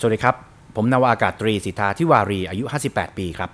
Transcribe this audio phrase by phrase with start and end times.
[0.00, 0.36] สวัสดีครับ
[0.76, 3.50] ผมนาวาอากาศตรีสิทธาทิวารี อายุ 58 ปีครับ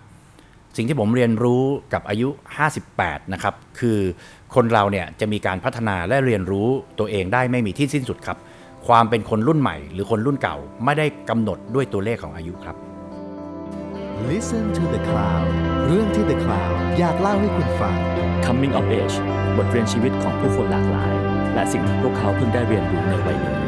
[0.77, 2.29] สิ่งที่ผมเรียนรู้กับอายุ
[2.81, 3.99] 58 นะครับ คือ
[4.55, 6.69] คนเราเนี่ยจะมีการพัฒนาและเรียนรู้
[6.99, 8.39] ตัวเองได้ไม่มีที่สิ้นสุดครับ
[8.87, 12.77] ความเป็นคนรุ่นใหม่ หรือคนรุ่นเก่าไม่ได้กำหนดด้วยตัวเลขของอายุครับ
[14.31, 15.49] Listen to the Cloud
[15.87, 17.97] เรื่องที่ The Cloud อยากเล่าให้คุณฟัง
[18.47, 19.17] Coming of Age
[19.57, 21.13] บทเรียนชีวิตของผู้คนหลากหลาย
[21.55, 23.64] และสิ่งที่พวกเขาเพิ่งได้เรียนรู้ในวัยนี้ส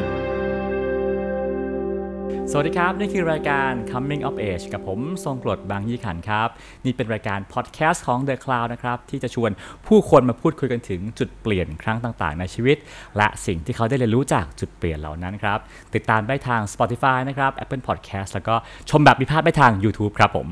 [2.59, 6.49] วัสดีครับ นี่คือรายการ Coming of Age กับผมทรงกรดบางยี่ขันครับ
[6.85, 9.51] นี่เป็นรายการพอดแคสต์ของ The Cloud นะครับ ที่จะชวน
[9.87, 12.77] ผู้คนมาพูดคุยกันถึงจุดเปลี่ยนครั้งต่างๆ ในชีวิต
[13.17, 15.59] และสิ่งที่เขาได้เรียนรู้จากจุดเปลี่ยนเหล่านั้นครับ
[15.95, 18.55] ติดตามได้ทาง Spotify นะครับ Apple Podcast แล้วก็
[18.91, 20.49] ชมแบบมีภาพได้ทาง YouTube ครับผม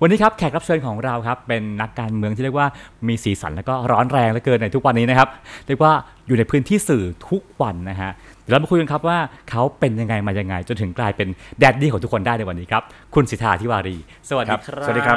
[0.00, 2.68] วันนี้ครับแขกรับเชิญของเราครับเป็นนักการเมืองที่เรียกว่า
[3.08, 5.28] มีสีสันแล้วก็ร้อนแรงเหลือเกินในทุกวันนี้นะครับ
[5.66, 5.92] เรียกว่า
[6.26, 8.10] อยู่ในพื้นที่สื่อทุกวันนะฮะ
[8.50, 9.18] เดี๋ยวเรามาคุยกันครับว่า
[9.50, 11.28] เขาเป็นยังไงมายังไง จนถึงกลายเป็น
[11.58, 12.82] แดดดี้ของทุกคนได้ในวันนี้ครับ
[13.14, 13.96] คุณสิทธาธิวารี
[14.28, 15.16] สวัสดีคครัรับบสวัสดีครับ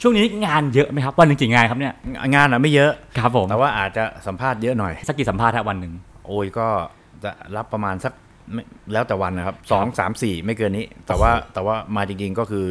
[0.00, 1.94] ช่วงนี้งานเยอะไหมครับ วันหนึ่งกี่งานครับเนี่ย
[2.34, 5.92] งานอะไม่เยอะครับผมแต่ว่าอาจจะสัมภาษณ์เยอะหน่อย สักกี่สัมภาษณ์ฮะวันหนึ่ง
[6.26, 6.68] โอ้ยก็
[7.24, 8.12] จะรับประมาณสัก
[8.52, 12.66] ไม่แล้วแต่วันนะครับสองสามสี่ไม่เกินนี้ แต่ว่าแต่ว่ามาจริงๆก็คือ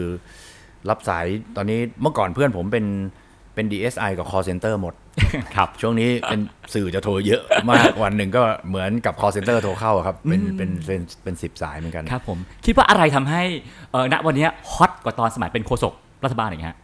[0.90, 2.86] รับสายตอนนี้เมื่อก่อนเพื่อนผมเป็น
[3.56, 4.94] เป็น DSI กับ call center หมด
[5.56, 6.40] ครับช่วงนี้เป็น
[6.74, 13.42] สื่อจะโทรเยอะมากวันหนึ่งก็เหมือนกับ call center โทรเข้าอะครับ เป็นเป็นเป็นเป็นสิบสายเหมือนกันครับผมคิดว่าอะไรทำให้
[13.92, 15.94] เออณวันนี้ฮอตกว่าตอนสมัยเป็นโฆษก
[16.24, 16.80] รัฐบาลอย่างเงี้ยฮะ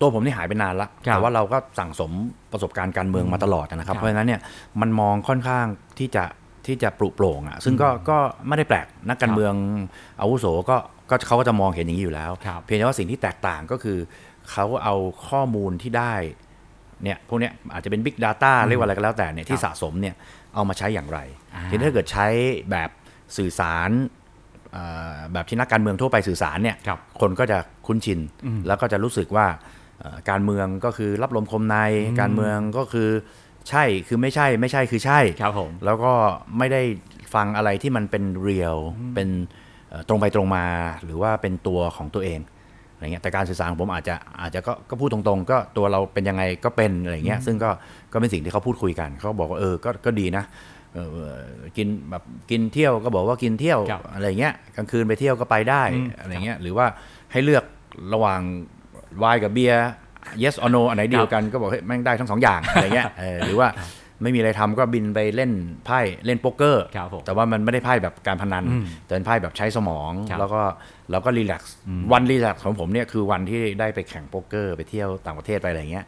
[0.00, 2.10] ตัวผมนี่หายไปนานละครับแต่ว่าเราก็สั่งสม
[2.52, 4.40] ประสบการณ์การเมืองมาตลอดนะครับครับ เพราะฉะนั้นเนี่ย
[4.80, 5.66] มันมองค่อนข้าง
[5.98, 6.24] ที่จะ
[6.66, 8.18] ที่จะปลุกโปร่งอะซึ่งก็ก็
[8.48, 9.54] ไม่ได้แปลกนักการเมือง
[10.20, 10.76] อาวุโสก็
[11.10, 13.98] ก็เขาก็จะมองเห็นอย่างนี้อยู่แล้วครับเพียงแต่ว่าสิ่งที่แตกต่างก็คือ
[14.50, 14.94] เขาเอา
[15.28, 16.14] ข้อมูลที่ได้
[17.02, 20.14] เนี่ยพวกเนี้ยอาจจะเป็น Big Data เรียกว่าอะไรก็แล้วแต่เนี่ยที่สะสมเนี่ย
[20.54, 21.18] เอามาใช้อย่างไร
[21.54, 22.26] อ่าทีนี้ถ้าเกิดใช้
[22.70, 22.90] แบบ
[23.36, 23.90] สื่อสาร
[24.72, 28.20] เอ่อแบบที่นักการเมืองทั่วไปสื่อสารเนี่ยครับคนก็จะคุ้นชิน
[28.66, 29.46] แล้วก็จะรู้สึกว่า
[30.00, 31.76] เอ่อการเมืองก็คือรับลมคมใน
[32.20, 33.08] การเมืองก็คือ
[33.68, 36.12] ใช่คือไม่ใช่ไม่ใช่คือใช่ครับผมแล้วก็
[36.58, 36.82] ไม่ได้
[37.34, 38.78] ฟังอะไรที่มันเป็นเรียล
[39.14, 39.28] เป็น
[39.88, 40.66] เอ่อตรงไปตรงมา
[41.04, 42.40] หรือว่าเป็นตัวของตัวเอง
[43.00, 47.70] อะไรเงี้ยแต่การสื่อสารของผมอาจจะอาจจะก็ก็พูดตรงๆ ก็ตัวเราเป็นยังไงก็เป็นอะไรเงี้ยซึ่งก็
[48.12, 50.44] ก็เป็นสิ่งที่เขาพูดคุยกันเขาบอกว่าเออก็ก็ดีนะ
[50.94, 51.38] เออเอ่อ
[51.76, 56.86] กินแบบกินเที่ยวก็บอกว่ากินเที่ยวครับอะไรเงี้ยกลางคืนไปเที่ยวก็ไปได้อืมอะไรเงี้ยหรือว่า
[57.32, 57.64] ให้เลือก
[58.12, 58.40] ระหว่าง
[59.18, 59.90] ไวน์กับเบียร์
[60.42, 63.68] yes or no อันไหนดีกว่ากันก็บอกเฮ้ยแม่งได้ทั้งสองอย่างอะไรเงี้ยเออหรือว่า
[64.22, 65.50] ไม่มีอะไรทำก็บินไปเล่น
[65.86, 70.62] ไพ่เล่นโป๊กเกอร์ครับผมแต่ว่ามันไม่ได้ไพ่แบบการพนันอืมแต่เป็นไพ่แบบใช้สมองครับแล้วก็
[71.10, 71.74] แล้วก็ relax
[72.12, 76.04] วัน relax ของผมเนี่ยคือวันที่ได้ไปแข่งโป๊กเกอร์ไปเที่ยวต่างประเทศไปอะไรเงี้ย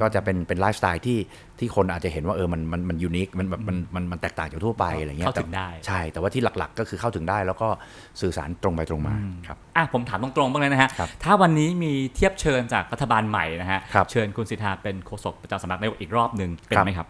[0.00, 1.18] ก็จะเป็นเป็นไลฟ์สไตล์ที่
[1.58, 7.68] ที่คนอาจจะเห็นว่าเออมันมันมัน unique มันแบบมันมันมันแตกต่างจากทั่วไปอะไรเงี้ยเข้าถึงได้แต่ใช่แต่ว่าที่หลักๆ ก็คือเข้าถึงได้ แล้วก็
[8.20, 9.14] สื่อสารตรงไปตรงมา
[9.46, 17.08] ครับอะผมถามตรงๆบ้างเลยนะฮะครับถ้าวันนี้มีเทียบเชิญจากรัฐบาลใหม่นะฮะครับเชิญคุณสิทธาเป็นโฆษกประจำสำนักนายกอีกรอบหนึ่งเป็นครับไหมครับ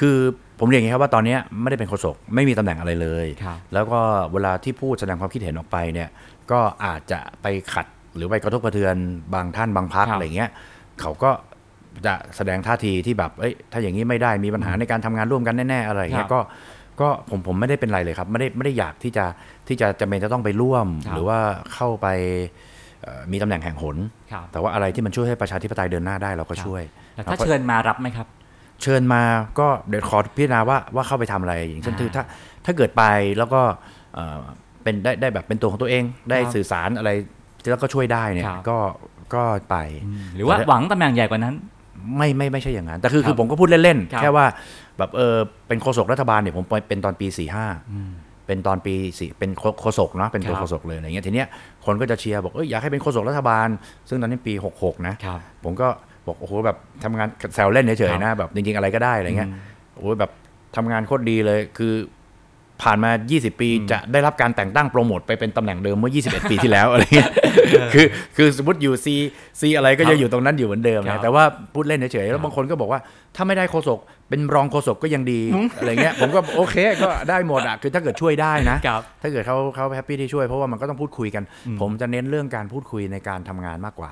[0.00, 0.16] คือ
[0.60, 4.00] ผมเรียนอย่างนี้ครับว่าตอนเนี้ยไม่ได้เป็นโฆษกไม่มีตำแหน่งอะไรเลยครับแล้วก็
[4.32, 6.08] เวลาที่พูดแสดงความคิดเห็นออกไปเนี่ย
[6.50, 8.96] ก็อาจจะไปขัดหรือไปกระทบกระเทือน
[9.34, 10.50] บางท่านบางพักครับอะไรเงี้ย
[11.00, 11.30] เขาก็
[12.06, 16.40] จะแสดงท่าทีที่แบบเอ้ยถ้าอย่างนี้ไม่ได้มีปัญหาในการทำงานร่วมกันแน่ๆอะไรเงี้ครัยบก็
[17.00, 19.24] ก็ผมผมไม่ได้เป็นไรเลยครับ ไม่ได้ไม่ได้อยากที่จะ
[19.68, 21.38] ที่จะจำเป็นจะต้องไปร่วมครับหรือว่า
[21.74, 22.06] เข้าไป
[23.02, 23.96] เอ่อมีตำแหน่งแห่งหน
[24.32, 26.82] ครับแต่ว่าอะไรที่มันช่วยให้ประชาธิปไตยเดินหน้าได้เราก็ครับช่วย
[27.14, 28.26] แต่ถ้าเชิญมารับไหมครับ
[28.82, 29.22] เชิญมา
[29.58, 32.22] ก็เดี๋ยวขอพิจารณาว่าว่าเข้าไปทำอะไรอย่างเช่นอ่าคือถ้า
[32.64, 33.02] ถ้าเกิดไป
[33.38, 33.60] แล้วก็
[34.14, 34.38] เอ่อ
[34.82, 37.10] เป็นได้ได้แบบเป็นตัวของตัวเองได้ครับสื่อสารอะไร
[37.70, 38.78] แล้วก็ช่วยได้เนี่ยครับก็
[39.34, 39.76] ก็ไป
[40.36, 41.54] หรือว่าหวังตำแหน่งใหญ่กว่านั้น
[42.16, 44.46] ไม่ไม่ไม่ใช่อย่างนั้น แต่คือครับคือผมก็พูดเล่นครับๆแค่ว่า
[44.98, 45.36] แบบเออ
[45.68, 47.54] เป็นโฆษกรัฐบาลเนี่ยผมไปเป็นตอนปี4
[47.86, 51.48] 5เป็นตอนปีสี่เป็นโฆโฆษกเนาะเป็นตัวครับโฆษกเลยอะไรเงี้ยทีเนี้ย
[51.86, 53.68] คนก็จะเชียร์บอกเอยอยากให้เป็นโฆษกรัฐบาล
[54.08, 55.88] ซึ่งตอนนี้ปี 66 นะครับผมก็
[56.30, 59.50] บอกโอ้โหแบบทำงานแซวเล่นเฉยๆนะแบบจริงๆอะไรก็ได้อะไรเงี้ย
[59.94, 60.30] โอ้โหแบบ
[60.76, 61.94] ทำงานโคตรดีเลยคือ
[62.86, 67.30] ผ่านมา 20 ปีจะได้รับการแต่งตั้งโปรโมทไปเป็นตำแหน่งเดิมเมื่อ 21 ปีที่แล้วอะไรเงี้ย
[67.94, 68.06] คือ
[68.36, 69.14] คือสมมติอยู่ซี
[69.60, 71.44] ซีอะไรก็ครัจะอยู่ตรงนั้นอยู่เหมือนเดิมครับนะแต่ว่า
[71.74, 73.00] พูดเล่นเฉยๆ แล้ครับบางคนก็บอกว่า
[73.36, 73.98] ถ้าไม่ได้โฆษก
[74.28, 75.40] เป็นรองโฆษกก็ยังดี
[75.78, 81.44] อะไรเงี้ย ผมก็โอเคก็ได้หมดอะ คือถ้าเกิดช่วยได้นะครับถ้าเกิดเขาเขา happy ที่ช่วยเพราะว่ามันก็ต้องพูดคุยกัน
[81.80, 84.10] ผมจะเน้นเรื่องการพูดคุยในการทำงานมากกว่า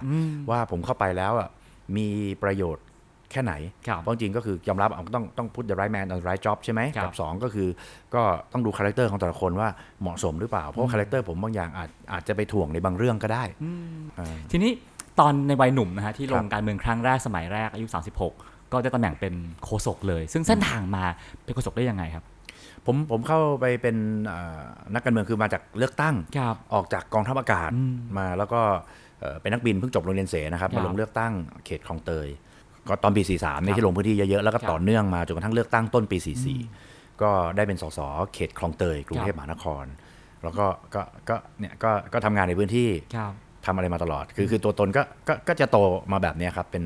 [0.50, 1.48] ว่าผมเข้าไปแล้วอะ
[1.96, 2.06] มี
[2.42, 2.84] ประโยชน์
[3.32, 3.54] แค่ไหน
[3.88, 7.68] ครับเพราะจริงก็คือยอมรับเอาต้องต้องพูด the right man on the right job ใช่ไหมครับกับสองก็คือ
[8.14, 9.68] ก็ต้องดู character ของแต่ละคนว่า
[10.02, 13.44] เหมาะสมหรือเปล่า เพราะว่า character ผมบางอย่างอาจอาจจะไปถ่วงในบางเรื่องก็ได้
[14.18, 14.70] อ่าทีนี้
[15.20, 17.86] ตอนในวัยหนุ่มนะฮะที่ลครังบการเมืองครั้งแรกสมัยแรกอายุ
[18.30, 21.04] 36 ก็ได้ตำแหน่งเป็นโฆษกเลย ซึ่งเส้นทางมา
[21.44, 22.24] เป็นโฆษกได้ยังไงครับ
[22.86, 23.96] ผมผมเข้าไปเป็น
[24.26, 24.60] เอ่อ
[24.94, 28.60] นักการเมืองคือมาจากเลือกตั้งครับออกจากกองทัพอากาศอืมมาแล้วก็
[29.20, 31.32] เอ่อเป็นนักบินเพิ่งจบโรงเรียนเสนะครับครับมาลงเลือกตั้ง
[31.66, 32.28] เขตคลองเตย
[32.88, 36.18] ก็ตอนปี 43นี่ที่ลงพื้นที่เยอะๆแล้วก็ครับต่อเนื่องมาจนกระทั่งเลือกตั้งต้นปี
[36.68, 38.00] 44 ก็ได้เป็นสส
[38.34, 39.84] เขตคลองเตยกรุงเทพมหานคร
[40.42, 43.32] แล้วก็ก็ก็เนี่ยก็ก็ทำงานในพื้นที่ครับ
[43.66, 45.78] ทำอะไรมาตลอด คือคือตัวตนก็ก็ก็จะโต
[46.12, 46.84] มาแบบเนี้ยครับเป็น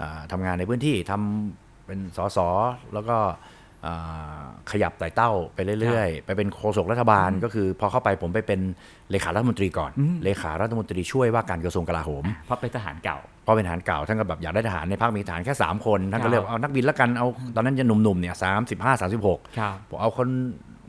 [0.00, 2.38] อ่าทำงานในพื้นที่ทำเป็นสส
[2.94, 3.36] แล้วก็อ่า
[4.70, 8.60] ขยับไต่เต้าไปเรื่อยๆ ไปเป็นโฆษกรัฐบาลก็คือพอเข้าไปผมไปเป็น
[9.10, 9.90] เลขารัฐมนตรีก่อน
[10.24, 17.26] เลขารัฐมนตรีช่วยว่าการกระทรวงกลาโหมเพราะเป็นทหารเก่าพอเป็นทหารเก่าท่านก็แบบอยากได้ทหารในภาคมีทหารแค่ 3 คนท่านครัก็บเลือกเอานักบินแล้วกันเอา
[17.56, 20.28] ตอนนั้นจะหนุ่มๆเนี่ยสามสิบห้าสามสิบหกครับบอกเอาคน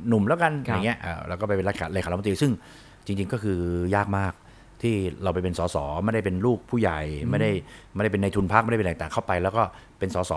[0.07, 2.51] หนุ่มแล้วกันครัอบย่างเงี้ยเออแล้วก็ไปเป็นเลขาเลขารัฐมนตรีซึ่ง
[3.05, 3.59] จริง ๆ ก็คือ
[3.95, 4.33] ยากมาก
[4.81, 6.99] ที่เราไปเป็นสสไม่ได้เป็นลูกผู้ใหญ่
[7.29, 7.51] ไม่ได้
[7.93, 9.63] ไม่ได้เป็นในทุนพักไม่ได้เป็นอะไรต่างเข้าไป แล้วก็
[9.99, 10.31] เป็นสส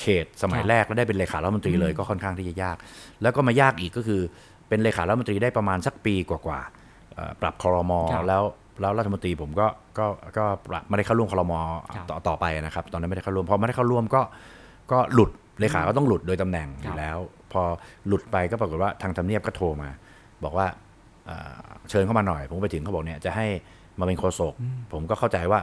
[0.00, 2.76] เขตสมัยครับแรกแล้วได้เป็นเลขารัฐมนตรีเลยก็ค่อนข้างที่จะยาก
[3.22, 4.20] แล้วก็มายากอีกก็คือ
[4.68, 8.42] เป็นเลขารัฐมนตรีได้ประมาณสักปีกว่าๆเอ่อปรับคอรมอครับแล้ว
[8.80, 9.66] แล้วรัฐมนตรีผมก็
[9.98, 10.06] ก็
[10.38, 11.60] ก็ปรับไม่ได้เข้าร่วมคอรมอ
[11.94, 14.22] ครับต่อต่อไปนะครับ ตอนนั้นไม่ได้เข้าร่วมพอไม่ได้เข้าร่วมก็
[14.92, 15.30] ก็หลุด
[15.60, 17.16] เลขาก็ต้องหลุดโดยตำแหน่งอครัยู่บแล้ว
[17.52, 17.62] พอ
[18.06, 19.88] หลุดไปก็ปรากฏว่าทางทำเนียบก็โทรมา
[20.44, 20.66] บอกว่า
[21.26, 21.52] เอ่อ
[21.90, 23.46] เชิญเข้ามาหน่อย ผมไปถึงเขาบอกเนี่ยจะให้
[23.98, 24.54] มาเป็นโฆษก
[24.92, 25.60] ผมก็เข้าใจว่า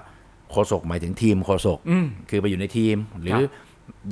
[0.51, 3.51] โฆษกหมายถึงทีมโฆษกอืมคือไปอยู่ในทีม หรืคอรับ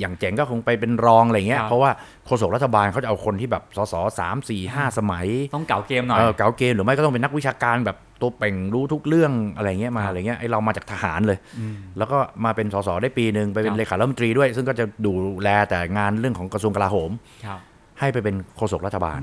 [0.00, 1.90] อย่างเจ๋งก็คงไปเป็นรองอะไรเงี้ยครับเพราะว่า
[2.26, 15.12] โฆษกรัฐบาลเขาจะเอาคนที่แบบสสสามสี่ห้าสมัย ต้องเก่าเกมหน่อย เออเก๋าเกณฑ์หรือไม่ก็ต้องเป็นนักวิชาการแบบตัวเป่งรู้ทุกเรื่องอะไรเงี้ยมาครับอะไรเงี้ยไอเรามาจากทหารเลยอืมแล้วก็มาเป็นสสได้ปีหนึ่งไปเป็ครันบเลขารัฐมนตรีด้วย ซึ่งก็จะดู
[15.42, 17.10] แลแต่งานเรื่องของกระทรวงกลาโหม
[17.46, 17.60] ครับ
[18.00, 19.20] ให้ไปเป็นโฆษกรัฐบาล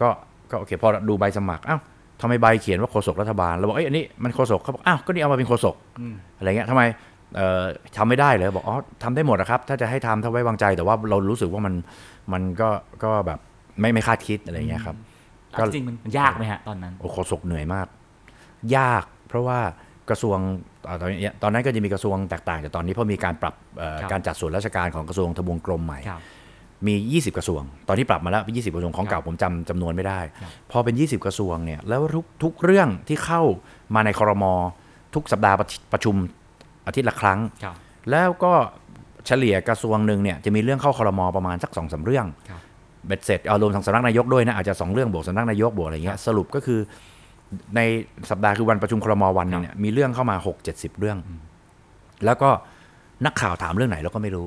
[0.00, 0.08] ก็
[0.50, 1.80] ก็โอเคพอดูใบสมัครอ้าว
[2.20, 7.15] ทำไมใบเขียนว่าโฆษกรัฐบาลเราบอกเอ้ยอันนี้มันโฆษกเขาบอกอ้าวก็นี่เอามาเป็นโฆษกอืมอะไรเงี้ยทำไมเอ่อ
[7.96, 11.74] ทำไม่ได้เลยบอกอ๋อทำได้หมดนะครับ ถ้าจะให้ทำถ้าไว้วางใจ แต่ว่าเรารู้สึกว่ามัน
[12.32, 12.68] มันก็
[13.04, 13.38] ก็แบบ
[13.80, 14.96] ไม่ไม่คาดคิดอะไรเงี้ยครับ
[15.58, 17.86] ก็จริงๆมันมันยากไหมฮะตอนนั้นโอ้โฆษกเหนื่อยมาก
[18.76, 19.58] ยาก เพราะว่า
[20.10, 20.38] กระทรวง
[20.88, 26.20] อ่าตอนนี้ตอนนั้นก็จะมีกระทรวงแตกต่างจากตอนนี้เพราะมีการปรับเอ่อครับการจัดส่วนราชการของกระทรวงทบวงกรมใหม่ครับ
[26.86, 33.42] มี 20 กระทรวง ตอนนี้ปรับมาแล้ว 20 กระทรวงของครับเก่าผมจำจำนวนไม่ได้ครับพอเป็น 20 กระทรวงเนี่ยแล้วทุกทุกเรื่องที่เข้า
[33.94, 34.44] มาในครม
[35.14, 36.14] ทุกสัปดาห์ประประชุม
[36.86, 37.74] อาทิตย์ละครั้งครับ
[38.10, 38.52] แล้วก็
[39.26, 42.60] เฉลี่ยกระทรวงหนึ่งเนี่ยจะมีเรื่องเข้าครมประมาณสักสองสามเรื่องครับ
[43.06, 46.78] เบ็ดเสร็จเอารวมทางสำนักนายกด้วยนะอาจจะสองเรื่องบวกสำนักนายกบวกอะไรเงี้ยสรุปก็คือ
[47.76, 47.80] ใน
[48.30, 51.18] สัปดาห์คือวันประชุมครมวันหนึงเนี่ยมีเรื่องเข้ามาหกเจ็ดสิบเรื่อง
[52.24, 52.50] แล้วก็
[53.26, 54.46] นักข่าวถามเรื่องไหนเราก็ไม่รู้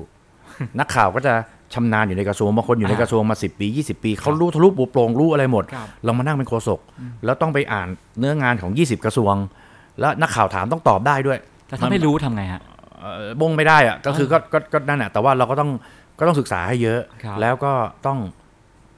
[0.80, 1.34] นักข่าวก็จะ
[1.74, 6.80] ชำนาญอยู่ในกระทรวงบางคนอยู่ในกระทรวงมาสิปี20ปีเขารู้ทะลุปูโปร่งรู้อะไรหมดครับเรามานั่งเป็นโฆษก
[7.24, 7.88] แล้วต้องไปอ่าน
[8.18, 9.34] เนื้องานของ20กระทรวง
[10.00, 11.38] แล้วนักข่าวถามต้องตอบได้ด้วย
[11.70, 12.60] แต่ถ้าไม่รู้ทำไงฮะ
[13.00, 15.70] เอ่อบงไม่ได้อะก็คือก็ก็ก็นั่นแหละแต่ว่าเราก็ต้อง
[16.18, 17.72] ก็ต้องศึกษาให้เยอะครับแล้วก็
[18.06, 18.18] ต้อง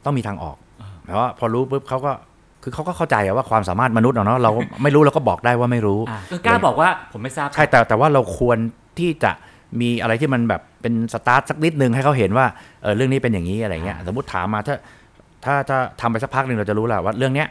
[0.04, 0.56] ต้องมีทางออก
[1.04, 2.12] เพราะว่าพอรู้ปุ๊บเขาก็
[2.62, 4.50] คือเขาก็เข้าใจอะว่าความสามารถมนุษย์อะเนาะเรา
[4.82, 8.58] ไม่รู้เราก็บอกได้ว่าไม่รู้อะกล้าบอกว่าผมไม่ทราบใช่แต่แต่ว่าเราควร
[8.98, 9.32] ที่จะ
[9.80, 12.46] มีอะไรที่มันแบบเป็นสตาร์ทสักนิดนึงให้เขาเห็นว่า
[12.82, 14.76] เออเรื่องนี้เป็นอย่างนี้อะไรเงี้ยสมมติถามมาถ้า
[15.44, 17.48] ถ้าถ้าทำไปสักพักหนึ่งเราจะรู้แหละว่าเรื่องเนี้ย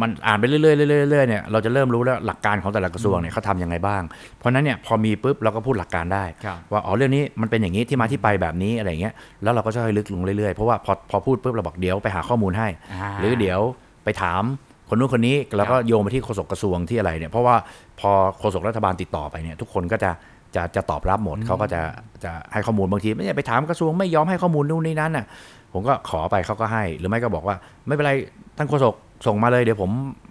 [0.00, 4.02] มันอ่านไปเรื่อยๆเรื่อยๆเรื่อยๆเนี่ยเราจะเริ่มรู้แล้วหลักการของแต่ละกระทรวงเนี่ยเขาทำยังไงบ้าง
[4.38, 13.60] เพราะฉะนั้นเนี่ยพอมีปุ๊บเราก็พูดหลักการได้ครับว่าอ๋อเรื่องนี้มันเป็นอย่างนี้ที่มาที่ไปแบบนี้อะไรเงี้ยแล้วเราก็จะค่อยลึกลงเรื่อยๆเพราะว่าพอพอพูดปุ๊บเราบอกเดี๋ยวไปหาข้อมูลให้อ่าหรือเดี๋ยว
[14.04, 14.42] ไปถาม
[14.88, 17.56] คนนู้นคนนี้แล้วก็โยงไปที่โฆษกกระทรวงที่อะไรเนี่ยเพราะว่า
[18.00, 20.10] พอโฆษกรัฐบาลติดต่อไปเนี่ยทุกคนก็จะ
[20.54, 21.80] จะจะตอบรับหมดเขาก็จะ
[22.24, 25.26] จะให้ข้อมูลบางทีไม่ใช่ไปถามกระทรวงไม่ยอมให้ข้อมูลนู่นนี่นั่นน่ะ
[25.72, 27.56] ผมก็ขอไปเขาก็ให้ หรือไม่ก็บอกว่า
[27.86, 28.12] ไม่เป็นไร
[28.56, 28.94] ท่านโฆษก
[29.26, 29.90] ส่งมาเลยเดี๋ยวผม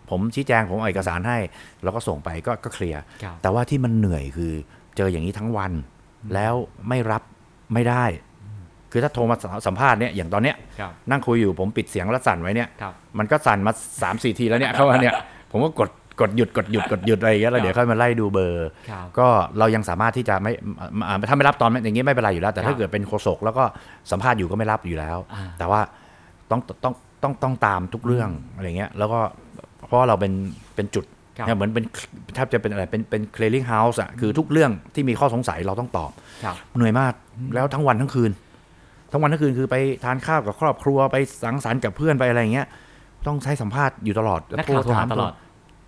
[0.10, 1.38] ผมชี้แจงผมเอาเอกสารให้
[1.84, 4.54] แล้วก็ส่งไปก็ก็เคลียร์ครับแต่ว่าที่มันเหนื่อยคือ
[4.98, 5.72] เจออย่างนี้ทั้งวัน
[6.34, 6.54] แล้ว
[6.89, 7.24] ไม่รับ
[7.74, 8.06] ไม่ได้
[8.92, 9.36] คือถ้าโทรมา
[9.68, 15.13] สัมภาษณ์เนี่ยอย่างตอนเนี้ยครับนั่งคุยอยู่ผมปิดเสียงแล้วสั่นไว้เนี่ยครับมันก็สั่นมา3ามสี่ทีแล้วเนี่ยเข้ามาเนี่ย
[15.51, 15.89] ผมก็กด
[16.22, 19.27] กดหยุดกดหยุดกดหยุดอะไรอย่างเงี้ยแล้วเดี๋ยวค่อยมาไล่ดูเบอร์ครับก็
[19.60, 20.51] เรายังสามารถที่จะไม่
[21.08, 23.63] อ่าถ้าไม่รับตอนอย่างนี้ไม่เป็นไรอยู่แล้ว แต่ครัถ้าบเกิดเป็นโฆษกแล้วก็
[24.12, 25.82] สัมภาษณ์อยู่ก็ไม่รับอยู่แล้วอ่าแต่ว่า
[26.51, 29.19] ต้องต้อง ต้องต้องตามทุกเรื่องอะไรเงี้ย แล้วก็
[29.88, 30.34] เพราะว่าเราเป็น
[30.75, 31.05] เป็นจุด
[31.38, 31.84] ครับเนี่ยเหมือนเป็น
[32.36, 36.12] แทบจะเป็นอะไรเป็นเป็น clearing house อะคือทุกเรื่องที่มีข้อสงสัยเราต้องตอบ
[36.43, 37.13] ครับเหนื่อยมาก
[37.55, 38.31] แล้วทั้งวันทั้งคืน
[39.12, 42.67] ทั้งวันทั้งคืนคือไปทานข้าวกับครอบครัวไปสังสรรค์กับเพื่อนไปอะไรอย่างเงี้ย
[43.27, 45.31] ต้องใช้สัมภาษณ์อยู่ตลอดนักข่าวโทรหาตลอด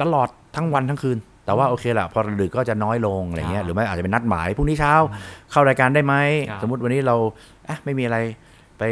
[0.02, 4.94] ตลอดทั้งวันทั้งคืน แต่ว่าโอเคแหละพอดึกก็จะน้อยลงอะไรเงี้ครัยบหรือไม่อาจจะเป็นนัดหมายพรุ่งนี้เช้า
[5.52, 6.16] เข้ารายการได้ไหม
[6.50, 7.16] ครับสมมติวันนี้เรา
[7.70, 8.18] อะไม่มีอะไร
[8.80, 8.84] ไป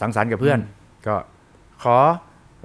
[0.00, 0.58] สังสรรค์กับเพื่อน
[1.06, 1.14] ก็
[1.84, 1.98] ขอ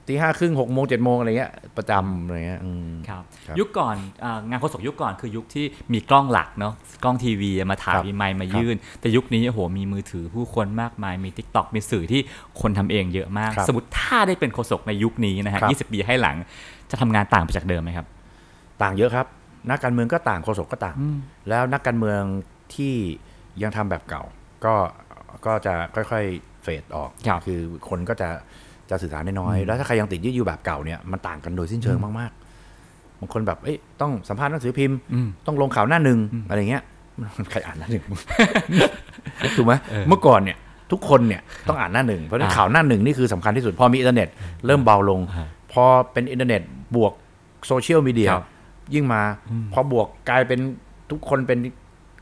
[0.07, 12.21] ตีห้าครึ่งหกโมงเจ็ดโมงอะไรเงี้ยประจำอะไรเงี้ยอืมครับครับ ยุคก่อนอางานโฆษกยุคก่อนคือยุคที่มีกล้องหลักเนาะกล้องทีวีมาถ่ายครับมีไมค์มาครับยื่น แต่ยุคนี้โอ้โหมีมือถือผู้คนมากมายมี Tik t o อกมีสื่อที่
[12.61, 16.35] คนทำเองเยอะมากครับสมมติถ้าได้เป็นโฆษกในยุคนี้นะฮะครับยี่สิบปีให้หลัง
[16.91, 18.07] จะทำงานต่างไปจากเดิมไหมครับ
[18.81, 19.25] ต่างเยอะครับ
[19.69, 20.95] นักการเมืองก็ต่างโฆษกก็ต่าง
[21.49, 22.21] แล้วนักการเมือง
[22.75, 22.95] ที่
[23.61, 24.23] ยังทำแบบเก่า
[24.65, 24.73] ก็
[25.45, 27.49] ก็จะค่อยๆ fade ออกครับ
[27.89, 28.29] คนก็จะ
[28.89, 36.83] จะสื่อสารได้น้อย แล้วถ้าใครยังติดยึดอยู่แบบเก่าเนี่ยมันต่างกันโดยสิ้นเชิงมากๆบางคนแบบเอ้ยต้องสัมภาษณ์หนังสือพิมพ์อืมต้องลงข่าวหน้าหนึ่งอะไรเงี้ย
[37.37, 38.03] มันใครอ่านหน้าหนึ่ง
[39.57, 39.73] ถูกไหม
[40.07, 40.57] เมื่อก่อนเนี่ย
[40.91, 44.27] ทุกคนเนี่ยต้องอ่านหน้าหนึ่งเพราะฉะนั้นอ่าข่าวหน้าหนึ่งนี่คือสำคัญที่สุดพอมีอินเทอร์เน็ต
[44.65, 46.61] เริ่มเบาลงอ่าพอเป็นอินเทอร์เน็ต
[46.95, 47.13] บวก
[47.67, 48.45] โซเชียลมีเดียครับ
[48.93, 49.21] ยิ่งมา
[49.73, 50.59] พอบวกกลายเป็น
[51.11, 51.59] ทุกคนเป็น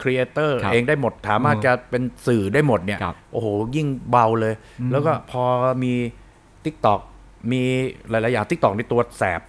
[0.01, 4.53] creator ครับเองได้หมดสามารถอืมจะเป็นสื่อได้หมดเนี่ยครับโอ้โหยิ่งเบาเลย
[4.91, 5.43] แล้วก็พอ
[5.84, 5.93] มี
[6.65, 7.00] TikTok
[7.51, 7.63] มี
[8.10, 9.41] หลาย ๆ อย่าง TikTok นี่ตัวแสบ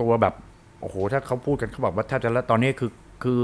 [0.00, 0.34] ตัวแบบ
[0.80, 2.90] โอ้โหถ้าเขาพูดกันเขาบอกว่าแทบจะแล้วตอนนี้คือ
[3.22, 3.40] คือ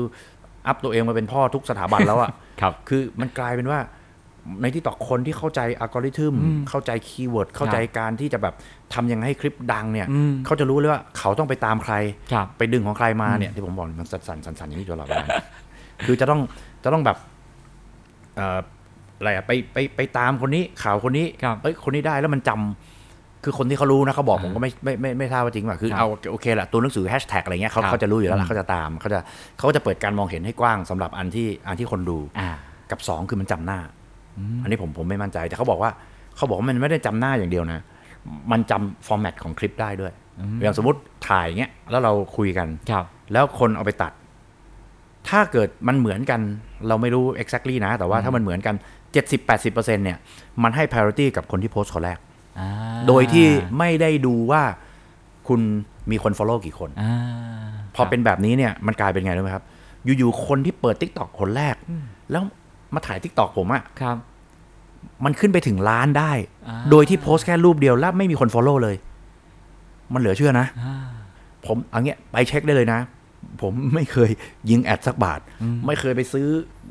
[0.67, 2.31] up ตัวเองมาเป็นพ่อทุกสถาบันแล้วอะ
[2.61, 3.81] ครับ คือมันกลายเป็นว่า
[4.63, 6.35] ในที่ต่อคนที่เข้าใจอัลกอริทึม
[6.69, 8.55] เข้าใจ keyword เข้าใจการที่จะแบบ
[8.95, 11.95] ทำยังไงให้คลิปดังเนี่ยอืมเขาจะรู้เลยว่าเขาต้องไปตามใคร
[12.33, 15.27] ครับไปดึงของใครมาเนี่ยที่ผมบอกมันสั่นๆสั่นๆอย่างนี้ตลอดเวลา
[16.07, 16.41] คือจะต้อง
[16.85, 17.17] จะต้องแบบ
[18.37, 18.59] เอ่อ
[19.19, 22.98] อะไรอะไปไปไปตามคนนี้ข่าวคนนี้ครับเอ้ยคนนี้ได้แล้วมันจำ
[23.45, 29.21] คือคนที่เขารู้นะเขาบอกผมก็ไม่ไม่ไม่ไม่ทราบว่าจริงป่ะคือครับเอาโอเคแหละตัวหนังสือแฮชแท็กอะไรเงี้ยเขาครับเขาจะรู้อยู่แล้วอืล่ะมเขาจะตามเขาจะ
[29.57, 32.51] เขาก็จะเปิดการมองเห็นให้กว้างสำหรับอันที่อันที่คนดูอ่า
[32.91, 33.79] กับสองคือมันจำหน้า
[34.63, 35.91] อันนี้ผมผมไม่มั่นใจแต่เขาบอกว่า
[36.37, 37.81] เขาบอกว่ามันไม่ได้จำหน้าอย่างเดียวนะ
[38.53, 40.13] มันจำฟอร์แมตของคลิปได้ด้วย
[40.63, 44.13] อย่างสมมติถ่ายเงี้ยแล้วเราคุยกันครับแล้วคนเอาไปตัด
[45.29, 46.41] ถ้าเกิดมันเหมือนกัน
[46.89, 48.75] เราไม่รู้ exactly นะ แต่ว่าถ้ามันเหมือนกัน
[49.35, 50.19] 70-80%เนี่ย
[50.63, 52.28] มันให้ priority กับคนที่โพสต์คนแรกอ่า
[53.09, 53.47] โดยที่
[53.79, 54.63] ไม่ได้ดูว่า
[55.49, 55.61] คุณ
[56.11, 57.15] มีคน follow กี่คนอ่า
[57.95, 59.65] พอเป็นแบบนี้เนี่ยมันกลายเป็นไงรู้ไหมครับ
[60.05, 61.75] อยู่ๆคนที่เปิด TikTok คนแรก
[62.31, 62.43] แล้ว
[62.95, 64.17] มาถ่าย TikTok ผมอะครับ
[65.25, 66.33] มันขึ้นไปถึงล้านได้
[66.69, 68.97] อ่าโดยที่โพสต์แค่รูปเดียวแล้วไม่มีคน follow เลย
[70.13, 71.07] มันเหลือเชื่อนะอ่า
[71.67, 73.01] ผมเอาเงี้ยไปเช็คได้เลยนะ
[73.63, 74.31] ผมไม่เคย
[74.71, 75.41] ยิง ad สักบาท
[75.87, 76.47] ไม่เคยไปซื้อ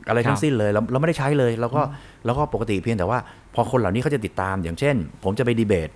[0.07, 1.81] อะไรทั้งสิ้นเลย เราเราไม่ได้ใช้เลย แล้วก็
[2.25, 3.19] แล้วก็ปกติเพียงแต่ว่า
[3.57, 5.89] พอคนเหล่านี้เขาจะติดตาม อย่างเช่น ผมจะไปดีเบต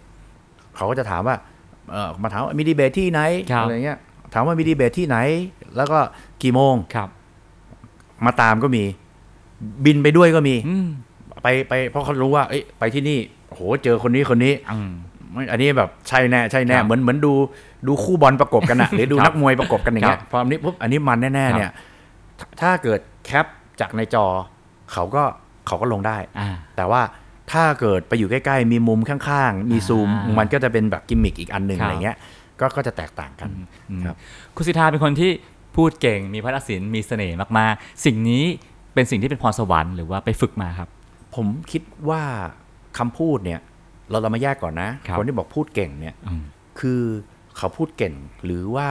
[0.76, 1.36] เขาก็จะถามว่า
[1.92, 3.98] เออมาถามว่ามีดีเบตที่ไหนครับอะไรเงี้ย
[4.34, 5.18] ถามว่ามีดีเบตที่ไหน
[5.76, 6.00] แล้วก็
[6.44, 7.10] กี่โมงครับ
[8.26, 8.84] มาตามก็มี
[9.86, 10.88] บินไปด้วยก็มีอืม
[11.44, 14.92] ไปไปเพราะเขารู้ว่า เอ้ยไปที่นี่โหเจอคนนี้คนนี้อืม
[15.34, 17.34] ไม่อันนี้แบบใช่แน่ใช่แน่ครับเหมือนเหมือนดู
[17.88, 21.72] ดูคู่บอลประกบกันอะหรือดูครับนักมวยประกบกันอย่างเงี้คยรับพออันนี้ปุ๊บอันนี้มันแน่ครับๆเนี่ย
[22.40, 23.46] ถ้าถ้าเกิดแคป
[23.80, 24.26] จากในจอ
[24.94, 25.24] เขาก็
[25.68, 27.02] เขาก็ลงได้อ่าแต่ว่า
[27.52, 32.18] ถ้าเกิดไปอยู่ใกล้ๆ มีมุมข้างๆ มีซูมอ่ามัมันก็จะเป็นแบบกิมมิกอีกอันหนึ่งครับอะไรเงี้ย
[32.60, 33.50] ก็ก็จะแตกต่างกัน
[33.90, 34.16] อืมครับ
[34.56, 35.32] คุณสิทธาเป็นคนที่
[35.76, 38.44] พูดเก่งมีพระศิลป์มีเสน่ห์มากๆ สิ่งนี้
[38.94, 40.90] เป็นสิ่งที่เป็นพรสวรรค์หรือว่าไปฝึกมาครับ
[41.36, 42.22] ผมคิดว่า
[42.98, 43.60] คำพูดเนี่ย
[44.10, 46.44] เราเรามาแยกก่อนนะครับคนที่บอกพูดเก่งเนี่ยอืม
[46.80, 47.02] คือ
[47.58, 48.16] เขาพูดเก่ง
[48.46, 48.88] หรือว่า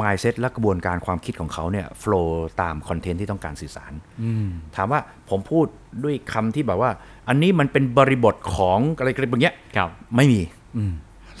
[0.00, 2.28] mindset และกระบวนการความคิดของเขาเนี่ย flow
[2.62, 5.66] ตามคอนเทนต์ที่ต้องการสื่อสารอืมถามว่าผมพูด
[6.04, 6.90] ด้วยคำที่แบบว่า
[7.28, 10.40] อันนี้มันเป็นบริบทของอะไรกันแบบเนี้ยครับไม่มี
[10.76, 10.92] อืม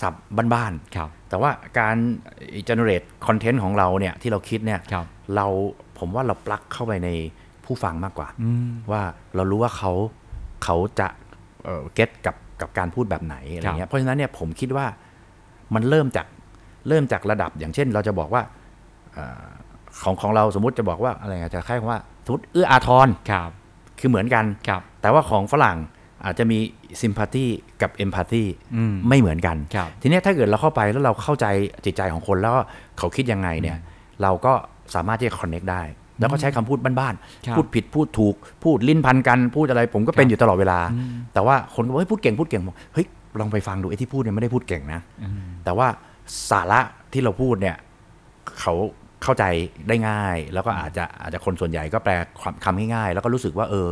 [0.02, 0.14] สับ
[0.54, 1.96] บ้านครับๆแต่ว่าการ
[2.68, 5.46] generate content ของเราเนี่ยที่เราคิดเนี่ยครับเรา
[5.98, 7.08] ผมว่าเราปลักเข้าไปใน
[7.64, 9.02] ผู้ฟังมากกว่าอืมว่า
[9.36, 9.92] เรารู้ว่าเขา
[10.64, 11.08] เขาจะ
[11.64, 14.86] เอ่อเก็ตกับกับการพูดแบบไหนอะไรเงี้ยเพราะฉะนั้นเนี่ยผมคิดว่า
[15.74, 16.26] มันเริ่มจาก
[16.88, 18.42] เริ่มจากระดับอย่างเช่น เราจะบอกว่า
[19.14, 19.44] เอ่อ
[20.02, 23.50] ของของเราสมมติจะบอกว่าอะไรอะจะคล้ายๆว่าสมมติเอื้ออาทรครับ
[24.00, 25.78] คือเหมือนกันครับแต่ว่าของฝรั่ง
[26.24, 26.58] อาจจะมี
[27.02, 27.46] sympathy
[27.82, 28.44] กับ empathy
[28.76, 31.46] อืมไม่เหมือนกันครับทีเนี้ยถ้าเกิดเราเข้าไปแล้วเราเข้าใจ
[31.84, 32.60] จิตใจของคนแล้วก็
[32.98, 33.78] เขาคิดยังไงเนี่ย
[34.22, 34.52] เราก็
[34.94, 35.82] สามารถที่จะ connect ได้
[36.18, 37.14] แล้วก็ใช้คำพูดบ้าน
[37.46, 38.34] ครับๆพูดผิดพูดถูก
[38.64, 40.78] พูดลิ้นพันกัน พูดอะไรผมก็เป็นอยู่ตลอดเวลา
[41.34, 43.06] แต่ว่าคนก็บอกเฮ้ยพูดเก่งพูดเก่งบอกเฮ้ย
[43.40, 45.00] ลองไปฟังดูไอ้ที่พูดเนี่ยไม่ได้พูดเก่งนะ
[45.64, 45.88] แต่ว่า
[46.50, 46.80] สาระ
[47.12, 47.76] ที่เราพูดเนี่ย
[48.60, 48.74] เขา
[49.22, 49.44] เข้าใจ
[49.88, 53.88] ได้ง่าย แล้วก็อาจจะอาจจะคนส่วนใหญ่ก็แปลความคำง่ายๆแล้วก็รู้สึกว่าเออ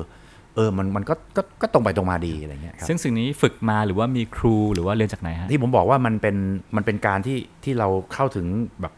[0.57, 6.37] เออมันมันก็ก็ก็ตรงไปตรงมาดีอะไรเงี้ยครับซึ่งสิ่งนี้ฝึกมาหรือว่ามีครูหรือว่าเรียนจากไหนฮะที่ผมบอกว่ามันเป็น
[6.77, 8.47] มันเป็นการที่ที่เราเข้าถึง
[8.81, 8.93] แบบ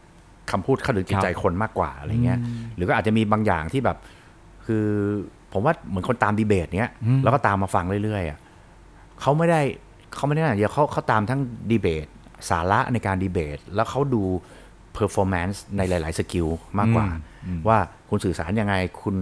[0.51, 2.39] คำพูดเข้าถึงจิตใจคนมากกว่าอะไรเงี้ย
[2.75, 3.97] หรือก็อาจจะมีบางอย่างที่แบบ
[4.65, 4.85] คือ
[5.53, 8.39] ผมว่าเหมือนคนตามดีเบตเนี้ยอืมแล้วก็ตามมาฟังเรื่อยๆอะ
[9.21, 9.61] เขาไม่ได้
[10.15, 11.39] เขาไม่ได้อย่างเดียวเขาเขาตามทั้ง
[11.71, 12.07] ดีเบต
[12.49, 14.23] สาระในการดีเบต แล้วเขาดู
[14.97, 16.47] performance ในหลาย ๆ สกิล
[16.79, 17.07] มากกว่า
[17.67, 17.77] ว่า
[18.09, 19.15] คุณสื่อสารยังไงคุณ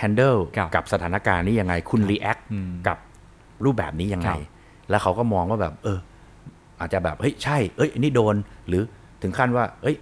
[0.00, 2.96] handle ครับกับสถานการณ์นี้ยังไง คุณ react อืมกับ
[3.64, 4.40] รูปแบบนี้ยังไงครับ
[4.90, 5.98] แล้วเขาก็มองว่าแบบ เออ
[6.80, 8.34] อาจจะแบบ เฮ้ย ใช่ เอ้ยอันนี่โดน
[8.68, 8.82] หรือ
[9.22, 9.96] ถึงขั้นว่า เอ้ย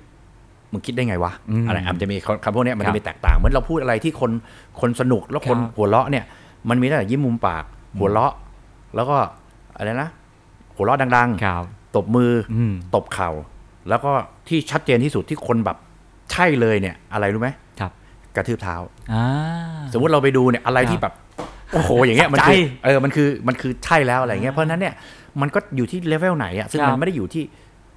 [0.73, 4.30] มึงคิดได้ไงวะอืมอะไรอาจจะมีคำพวกเนี้ยมันครัจะบมีแตกต่าง เหมือนเราพูดอะไรที่คน
[4.80, 6.25] คนสนุกแล้วคนครับหัวเราะเนี่ย
[6.68, 7.64] มันมีตั้งแต่ยิ้มมุมปาก
[7.99, 8.32] หัวเราะ
[8.94, 9.16] แล้วก็
[9.76, 10.08] อะไรนะ
[10.76, 11.11] หัวเราะดัง
[11.44, 13.30] ครับๆ ตบมือออืมตบเข่า
[13.88, 14.12] แล้วก็
[14.48, 15.76] ที่ชัดเจนที่สุดที่คนแบบ
[16.32, 17.48] ใช่เลยเนี่ย อะไรรู้ไหม
[17.80, 17.92] ครับ
[18.36, 18.76] กระทืบเท้า
[19.12, 19.24] อ่า
[19.92, 21.14] สมมุติเราไปดูเนี่ยอะไรที่แบบ
[21.72, 24.94] โอ้โหอย่างเงี้ยมันคือใจเออมันคือมันคือใช่แล้วอะไรเงี้ยเพราะฉะนั้นเนี่ย
[25.40, 27.44] มันก็อยู่ที่เลเวลไหนอะซึ่งครับมันไม่ได้อยู่ที่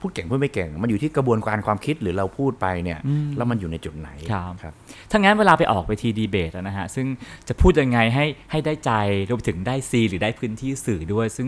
[0.03, 4.73] พูดเก่งพูดไม่เก่ง มันอยู่ที่กระบวนการความคิดหรือเราพูดไปเนี่ยอืมแล้วมันอยู่ในจุดไหนครับครับ
[5.11, 7.07] ถ้างั้นเวลาไปออกไปทีดีเบตนะฮะซึ่ง
[7.47, 8.91] จะพูดยังไงให้ให้ได้ใจ
[9.29, 11.47] รวมไปถึงได้ซีนหรือได้พื้นที่สื่อด้วย ซึ่ง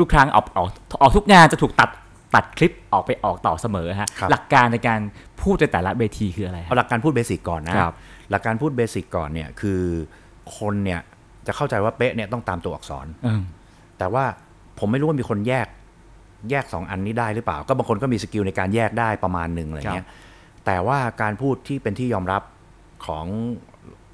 [0.00, 0.68] ทุกๆ ครั้งออกออก
[1.02, 1.90] ออกทุกงานจะถูกตัด
[2.34, 5.00] ตัดคลิปออกไปออกต่อเสมอฮะครับหลักการในการ
[5.42, 7.94] พูดในแต่ละเวทีคืออะไรฮะเอาหลักการพูด basic ก่อนนะครับ
[8.30, 9.82] หลักการพูด basic ก่อนเนี่ยคือ
[10.58, 11.00] คนเนี่ย
[11.46, 13.42] จะเข้าใจว่าเป๊ะเนี่ยต้องตามตัวอักษรอืม
[13.98, 14.24] แต่ว่า
[14.78, 15.66] ผมไม่รู้ว่ามีคนแยก
[16.50, 20.06] แยกสองอันนี้ได้หรือเปล่า ก็บางคนก็มี skill ในการแยกได้ประมาณหนึ่งอะไรเงี้ย
[20.66, 22.42] แต่ว่าการพูดที่เป็นที่ยอมรับ
[23.06, 23.26] ของ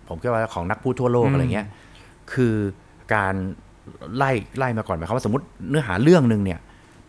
[0.09, 1.66] ผมคิดว่าของนักพูดทั่วโลกอืมอะไรเงี้ย
[2.33, 2.54] คือ
[3.14, 3.35] การ
[4.16, 6.59] ไล่ไล่มาก่อนหมายความว่าสมมติเนื้อหาเรื่องหนึ่งเนี่ย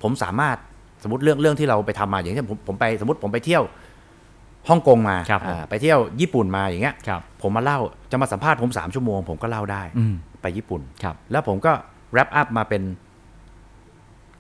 [0.04, 0.58] ผมสามารถ
[1.04, 3.64] สมมติเรื่องเรื่องที่เราไปทำมาอย่างเช่นผมผมไปสมมติผมไปเที่ยว
[4.70, 7.80] ฮ่องกงมาครับผมอ่าไปเที่ยวญี่ปุ่นมาอย่างเงี้ยครับผมมาเล่า
[8.12, 11.72] จะมาสัมภาษณ์ผมสามชั่วโมง ผมก็เล่าได้อืมไปญี่ปุ่นครับแล้วผมก็
[12.14, 12.82] wrap up มาเป็น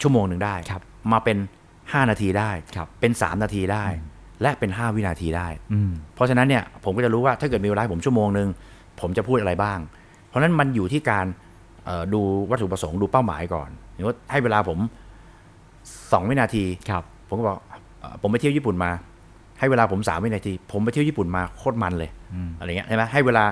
[0.01, 1.37] ชั่วโมงหนึ่งได้ครับมาเป็น
[1.77, 3.85] 5นาทีได้ครับเป็น3นาทีได้
[4.41, 8.47] และเป็น5วินาทีได้อืมเพราะฉะนั้นเนี่ยผมก็จะรู้ว่าถ้าเกิดมีเวลาให้ผมชั่วโมงหนึ่ง
[9.01, 9.79] ผมจะพูดอะไรบ้าง
[10.27, 11.46] เพราะฉะนั้นมันอยู่ที่การเอ่อ
[12.13, 14.79] ดูวัตถุประสงค์ดูเป้าหมายก่อนอย่างว่าให้เวลาผม
[15.53, 17.57] 2วินาทีครับ ผมก็บอก
[17.99, 18.91] เอ่อผมไปเที่ยวญี่ปุ่นมา
[19.59, 23.45] ให้เวลาผมสามวินาที ผมไปเที่ยวญี่ปุ่นมาโคตรมันเลยอืมอะไรเงี้ยใช่ไหมให้เวลา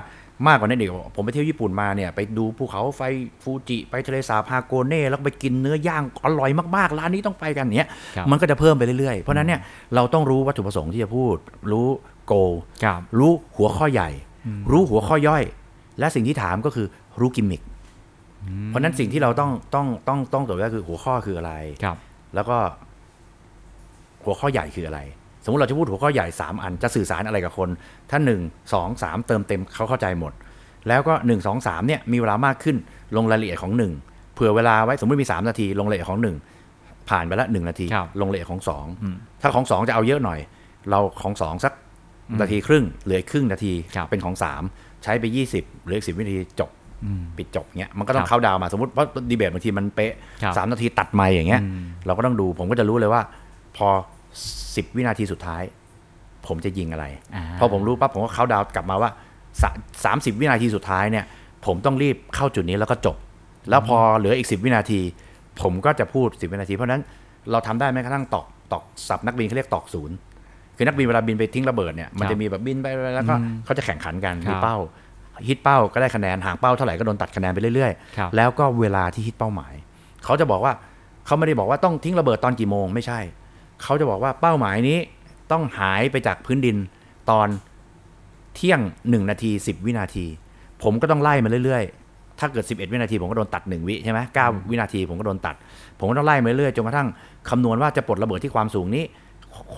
[0.46, 3.02] มากกว่านั้นอีกผมไปเที่ยวญี่ปุ่นมาเนี่ย ไปดูภูเขาไฟ
[3.42, 9.60] ฟูจิไปทะเลสาบฮาโกเน่แล้วก็ไปกินเนื้อย่างอร่อยมากๆร้านนี้ต้องไปกันเนี้ยครับมันก็จะเพิ่มไปเรื่อยๆ เพราะฉะนั้นเนี่ย
[9.94, 11.36] เราต้องรู้วัตถุประสงค์ที่จะพูด
[11.72, 11.88] รู้
[12.26, 12.34] โก
[12.84, 14.10] ครับรู้หัวข้อใหญ่
[14.70, 15.44] รู้หัวข้อย่อย
[15.98, 16.86] และสิ่งที่ถามก็คือ
[17.20, 17.60] รู้กิมมิค
[18.66, 21.96] เพราะฉะนั้นสิ่งที่เราต้องต้องต้องต้องตรวจก็คือหัวข้อคืออะไรครับ
[22.34, 22.56] แล้วก็
[24.24, 25.00] หัวข้อใหญ่คืออะไร
[25.44, 27.68] สมมติเราจะพูดหัวข้อใหญ่ 3 อันจะสื่อสารอะไรกับคน
[28.10, 30.32] ถ้า 1 2 3 เติมเต็มเขาเข้าใจหมด
[30.88, 32.76] แล้วก็ 1 2 3เนี่ยมีเวลามากขึ้น
[33.16, 33.72] ลงรายละเอียดของ
[34.04, 36.20] 1 เผื่อเวลาไว้สมมติมี 3 นาที ลงรายละเอียดของ
[36.64, 38.60] 1 ผ่านไปละ1นาทีครับลงรายละเอียดของ
[39.02, 40.40] อืม2ถ้าของ 2 จะเอาเยอะหน่อย
[40.90, 41.72] เราของ 2 สัก
[42.40, 44.34] นาทีครึ่งเหลืออกครึ่งนาทีครับเป็นของ
[44.68, 46.85] 3 ใช้ไป 20เหลืออีกสิวินาทีจบอืม
[47.38, 53.22] ปิดจบเงี้ยมันก็ต้อครังบเข้าดาวน์มาสมมติเพราะดีเบตบางทีมันเป๊ะครับสามนาทีตัดไม่อย่างเงี้ยอืมเราก็ต้องดูผมก็จะรู้เลยว่า
[53.76, 53.88] พอ
[54.76, 55.62] สิบวินาทีสุดท้าย
[56.46, 59.10] ผมจะยิงอะไรอ่าพอผมรู้ปั๊บผมก็เข้าดาวน์กลับมาว่า
[60.04, 61.24] สามสิบวินาทีสุดท้ายเนี่ย
[61.66, 63.16] ผมต้องรีบเข้าจุดนี้แล้วก็จบ
[63.70, 65.00] แล้วพอเหลืออีกสิบวินาที
[65.62, 67.02] ผมก็จะพูดสิบวินาที เพราะฉะนั้น
[67.50, 70.16] เราทำได้แม้กระทั่งตอกตอกสับนักบินเขาเรียกตอกศูนย์
[70.76, 74.76] คือนักบินเวลาบินไปทิ้งระเบิดเนี่ยมันจะมีแบบบินไปแล้วก็อืมเขาจะแข่งขันกันครับมีเป้า
[75.48, 79.74] ฮิตเป้าก็ได้คะแนนห่างเป้าเท่าไหร่ก็โดนตัดคะแนนไปเรื่อยครับๆแล้วก็เวลาที่ฮิตเป้าหมาย
[80.24, 80.72] เขาจะบอกว่า
[81.26, 83.20] เขาไม่ได้บอกว่าต้องทิ้งระเบิดตอนกี่โมงไม่ใช่
[83.82, 84.98] เขาจะบอกว่าเป้าหมายนี้
[85.52, 86.76] ต้องหายไปจากพื้นดิน
[87.30, 87.48] ตอน
[88.54, 90.26] เที่ยงหนึ่งนาทีสิบวินาที
[90.82, 95.54] ผมก็ต้องไล่มาเรื่อยๆ ถ้าเกิด 11 วินาที ผมก็โดนตัด 1 วิใช่ไหมเก้าวินาทีผมก็โดนตัด
[95.98, 97.08] ผมก็ต้องไล่มาเรื่อยๆจนกระทั่ง
[97.50, 99.04] คำนวณว่าจะปลดระเบิดที่ความสูงนี้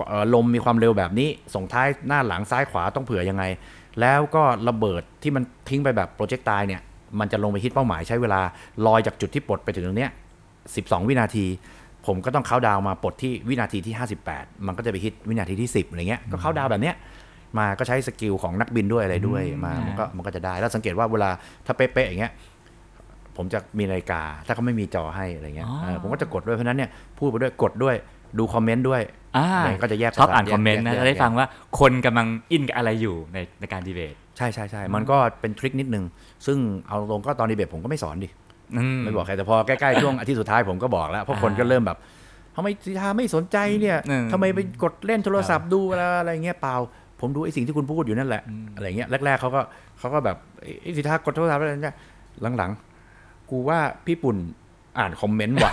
[0.09, 3.45] เอ่อลมมีความเร็วแบบนี้ส่งท้ายหน้าหลังซ้ายขวาต้องเผื่อยังไง
[4.01, 6.81] แล้วก็ระเบิดที่มันทิ้งไปแบบโปรเจกต์ตายเนี่ย
[7.21, 8.41] มันจะลงไปฮิตเป้าหมายใช้เวลา
[8.87, 10.11] ลอยจากจุดที่ปลดไปถึงตรงเนี้ย
[10.59, 11.47] 12 วินาที
[12.07, 13.95] ผมก็ต้องเข้าดาวน์มาปลดที่วินาทีที่
[14.31, 16.95] 58 มันก็จะไปฮิตวินาทีที่ 10อะไรเงี้ยก็เข้าดาวน์แบบเนี้ย
[17.59, 21.31] มาก็ใช้ skill ของนักบินด้วยอะไรด้วยมามันก็มันก็จะได้ แล้วสังเกตว่าเวลา
[21.67, 22.33] ถ้าเป๊ะๆอย่างเงี้ย
[23.37, 27.95] ผมจะมีนาฬิกา ถ้าเขาไม่มีจอให้อะไรเงี้ยอ๋อเออผมก็จะกดด้วยเพราะฉะนั้นเนี่ยพูดไปด้วยกดด้วย
[28.39, 29.03] ดู comment ด้วย
[29.37, 31.47] อ่าอะไรก็จะแยกชอบอ่านแยก comment นะแยกจะได้แยกฟังว่า
[31.81, 36.05] คนกำลัง in กับอะไรอยู่ในในการดีเบตใช่ใช่ใช่มันก็เป็น trick นิดนึง
[36.47, 38.29] ซึ่งเอาตรงก็ตอนดีเบตผมก็ไม่สอนดิ
[39.05, 41.99] ไม่บอกใครแต่พอใกล้ๆช่วงอาทิตย์สุดท้ายผมก็บอกแล้วเพราะคนก็เริ่มแบบ
[42.57, 46.77] ทำไมสิทาไม่สนใจเนี่ยอืมทำไมไปกดเล่นโทรศัพท์ดูอะไรอะไรเงี้ยเปล่า
[47.21, 48.43] ผมดูไอ้สิ่งที่คุณพูดอยู่นั่นแหละ
[48.77, 49.61] อะไรเงี้ยแรกๆเขาก็
[49.99, 50.37] เขาก็แบบ
[50.83, 51.97] ไอ้สิทากดโทรศัพท์อะไรเงี้ย
[52.59, 54.37] หลังๆ กูว่าพี่ปุ่น
[54.99, 55.71] อ่านคอมเมนต์ว่ะ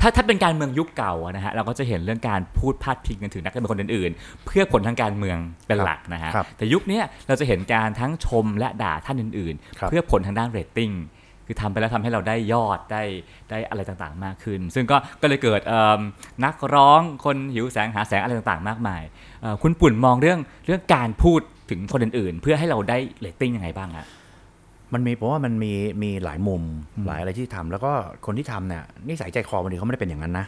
[0.00, 10.92] ถ้าถ้าเป็นการเมืองยุคเก่าอะนะฮะเราก็จะเห็นเรื่องการพูดพาดพิงกันถึงนักการเมืองคนอื่นๆ เพื่อผลทางการเมืองเป็นหลักนะฮะครับแต่ยุคเนี้ยเราจะเห็นการทั้งชมและด่าท่านอื่นครับๆเพื่อผลทางด้านเรตติ้ง
[11.46, 13.02] คือทำไปแล้วทำให้เราได้ยอดได้
[13.50, 16.00] ได้อะไรต่างๆมากขึ้น ซึ่งก็ก็เลยเกิดเอิ่ม
[16.44, 19.02] นักร้องคนหิวแสงหาแสงอะไรต่างๆ มากมาย
[19.42, 24.06] เอ่อคุณปุ่นมองเรื่องเรื่องการพูดถึงคนอื่นๆ เพื่อให้เราได้เรตติ้งยังไงบ้างฮะ
[24.94, 25.72] มันมีผมว่ามันมี
[26.02, 26.62] มีหลายมุม
[27.06, 27.92] หลายอะไรที่ทำแล้วก็
[28.26, 30.46] คนที่ทำเนี่ยนิสัยใจคอบางทีเขาไม่ได้เป็นอย่างนั้นนะ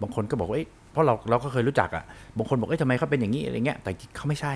[0.00, 2.04] บางคนก็บอกว่าเอ้ยเพราะเราเราก็เคยรู้จักอะ
[2.36, 4.54] บางคนบอกเอ้ยทำไมเขาเป็นอย่างนี้อะไรเงี้ยแต่เขาไม่ใช่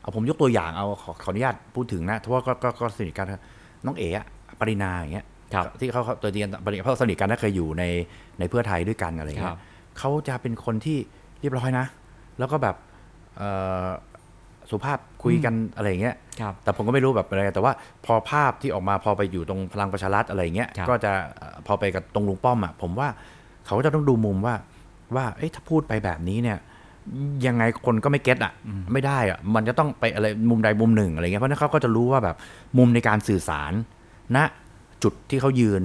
[0.00, 3.42] เอาผมยกตัวอย่างเอาขอขออนุญาตพูดถึงนะเพราะว่าก็ก็ก็สนิทกันนะ
[3.86, 4.26] น้องเอ๋อะ
[4.60, 7.84] ปรินาอย่างเงี้ยครับที่เขาเขาตัวเดียนปริเพราะสนิทกันนะเคยอยู่ใน
[8.38, 9.60] ในเพื่อไทยด้วยกันอะไรคเงี้รัยบ
[9.98, 10.98] เขาจะเป็นคนที่
[11.40, 11.86] เรียบร้อยนะ
[12.38, 12.76] แล้วก็แบบ
[13.36, 13.50] เอ่
[13.84, 13.88] อ
[14.70, 17.72] สุภาพคุยกันอะไรอย่างเงี้ยครับแต่ผมก็ไม่รู้แบบอะไร แต่ว่า
[18.06, 23.08] พอภาพที่ออกมาพอไปอยู่ตรงพลังประชารัฐอะไรอย่างเงี้ยครับก็จะเอ่อพอไปกับตรงลุงป้อมอะผมว่า
[23.66, 24.54] เขาก็จะต้องดูมุมว่า
[25.16, 26.58] ว่าเอ๊ะถ้าพูดไปแบบนี้เนี่ย
[27.46, 28.52] ยังไงคนก็ไม่เก็ตอะ
[28.92, 32.36] ไม่ได้อะมันจะต้องไปอะไรมุมใดมุมหนึ่งอะไรเงี้ยเพราะฉะนั้นเขาก็จะรู้ว่าแบบ
[32.78, 33.72] มุมในการสื่อสาร
[34.36, 34.38] ณ
[35.02, 35.82] จุดที่เขายืน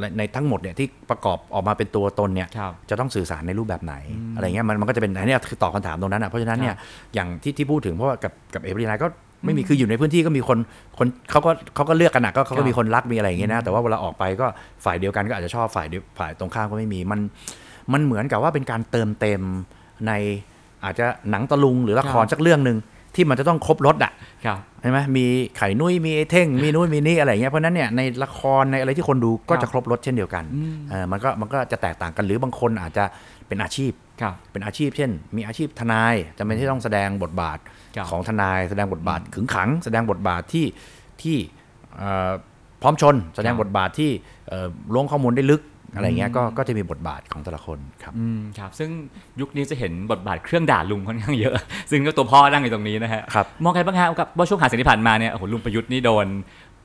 [0.00, 3.94] ในในทั้งหมดเนี่ยที่ประกอบออกมาเป็นตัวตนเนี่ยครับจะต้องสื่อสารในรูปแบบไหน
[4.36, 6.74] อะไรเงี้ยมันมันก็จะเป็นอันเนี้ยคือตอบคำถามตรงนั้นอะเพราะฉะนั้นเนี่ย
[7.14, 9.08] อย่างที่ที่พูดถึงเพราะว่ากับกับเอเวอร์ไลน์ก็
[9.44, 10.58] ไม่มีคืออยู่ในพื้นที่ก็มีคน
[10.98, 14.46] คนเขาก็เขาก็เลือกกันนะก็เขาครัก็บมีคนรักมีอะไรอย่างเงี้ยนะแต่ว่าเวลาออกไปก็
[14.84, 17.20] ฝ่ายเดียวกันก็อาจจะชอบฝ่ายเดียวฝ่ายตรงข้ามก็ไม่มีมัน
[17.92, 19.42] มันเหมือนกับว่าเป็นการเติมเต็ม
[20.06, 20.12] ใน
[20.84, 22.78] อาจจะหนังตะลุงหรือละครสักเรื่องหนึ่ง
[23.14, 24.12] ที่มันจะต้องครบรถอะ
[24.46, 30.44] ครับใช่ไหมมีไข่นุ้ยมีไอ้เท่ง มีนู้นมีนี่อะไรอย่างเงี้ยเพราะฉะนั้นเนี่ยในละครในอะไรที่คนดูก็ครับจะครบรถเช่นเดียวกัน
[30.90, 33.04] เออมันก็มันก็จะแตกต่างกันหรือบางคนอาจจะ
[33.48, 37.58] เป็นอาชีพครับเป็นอาชีพ เช่น มีอาชีพทนายจำเป็นที่ต้องแสดงบทบาท
[37.96, 40.66] ครับของทนายแสดงบทบาทขึงขัง แสดงบทบาทที่
[41.22, 41.36] ที่
[41.98, 42.30] เอ่อ
[42.82, 44.10] พร้อมชน แสดงบทบาทที่
[44.48, 45.62] เอ่อล้วงข้อมูลได้ลึก
[45.94, 48.90] อะไรเงี้ยก็ก็จะมีบทบาทของแต่ละคนครับอืมครับ ซึ่ง
[49.40, 51.54] ยุคนี้จะเห็นบทบาทเครื่องด่าลุงค่อนข้างเยอะ
[51.90, 56.26] ซึ่งก็ตัวพ่อนั่งอยู่ตรงนี้นะฮะครับมองไงบ้างฮะกับว่าช่วงหาเสียงที่ผ่านมาเนี่ยโอ้โหลุงประยุทธ์นี่โดน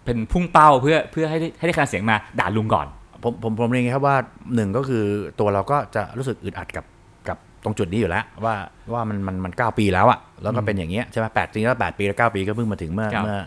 [0.06, 2.88] เป็นพุ่งเป้าเพื่อเพื่อให้ได้ให้ได้คะแนนเสียงมาด่าลุงก่อน
[3.24, 4.18] ผมผมผมเรียนอย่างนี้ครับว่า
[4.56, 5.04] หนึ่งก็คือ
[5.40, 6.86] ตัวเราก็จะรู้สึกอึดอัดกับ
[7.28, 8.56] กับตรงจุดนี้อยู่แล้ว ว่า
[8.94, 13.40] ว่ามันมันมันเก้าปีแล้วอะแล้วก็เป็นอย่างเงี้ยใช่ไหมแปดปีแล้วแปดปีแล้วเก้าปีก็เพิ่งมาถึงเมื่อครับเมื่อ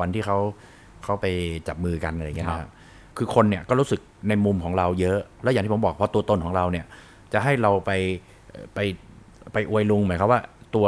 [0.00, 0.38] วันที่เขา
[1.04, 1.26] เขาไป
[1.68, 2.70] จับมือกันอะไรอย่างเงี้ยครับ นะครับ
[3.18, 6.84] คือคนเนี่ยก็รู้สึกในมุมของเราเยอะ แล้วอย่างที่ผมบอกพอตัวตนของเราเนี่ย
[7.32, 7.90] จะให้เราไป
[8.50, 8.78] เอ่อไป
[9.52, 10.40] ไปอวยลุงหมายความว่า
[10.74, 10.86] ตัว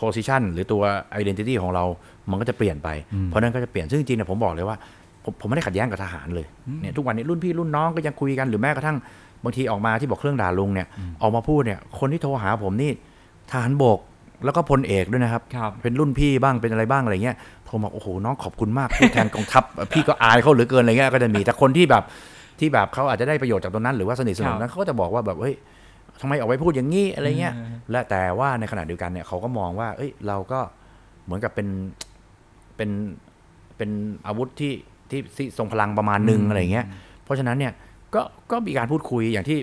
[0.00, 0.82] position หรือตัว
[1.20, 1.84] identity ของเรา
[2.30, 2.88] มันก็จะเปลี่ยนไป
[3.26, 4.76] เพราะนั้นก็จะเปลี่ยน ซึ่งจริงๆเนี่ยผมบอกเลยว่า
[5.24, 6.46] ผมผมไม่ได้ขัดแย้งกับทหารเลย
[6.80, 8.96] เนี่ยทุกวันนี้รุ่นพี่รุ่นน้องก็ยังคุยกัน หรือแม้กระทั่ง
[9.44, 10.86] บางทีออกมาที่บอกเครื่องด่าลุงเนี่ย
[11.22, 12.92] ออกมาพูดเนี่ย คนที่โทรหาผมนี่
[13.50, 13.98] ทหารบก
[14.44, 17.36] แล้วก็พลเอกด้วยนะครับครับเป็นรุ่นพี่บ้างเป็นอะไรบ้างอะไรเงี้ย
[17.70, 22.04] ผมบอกโอ้โหน้องขอบคุณมากพูดแทนกองทัพ พี่ก็อายเขาเหลือเกินอะไรเงี้ยก็จะมีแต่คนที่แบบ
[22.60, 25.54] ที่แบบเขาอาจจะได้ประโยชน์จากตรงนั้นหรือว่าสนิทสนมครันั้บนเขาก็จะบอกว่าแบบเฮ้ย
[26.20, 27.54] ทำไมออกไปพูดอย่างนี้อะไรเงี้ย
[27.90, 30.60] และแต่ว่าในขณะเดียวกันเนี่ยเขาก็มองว่า เอ้ย เราก็
[31.24, 31.68] เหมือนกับเป็น
[32.76, 32.90] เป็น
[33.76, 33.90] เป็น
[34.26, 34.72] อาวุธที่
[35.10, 36.86] ที่ที่ทรงพลังประมาณหนึ่งอะไรเงี้ย
[37.24, 37.72] เพราะฉะนั้นเนี่ย
[38.14, 39.58] ก็ก็มีการพูดคุยอย่างที่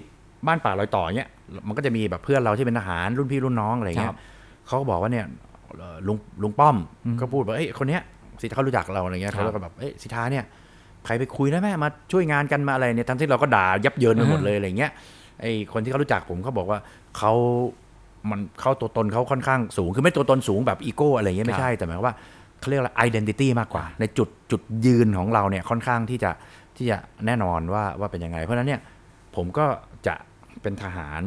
[0.48, 1.30] บ้านป่าลอยต่อเนี่ย
[1.67, 4.20] มันก็จะมีแบบเพื่อนเราที่เป็นทหารรุ่นพี่รุ่นน้องอะไรเงี้ครัยบ
[4.67, 5.47] เขาก็บอกว่าเนี่ยเอ่อ
[6.08, 6.78] ลุงลุงป้อม
[7.20, 8.02] ก็พูดว่าเอ้ยคนเนี้ย
[8.42, 10.44] สิทธาเขารู้จักเราอะไรเงี้ยครับเขาก็แบบเอ้ยสิทธาเนี่ย
[11.06, 14.92] ใครไปคุยได้ไหมมาช่วยงานกันมาอะไรเนี่ยทั้งที่เราก็ด่ายับเยินไปหมดเลยอะไรเงี้ย
[15.42, 16.80] ไอ้คนที่เขารู้จักผมเขาบอกว่า
[17.18, 17.34] เขา
[18.30, 22.16] มันเขาตัวตนเขาค่อนข้างสูง คือไม่ตัวตนสูงแบบอีโก้อะไรเงี้ยไม่ใช่แต่หมายความว่า
[22.60, 26.32] เขาเรียกว่า identity มากกว่า ในจุดจุดยืนของเราเนี่ยค่อนข้างที่จะ
[26.78, 28.82] ที่จะแน่นอนว่าว่าเป็นยังไง เพราะฉะนั้นเนี่ย
[29.36, 29.66] ผมก็
[30.08, 30.16] จะ
[30.62, 31.22] เป็นทหาร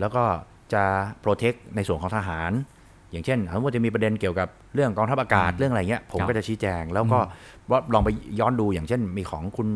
[0.00, 0.24] แล้วก็
[0.74, 0.84] จะ
[1.20, 2.50] โปรเทคในส่วนของทหาร
[3.12, 7.18] อย่างเช่นสมมติจะมีประเด็นเกี่ยวกับเรื่องกองทัพอากาศเรื่องอะไรเงี้ยผมครับก็จะชี้แจง แล้วก็
[7.70, 8.08] ว่าลองไป
[8.40, 9.68] ย้อนดูอย่างเช่น มีของคุณ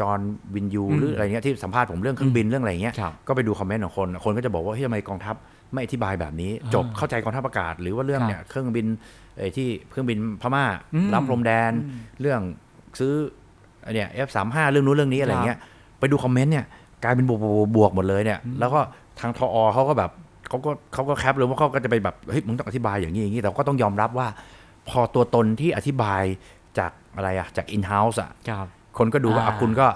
[0.00, 0.20] จอห์น
[0.54, 5.36] วินยูอืมหรืออะไรเงี้ยที่สัมภาษณ์ผมเรื่องเครื่องบินเรื่องอะไรเงี้ยครับก็ไปดูคอมเมนต์ของคน คนก็จะบอกว่าเฮ้ยทำไมกองทัพ
[5.72, 8.86] ไม่อธิบายแบบนี้อ่าจบเข้าใจกองทัพอากาศ หรือว่าเรื่องครับเนี่ยเครื่องบิน
[9.36, 11.72] เอ่อที่เครื่องบินพม่าอืมล้ำพรมแดน
[12.20, 12.40] เรื่อง
[12.98, 13.14] ซื้อ
[13.94, 15.58] เนี่ย F35 เรื่องนู้นเรื่องนี้อะไรเงี้ย
[15.98, 16.64] ไปดู comment เนี่ย
[17.02, 18.80] กลายเป็นบวกบวกบวกหมดเลยเนี่ยแล้วก็
[19.20, 20.10] ทางทอ.เขาก็แบบ
[20.48, 24.28] เขาก็เขาก็ cap เลยว่าเขาก็จะไปแบบเฮ้ยมึงต้องอธิบายอย่างนี้อย่างนี้แต่ก็ต้องยอมรับว่า
[24.88, 26.22] พอตัวตนที่อธิบาย
[26.78, 28.66] จากอะไรอะจาก in-house อะครับ
[28.98, 29.86] คนก็ดูว่าอ่าอะคุณก็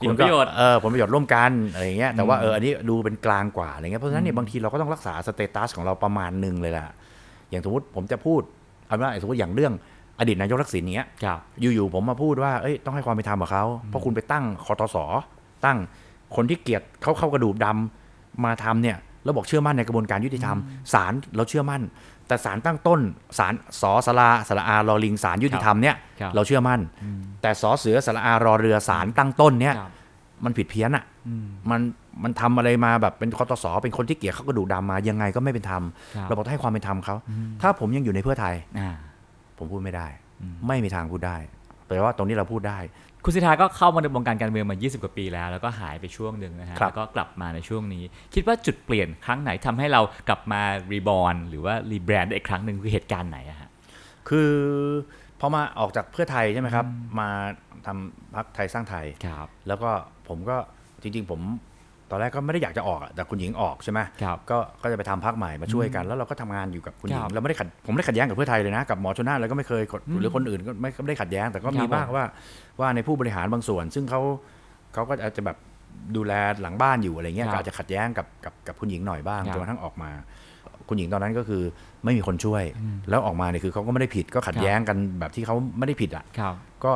[0.00, 6.94] มีคุณผลประโยชน์เออผลประโยชน์ร่วมกันอะไรอย่างเงี้ยแต่ว่าเอออันนี้ดูเป็นกลางกว่าอะไรเงี้ยเพราะฉะนั้นเนี่ยบางทีเราก็ต้องรักษา status ของเราประมาณหนึ่งเลยล่ะ
[7.50, 8.40] อย่างสมมติผมจะพูด
[8.86, 9.72] เอาว่าสมมติอย่างเรื่อง
[10.18, 14.96] อดีตนายกทักษิณเนี้ยครับอยู่ๆผมมาพูดว่าเอ้ยต้องให้ความเป็นธรรมกับเขาเพราะคุณไปตั้งคอตส
[15.64, 15.78] ตั้ง
[16.36, 20.58] คนที่เกลียดเขาเข้ากระดูกดำมาทำเนี่ย แล้วบอกเชื่อมั่นในกระบวนการยุติธรรม
[20.92, 21.82] ศาลเราเชื่อมั่น
[22.28, 23.00] แต่ศาลตั้งต้น
[23.38, 26.80] ศาลสอสลาสระอารอลิงศาลยุติธรรมเนี่ยครับเราเชื่อมั่น
[27.42, 29.90] แต่สอเสือสระอารอเรือศาลตั้งต้นเนี่ยครับ
[30.44, 31.80] มันผิดเพี้ยนอะอืมมัน
[32.22, 35.82] มันทำอะไรมาแบบเป็นคอตสเป็นคนที่เกลียดเขากระดูกดำมายังไงก็ไม่เป็นธรรม
[36.16, 37.16] ครับเราบอกต้องให้ความเป็นธรรมเขา
[37.62, 38.90] ถ้าผมยังอยู่ในเพื่อไทยอ่า
[39.58, 40.06] ผมพูดไม่ได้
[40.66, 41.36] ไม่มีทางพูดได้
[41.86, 42.78] แปลว่าตรงนี้เราพูดได้
[43.24, 53.70] คุณสิทธาก็เข้ามาในวงการการเมืองมา 20 กว่าปีแล้ว แล้วก็หายไปช่วงหนึ่งนะฮะครับแล้วก็กลับมาในช่วงนี้ คิดว่าจุดเปลี่ยนครั้งไหนทำให้เรากลับมารีบอร์นหรือว่ารีแบรนด์ได้อีกครั้งหนึ่งคือเหตุการณ์ไหนอะฮะ
[54.28, 54.52] คือ
[55.40, 56.86] พอมาออกจากเพื่อไทยใช่ไหมครับ
[57.20, 57.28] มา
[57.86, 59.90] ทำพักไทยสร้างไทยครับแล้วก็
[60.28, 60.56] ผมก็
[61.02, 61.40] จริงๆผม
[62.10, 72.24] ตอนแรกก็ไม่ได้อยากจะออกอะแต่คุณหญิงออกใช่ไหมครับก็ก็จะไปทำพักใหม่มาช่วยกัน แล้วเราก็ทำงานอยู่กับคุณหญิงครับเราไม่ได้ขัดผมไม่ได้ขัดแย้งกับเพื่อไทยเลยนะกับหมอชนน่านแล้วก็ไม่เคยกดหรือคนอื่นก็ไม่ไม่ได้ขัดแย้งแต่ก็มีครับบ้างว่า
[72.80, 74.20] ว่าในผู้บริหารบางส่วน ซึ่งเขา
[74.94, 75.56] เขาก็อาจจะแบบ
[76.16, 80.10] ดูแลหลังบ้านอยู่อะไรเงี้ยครับก็อาจจะขัดแย้งกับกับกับคุณหญิงหน่อยบ้างครับจนกระทั่งออกมา
[80.88, 81.62] คุณหญิงตอนนั้นก็คือ
[82.04, 82.64] ไม่มีคนช่วย
[83.10, 86.92] แล้วออกมาเนี่ยคือเขาก็ไม่ได้ผิดก็ขัดครับแย้งกันแบบที่เขาไม่ได้ผิดอะครับก็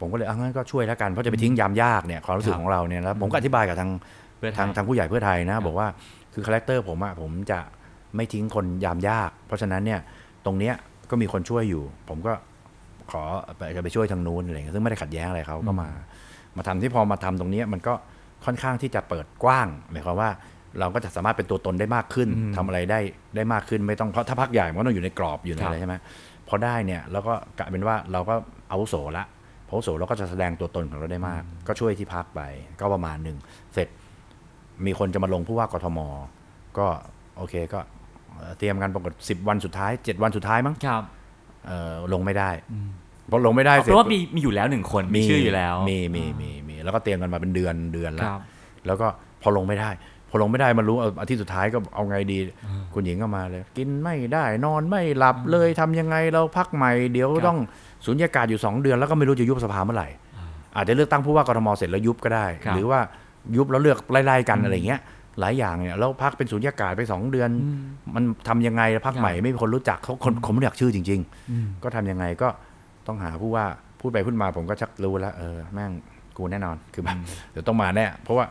[0.00, 3.90] ผมก็เลยเอางั้นก็ช่วยแล้วกันเพราะจะไปทิ้งยามยากเนี่ยความรู้สึกครับของเราเนี่ยแล้วผมก็อธิบายกับทาง
[4.38, 5.88] เพื่อไทย ทางทางผู้ใหญ่เพื่อไทยนะครับบอกว่า
[6.34, 7.60] คือ character ผมอะผมจะ
[8.16, 10.00] ไม่ทิ้งคนยามยาก เพราะฉะนั้นเนี่ย
[10.46, 10.74] ตรงเนี้ย
[11.10, 12.32] ก็มีคนช่วยอยู่ ผมก็
[13.10, 13.22] ขอ
[13.56, 15.88] ไปจะไปช่วยทางนู้นอะไรเงี้ยซึ่งไม่ได้ขัดแย้งอะไรเขาก็มา
[16.56, 17.94] มาทำที่พอมาทำตรงเนี้ยมันก็
[18.44, 20.30] ค่อนข้างที่จะเปิดกว้างหมายความว่า
[20.80, 23.00] เราก็จะสามารถเป็นตัวตนได้มากขึ้นทำอะไรได้
[23.36, 25.96] ได้มากขึ้นไม่ต้องเพราะถ้าพรรคใหญ่มันก็ต้องอยู่ในกรอบอยู่ในอะไรครับใช่ไหม
[26.48, 28.34] พอได้เนี่ยเราก็กลายเป็นว่าเราก็
[28.70, 29.24] อาวุโสละ
[29.68, 32.40] พออาวุโสเราก็จะแสดงตัวตนของเราได้มาก ก็ช่วยที่พักไป
[32.80, 33.36] ก็ประมาณหนึ่ง
[33.67, 33.67] เสร็จ
[34.86, 35.98] มีคนจะมาลงผู้ว่ากทม
[36.78, 36.86] ก็
[37.36, 37.80] โอเคก็
[38.36, 41.02] เอ่อเตรียมกันปรากฏสิบวันสุดท้ายเจ็ดวันสุดท้ายมั้งครับ
[41.66, 42.50] เอ่อลงไม่ได้
[43.30, 48.40] พอลงไม่ได้เพเสร็จราะว่ามีมีอยู่แล้วหนึ่งคนมีชื่ออยู่แล้วมีมีมีมีแล้วก็เตรียมกันมาเป็นเดือนเดือนคแล้วรับ
[48.86, 49.06] แล้วก็
[49.42, 49.90] พอลงไม่ได้
[50.30, 52.38] พอลงไม่ได้มารู้เอาอาทิตย์สุดท้ายก็เอาไงดี
[52.94, 57.58] คุณหญิงก็มาเลย กินไม่ได้นอนไม่หลับเลยทำยังไงเราพักใหม่เดี๋ยวครับต้อง
[58.06, 60.08] สุญญากาศอยู่ 2 เดือนแล้วก็ไม่รู้จะยุบสภาเมื่อไหร่
[60.76, 63.00] อาจจะเลือกตั้งผู้ว่ากทมเสร็จแล้วยุบก็ได้ครับหรือว่า
[63.56, 65.00] ยุบแล้วเลือกไล่ๆกันอะไรเงี้ย
[65.40, 67.50] หลายอย่างเนี่ยแล้วพักเป็นสุญญากาศไป 2 เดือน
[68.14, 71.20] มันทำยังไงพักใหม่ไม่มีคนรู้จักเขาคนคนไม่อยากชื่อจริง
[71.52, 72.48] ๆ ก็ทำยังไงก็
[73.06, 73.64] ต้องหาผู้ว่า
[74.00, 75.92] พูดไปพูดมาผมก็ชักรู้แล้วเออแม่ง
[76.36, 77.16] กูแน่นอนคือแบบ
[77.50, 78.44] เดี๋ยวต้องมาแน่เพราะว่า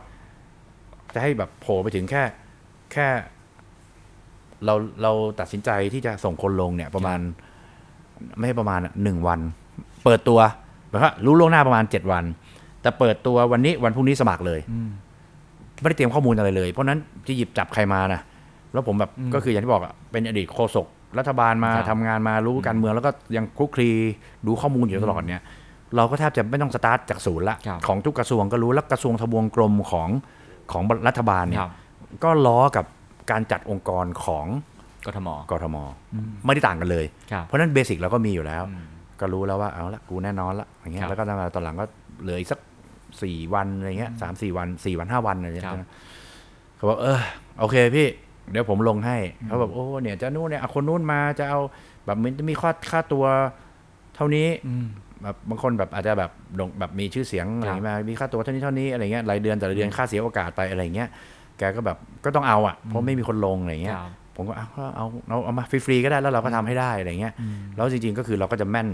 [1.14, 2.22] จะให้แบบโผล่ไปถึงแค่
[2.92, 3.06] แค่
[4.64, 7.18] เราเราตัดสินใจที่จะส่งคนลงเนี่ยประมาณ
[8.38, 9.40] ไม่ใช่ประมาณอะหนึ่งวัน
[10.04, 10.40] เปิดตัว
[10.90, 12.24] แบบว่ารู้ล่วงหน้าประมาณเจ็ดวัน
[12.88, 14.60] แต่เปิดตัววันนี้วันพรุ่งนี้สมัครเลย
[15.80, 16.98] ไม่ได้เตรียมข้อมูลอะไรเลย เพราะฉะนั้น
[17.28, 18.20] จะหยิบจับใครมานะ
[18.72, 20.86] แล้วผมแบบก็คืออย่างที่บอกอะเป็นอดีตโฆษก
[21.18, 23.90] รัฐบาลมาครับทำงานมารู้การเมืองแล้วก็ยังคลุกคลี
[24.46, 25.42] ดูข้อมูลอยู่ตลอดเนี่ย
[25.96, 30.08] เราก็แทบจะไม่ต้องสตาร์ทจากศูนย์ละครับของทุกกระทรวงก็รู้แล้วกระทรวงทบวงกรมของ
[30.72, 31.72] ของรัฐบาลเนี่คยรับ
[32.24, 32.84] ก็ล้อกับ
[33.30, 34.46] การจัดองค์กรของ
[35.06, 35.76] กทมกทม
[36.44, 38.62] ไม่ได้ต่างกันเลยครับเพราะฉะนั้นเบสิกเราก็มีอยู่แล้ว
[39.20, 41.22] ก็รู้แล้วว่าเอาละกูแน่นอนละอย่างเงี้ครัยบแล้วก็
[41.54, 41.84] ตอนหลังก็
[42.22, 42.58] เหลืออีกสัก
[43.22, 45.78] สี่วันอะไรเงี้ยสามสี่วันสี่วันห้าวันอะไรเงี้ยครับ
[46.76, 47.20] เขาบอกเออ
[47.60, 48.08] โอเคพี่
[48.50, 49.16] เดี๋ยวผมลงให้
[49.46, 51.60] เขาแบบโอ้เนี่ยจะนู่นเนี่ยเอาคนนู้นมาจะเอา
[52.06, 53.24] แบบมันจะมีค่าค่าตัว
[54.14, 54.86] เท่านี้อืม
[55.22, 61.08] แบบบางคนแบบอาจจะแบบโด่งแบบมีชื่อเสียงอะไรครับอย่างเงี้ยมา มีค่าตัวเท่านี้เท่านี้อะไรเงี้ยรายเดือนแต่ละเดือนค่าเสียโอกาสไปอะไรเงี้ย
[61.58, 67.34] แกก็แบบก็ต้องเอาอะเพราะไม่มีคนลงอะไรเงี้ยครับผมก็เอาเอาเอาเอาเอามาฟรีๆก็ได้แล้วเราก็ทำให้ได้อะไรเงี้ย
[67.76, 68.88] แล้วจริงๆก็คือเราก็จะแม่น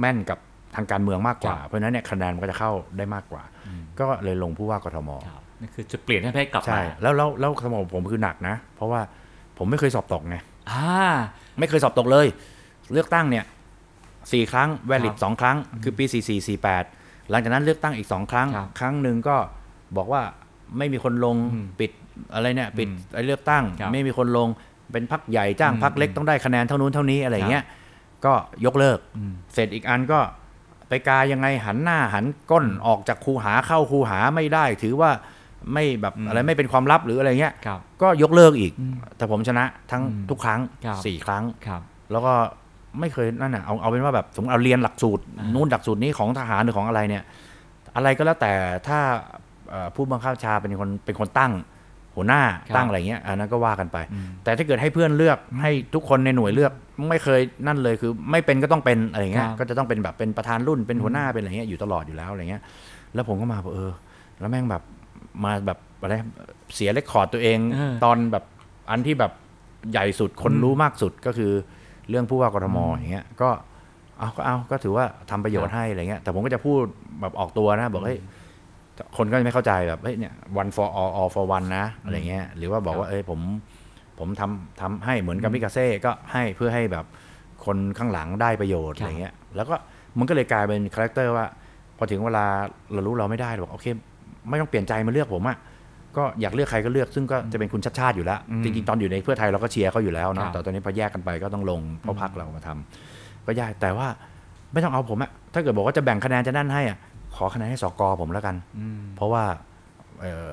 [0.00, 0.38] แม่นกับ
[0.74, 3.42] ทางการเมืองมากกว่าครับเพราะฉะนั้นเนี่ยคะแนนมันก็จะเข้าได้มากกว่า
[4.00, 9.00] ก็เลยลงผู้ว่ากทมครับนั่นคือจุดเปลี่ยนที่ทำให้กลับใช่มาแล้วแล้วแล้วสมองผมคือหนักนะ เพราะว่า
[9.58, 10.36] ผมไม่เคยสอบตกไง
[10.70, 10.86] อ่า
[11.58, 12.26] ไม่เคยสอบตกเลย
[12.92, 13.44] เลือกตั้งเนี่ย
[14.32, 16.84] สี่ครั้งแวลิคดรับสองครั้ง คือปีสี่สี่สี่แปด
[17.30, 19.36] หลังจากนั้นเลือกตั้งอีกสองครั้ง ครับครั้งหนึ่งก็
[19.96, 20.22] บอกว่า
[20.78, 21.90] ไม่มีคนลงอืมปิด
[22.34, 24.48] อะไรเนี่ยปิดอืมไอ้เลือกตั้งครับไม่มีคนลง
[24.92, 27.64] เป็นพักใหญ่จ้างอืมพักเล็กต้องได้คะแนนเท่านู้นเท่านี้อะไรเงี้ย
[28.24, 28.32] ก็
[28.64, 30.20] ยกเลิกอืมเสร็จอีกอันก็
[30.88, 35.10] ไปกายังไงหันหน้าหันก้นออกจากคูหาเข้าคูหาไม่ได้ ถือว่า
[35.72, 41.80] ไม่แบบอืมอะไรไม่เป็นความลับหรืออะไรเงี้ยครับก็ยกเลิกอีกอืมแต่ผมชนะทั้งอืมทุกครั้งครับสี่ครั้งครับ
[42.12, 42.34] แล้วก็
[43.00, 47.24] ไม่เคยนั่นน่ะเอาเอาเป็นว่าแบบสมมติเอาเรียนหลักสูตรอ่านู่นหลักสูตรนี้ของทหารหรือของอะไรเนี่ย
[47.96, 48.52] อะไรก็แล้วแต่
[48.88, 48.98] ถ้า
[49.70, 51.52] เอ่อผู้บังคับบัญชาเป็นคนเป็นคนตั้ง
[52.16, 52.42] หัวหน้า
[52.76, 56.72] ตั้งอะไรเงี้ยอันนั้นก็ว่ากันไปอืมแต่ถ้าเกิดให้เพื่อนเลือกให้ทุกคนในหน่วยเลือก
[57.10, 62.62] ไม่เคยนั่นเลยคือ ไม่เป็นก็ต้องเป็นอะไรเงี้ยครับก็จะต้องเป็นแบบเป็นประธานรุ่นเป็นหัวหน้าเป็นอะไรเงี้ยอยู่ตลอดอยู่แล้วอะไรเงี้ย
[63.14, 63.92] แล้วผมก็มาบอกเออ
[64.40, 64.82] แล้วแม่งแบบ
[65.44, 66.14] มาแบบอะไร
[66.74, 68.44] เสีย record ตัวเองเออตอนแบบ
[68.90, 69.32] อันที่แบบ
[69.92, 71.52] ใหญ่สุดคนรู้มากสุดก็คือ
[72.08, 73.48] เรื่องผู้ว่ากทมอย่างเงี้ยก็
[74.18, 76.80] เอาก็เอาก็ถือว่าทำประโยชน์ให้อะไรเงี้ยแต่ผมก็จะพูด
[77.20, 78.18] แบบออกตัวนะ บอกเฮ้ย
[79.16, 83.40] คนก็จะไม่เข้าใจแบบเฮ้ยเนี่ย one for all all for one นะอะไรเงี้ยหรือว่าบอกว่าเอ้ยผม
[84.18, 87.04] ผมทำทำให้เหมือนกามิกาเซ่ก็ให้เพื่อให้แบบ
[87.64, 89.74] คนข้างหลังได้ประโยชน์ครับอะไรเงี้ยแล้วก็
[90.18, 91.46] มันก็เลยกลายเป็น character ว่า
[91.98, 92.46] พอถึงเวลา
[92.92, 93.86] เรารู้เราไม่ได้เราบอกโอเค
[94.48, 95.56] ไม่ต้องเปลี่ยนใจมาเลือกผมอะ
[96.16, 104.08] ก็อยากเลือกใครก็เลือกซึ่งก็จะเป็นคุณชัดชาติอยู่แล้วอืมจริงๆ ตอนอยู่ในเพื่อไทยเราก็เชียร์เขาอยู่แล้วคเนาะรับแต่ตอนนี้พอแยกกันไปก็ต้องลงเพราะพักเรามาทำก็ยากแต่ว่า
[104.72, 106.98] ไม่ต้องเอาผมอะถ้าเกิดบอกว่าจะแบ่งคะแนนจะนั่นให้อะ
[107.36, 109.44] ขอคะแนนให้สกผมแล้วกันอืมเพราะว่า
[110.20, 110.52] เอ่อ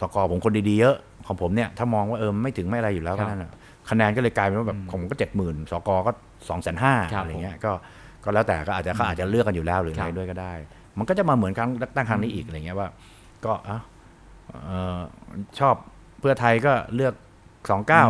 [0.00, 3.50] สกผมคนดีๆเยอะของผมเนี่ยถ้ามองว่าเออไม่ถึงไม่อะไรอยู่แล้วครัก็บนั่นอะ
[3.90, 6.12] คะแนนก็เลยกลายเป็นว่าแบบผมก็เจ็ดหมื่นสกก็
[6.48, 7.72] สองแสนห้าครับอะไรเงี้ยก็
[8.24, 10.52] ก็แล้วแต่ก็อาจจะเขาอาจจะเลือกกันอยู่แล้วหรือครัอะไรบด้วยก็ได้
[10.98, 12.88] มันก็จะมาเหมือนครั้งตั้งครั้งนี้อีกอะไรเงี้ยว่า
[13.44, 13.78] ก็เอ้า
[14.66, 15.00] เอ่อ
[15.58, 15.74] ชอบ
[16.20, 17.14] เพื่อไทยก็เลือก
[17.70, 18.04] สองเก้า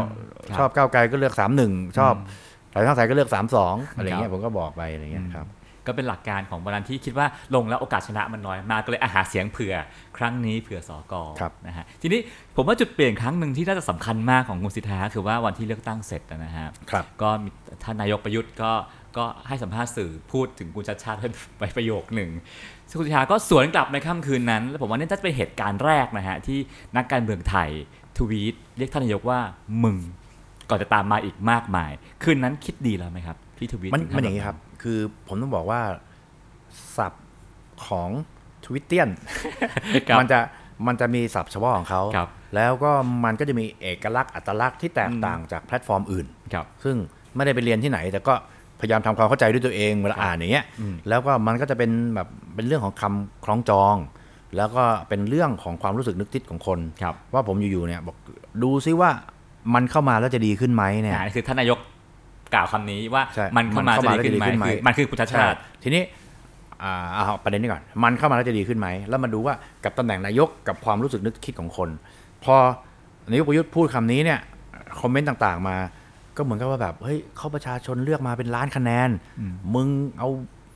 [0.48, 5.46] ครับชอบก้าวไกลก็เลือกสามหนึ่งชอบอืมไทยทั้งไทยก็เลือกสามสองอะไรเงี้ครัยบผมก็บอกไปอะไรเงี้ยครับ
[5.86, 9.74] ก็เป็นหลักการของวันนั้นที่คิดว่าลงแล้วโอกาสชนะมันน้อยมากก็เลยอาหาเสียงเผื่อ
[10.16, 12.20] ครั้งนี้เผื่อสอกอครับนะฮะทีนี้
[12.56, 17.50] ผมว่าจุดเปลี่ยนครั้งหนึ่งที่น่าจะสำคัญมากของคุณสิทธาคือว่าวันที่เลือกตั้งเสร็จนะฮะครับก็มี
[17.82, 18.72] ท่านนายกประยุทธ์ก็
[19.16, 21.18] ก็ให้สัมภาษณ์สื่อพูดถึงคุณชัดชาติ
[21.58, 22.30] ไปประโยคหนึ่ง
[22.88, 26.58] ซึ่งคุณสิทธาก็สวนกลับในค่ำคืนนั้น แล้วผมว่านี่น่าจะเป็นเหตุการณ์แรกนะฮะที่
[26.96, 27.70] นักการเมืองไทย
[28.18, 29.40] ทวีตเรียกท่านนายกว่า
[29.84, 29.98] มึง
[30.70, 31.90] ก่อนจะตามมาอีกมากมาย
[32.22, 35.80] คืนนั้นคิดดีแล้วไหมครับที่ทวีตมันถึท่มันอย่างนี้ครับ คือผมต้องบอกว่า
[36.96, 37.26] ศัพท์
[37.86, 38.10] ของ
[38.64, 39.08] ทวิตเตียน
[40.08, 40.38] ครับมันจะ
[40.86, 42.90] มันจะมีศัพท์เฉพาะของเขาครับแล้วก็
[43.24, 46.96] มันก็จะมีเอกลักษณ์อัตลักษณ์ที่แตกต่างจากแพลตฟอร์มอื่นครับซึ่ง
[47.36, 48.34] ไม่ได้ไปเรียนที่ไหน แต่ก็
[48.80, 53.96] พยายามทำความเข้าใจด้วยตัวเองเวลาอ่านอย่างเงี้ยอืมแล้วก็มันก็จะเป็นแบบเป็นเรื่องของคำคล้องจอง
[54.56, 58.16] แล้วก็เป็นเรื่องของความรู้สึกนึกคิดของคนครับว่าผมอยู่ๆเนี่ยบอก
[58.62, 59.10] ดูซิว่า
[59.74, 61.78] มันเข้ามาแล้วจะดีขึ้นไหมเนี่ยอ่านี่คือท่านนายก
[62.54, 66.02] กล่าวคำนี้ว่าใช่มันเข้ามามันเข้ามาจะดีขึ้นไหมแล้วจะดีขึ้นไหมคือมันคือคุณชาติชาติ ทีนี้
[66.82, 71.88] อ่าเอาประเด็นนี้ก่อน มันเข้ามาแล้วจะดีขึ้นไหม แล้วมาดูว่ากับตำแหน่งนายกกับความรู้สึกนึกคิดของคน
[72.44, 72.54] พอ
[73.30, 74.40] นายกประยุทธ์พูดคำนี้เนี่ย
[75.00, 75.76] คอมเมนต์ต่างๆมา
[76.36, 79.10] ก็เหมือนกับว่าแบบเฮ้ยเขาประชาชนเลือกมาเป็นล้านคะแนน
[79.74, 80.28] มึงเอา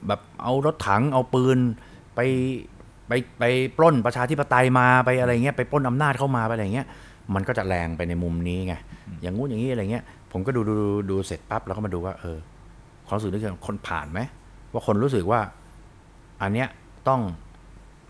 [0.09, 1.59] แบบเอารถถังเอาปืน
[2.15, 2.21] ไป
[3.09, 3.45] ไปไป
[3.79, 6.87] ปล้นประชาธิปไตยมาไปอะไรเงี้ยไปปล้นอำนาจเข้ามาไปอะไรเงี้ย
[7.35, 8.75] มันก็จะแรงไปในมุมนี้ไง
[9.23, 10.05] อย่างงู้นอย่างนี้อะไรเงี้ย
[10.37, 12.39] ผมก็ดูดูดูดูเสร็จปั๊บแล้วก็มาดูว่า เออ
[13.07, 14.21] ความรู้สึกนึกคิดของคนผ่านไหม
[14.73, 15.41] ว่าคนรู้สึกว่า
[16.43, 16.69] อันเนี้ย
[17.09, 17.21] ต้อง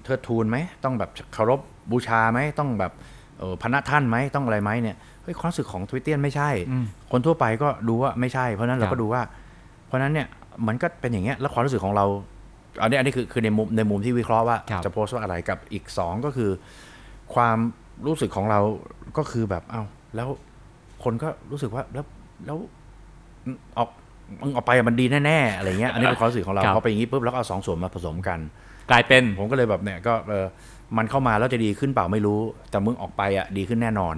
[0.04, 1.60] เทิดทูนไหมต้องแบบเคารพ
[1.90, 2.92] บูชาไหมต้องแบบ
[3.38, 9.22] เออพนักท่านไหมต้องอะไรไหมเนี่ยเฮ้ยความรู้สึกของทวิตเตียนไม่ใช่อืมคนทั่วไปก็ดูว่าไม่ใช่ เพราะฉะนั้นเราครัก็บดูว่า
[9.86, 10.26] เพราะฉะนั้นเนี่ย
[10.66, 12.04] มันก็เป็นอย่างเงี้ยแล้วความรู้สึกของเรา
[12.80, 16.50] อันนี้อันนี้คือคือในมุมในมุมที่วิเคราะห์ว่าครับจะโพสต์ว่าอะไรกับอีกสองก็คือ
[17.34, 17.58] ความ
[18.06, 18.60] รู้สึกของเรา
[19.18, 19.82] ก็คือแบบเอ้า
[20.16, 20.28] แล้ว
[21.04, 22.04] คนก็รู้สึกว่าแล้ว
[22.46, 22.58] แล้ว
[23.78, 23.88] ออก
[24.42, 28.38] มึงออกไปอะมันดีแน่ๆอะไรเงี้ยอันนี้เป็นความรู้สึกของเราครับพอเป็นอย่างนี้ปุ๊บแล้วก็เอาสองส่วนมาผสมกัน
[28.90, 30.46] กลายเป็นผมก็เลยแบบเนี่ยก็เออ
[30.96, 32.40] มันเข้ามาแล้วจะดีขึ้นเปล่าไม่รู้
[32.70, 34.14] แต่มึงออกไปอะดีขึ้นแน่นอน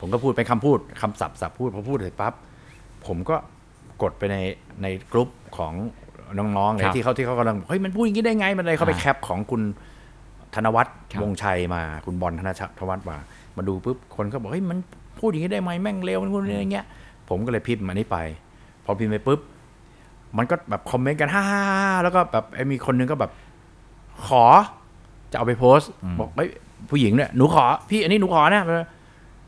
[0.00, 2.32] ผมก็พูดเป็นคำพูดคำศัพท์ศัพท์พูดพอพูดเสร็จปั๊บ
[3.06, 3.36] ผมก็
[4.02, 4.36] กดไปใน
[4.82, 5.72] ในกลุ่มของ
[6.38, 9.62] น้องๆคเนี่รัยบที่เขาที่เขากำลังเฮ้ยมันพูดอย่างนี้ได้ไงมันอะไรเขาไปอ่าแคปของคุณ
[10.54, 13.16] ธนวัฒน์ครับวงชัยมาคุณบอลธนชวัฒน์มา
[13.56, 14.78] มาดูปุ๊บคนก็บอกเฮ้ยมัน
[15.20, 16.86] พูดอย่างนี้ได้ไหมแม่งเลวมันพูดอย่างเงี้ย
[17.28, 18.18] ผมก็เลยพิมพ์อันนี้ไป
[18.84, 19.40] พอพิมพ์ไปปุ๊บ
[20.36, 23.30] มันก็แบบคอมเมนต์กันฮ่าๆๆแล้วก็แบบไอ้มีคนนึงก็แบบ
[24.26, 24.44] ขอ
[25.30, 26.48] จะเอาไปโพสต์อืมบอกเฮ้ย
[26.90, 28.64] ผู้หญิงเนี่ยหนูขอ พี่อันนี้หนูขอนะ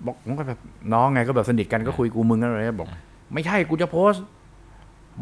[0.07, 0.59] บอกผมก็แบบ
[0.93, 2.89] น้องไงก็แบบสนิทกันก็คุยกูมึงกันอะไรบอก
[3.33, 4.23] ไม่ใช่กูจะโพสต์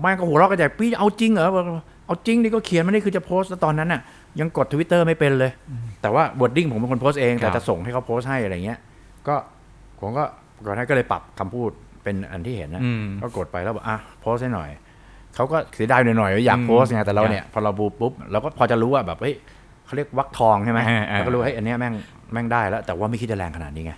[0.01, 1.65] แม่งก็หัวเราะกันใหญ่พี่เอาจริงเหรอบอก
[2.07, 4.01] เอาจริงดิก็เขียนมานี่คือจะโพสต์แล้วตอนนั้นน่ะ
[4.41, 5.51] ยังกดทวิตเตอร์ไม่เป็นเลย
[6.03, 8.79] แต่ว่าบดดิ้งผมเป็นคนโพสต์เองครัแต่บจะส่งให้เขาโพสต์ให้อะไรเงี้ย
[9.29, 9.35] ก็
[10.01, 10.25] ผมก็
[10.67, 11.71] ก่อนหน้าก็เลยปรับคำพูด
[12.05, 14.69] เป็นอันที่เห็นนะอืมก็กดไปแล้วบอกอะโพสต์ให้หน่อย
[15.35, 19.35] เขาก็เสียดายหน่อยๆว่าอยากอืมโพสต์ไงแต่เราครับเนี่ยพอเราบูปุ๊บเราก็พอจะรู้ว่าแบบเฮ้ย
[19.87, 21.95] เขาเรียกวักทองใช่ไหมอ่าอ่าเราก็รู้ว่าเฮ้ยอันเนี้ยแม่ง
[22.33, 23.93] แม่งได้แล้ว แต่ว่าไม่คิดจะแรงขนาดนี้ไง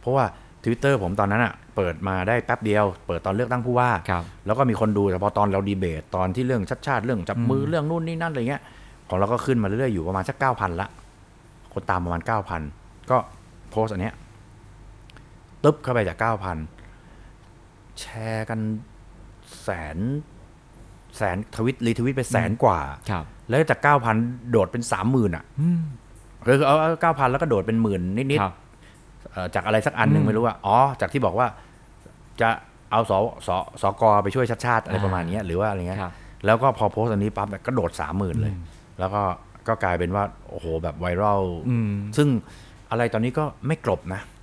[0.00, 0.24] เพราะว่า
[0.64, 8.62] Twitter ผมตอนนั้นอะเปิดมาได้แป๊บเดียว เปิดตอนเลือกตั้งผู้ว่าครับแล้วก็มีคนดูแต่พอตอนเราดีเบตตอนที่เรื่องชัดชาติเรื่องจับมือเรื่องนู่นนี่นั่นอะไรเงี้ย
[9.08, 10.88] ของเราก็ขึ้นมาเรื่อยๆอยู่ประมาณสักเก้าพันละ
[11.72, 12.62] คนตามประมาณเก้าพัน
[13.10, 13.16] ก็
[13.70, 14.14] โพสต์อันเนี้ย
[15.64, 16.58] ตึ๊บเข้าไปจากเก้าพัน
[18.00, 18.60] แชร์กัน
[19.62, 19.98] แสน
[21.16, 24.16] แสนทวิตรีทวิตไปแสนกว่า ครับ แล้วจากเก้าพัน
[24.50, 25.44] โดดเป็นสามหมื่นอะ
[26.46, 31.46] คือเอาเก้าพันแล้วก็โดดเป็นหมื่นนิดครับๆเอ่อจากอะไรสักอันหนึ่งอืมไม่รู้ว่า อ๋อ จากที่บอกว่า
[32.40, 32.48] จะ
[32.90, 33.12] เอาส
[33.46, 33.48] ส
[33.82, 36.12] สกไปช่วยชาติชาติอะไรประมาณเนี้ยหรือว่าอะไรเงี้ยครับ
[36.46, 38.54] แล้วก็พอโพสต์อันนี้ปั๊บก็โดดสามหมื่นเลย
[38.98, 39.22] แล้วก็
[39.68, 42.28] ก็กลายเป็นว่า โอ้โห แบบไวรัลอืมซึ่ง
[42.90, 44.37] อะไรตอนนี้ก็ไม่กลบนะอ่า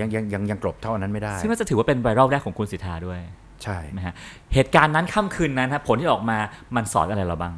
[0.00, 3.20] ยังยังยังยังกลบเท่าอันนั้นไม่ได้ ซึ่งน่าจะถือว่าเป็นไวรัลแรกของคุณสิทธาด้วย
[3.64, 4.14] ใช่นะฮะ
[4.54, 6.38] เหตุการณ์นั้นค่ำคืนนั้นครับผลที่ออกมา
[6.76, 7.54] มันสอนอะไรเราบ้าง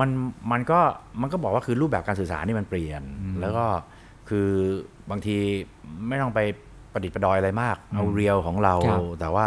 [0.00, 0.10] มัน
[0.52, 0.80] มันก็
[1.20, 3.02] มันก็บอกว่าคือรูปแบบการสื่อสารนี่มันเปลี่ยน
[3.40, 3.64] แล้วก็
[4.28, 4.48] คือ
[5.10, 5.36] บางที
[6.08, 6.40] ไม่ต้องไป
[6.92, 9.46] ประดิษฐ์ประดอยอะไรมาก เอาเรียลของเราครับแต่ว่า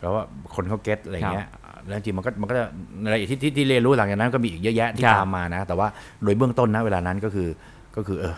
[0.00, 1.48] แล้วว่าคนเขาเก็ตอะไรเงี้ย
[1.86, 2.64] แล้วจริงๆมันก็มันก็จะ
[3.04, 5.88] อะไรอีกที่ที่ที่เรียนรู้หลังจากนั้นก็มีอีกเยอะแยะที่ครับตามมานะ แต่ว่า
[6.22, 7.48] โดยเบื้องต้นนะเวลานั้นก็คือ
[7.96, 8.34] ก็คือเออ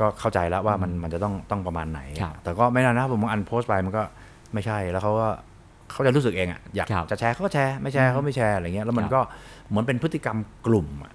[0.00, 4.02] ก็เข้าใจแล้วว่ามันมันจะต้องต้องประมาณไหนครับแต่ก็ไม่นานนะผมอันโพสต์ไปมันก็
[4.52, 5.28] ไม่ใช่แล้วเขาก็
[5.92, 9.20] เขาจะรู้สึกเองอะอยากครับจะแชร์เขาก็แชร์ไม่แชร์เขาไม่แชร์อะไรเงี้ยแล้วมันครับก็
[9.68, 11.12] เหมือนเป็นพฤติกรรมกลุ่มอะ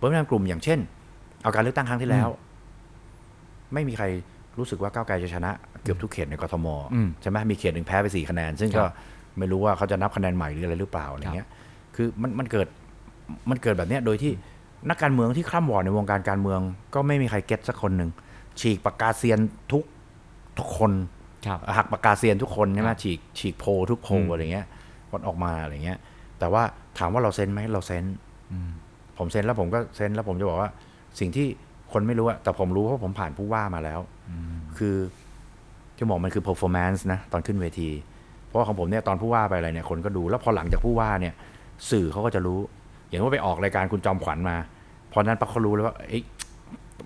[0.00, 0.78] พฤติกรรมกลุ่มอย่างเช่น
[1.42, 2.28] เอาการเลือกตั้งครั้งที่แล้ว
[3.74, 4.06] ไม่มีใคร
[4.58, 5.50] รู้สึกว่าก้าวไกลจะชนะ
[5.82, 8.88] เกือบทุกเขตในกทมอืมใช่ไหมมีเขตหนึ่งแพ้ไปสี่คะแนน ซึ่งครัก็
[9.38, 11.48] ไม่รู้ว่าเขาจะนับคะแนนใหม่หรืออะไรหรือเปล่าอะไรเงี้ย
[11.96, 12.68] คือมันมันเกิด
[13.50, 14.32] มันเกิดแบบเนี้ยโดยที่
[14.88, 16.60] นักการเมืองที่คร่ำหวอดในวงการการเมือง
[16.94, 18.10] ก็ไม่มีใคร get สักคนหนึ่ง
[18.60, 19.40] ฉีกปากกาเซียน
[19.72, 19.84] ทุก
[20.58, 20.92] ทุกคน
[21.46, 24.66] ครับหักปากกาเซียนทุกคนใช่ไหมครับฉีกฉีกโพลทุกโพลอะไรเงี้ย
[25.10, 25.98] วัดออกมาอะไรเงี้ย
[26.38, 26.62] แต่ว่า
[26.98, 28.04] ถามว่าเรา sense ไหมเรา sense
[29.18, 30.70] ผม sense แล้วผมก็ sense แล้วผมจะบอกว่า
[31.20, 31.46] สิ่งที่
[31.92, 34.00] คนไม่รู้อะแต่ผมรู้เพราะผมผ่านผู้ว่ามาแล้ว
[34.78, 34.96] คือ
[35.98, 37.90] จะบอกมันคือ performance นะตอนขึ้นเวที
[38.46, 41.34] เพราะว่าของผมเนี่ยตอนผู้ว่าไปอะไรเนี่ยคนก็ดูแล้วพอหลังจากผู้ว่าเนี่ย
[41.90, 42.58] สื่อเขาก็จะรู้
[43.08, 44.56] อย่างว่าไปออกรายการคุณจอมขวัญมา
[45.12, 46.22] พอนั้นปั๊บเขารู้แล้วว่าเอ้ย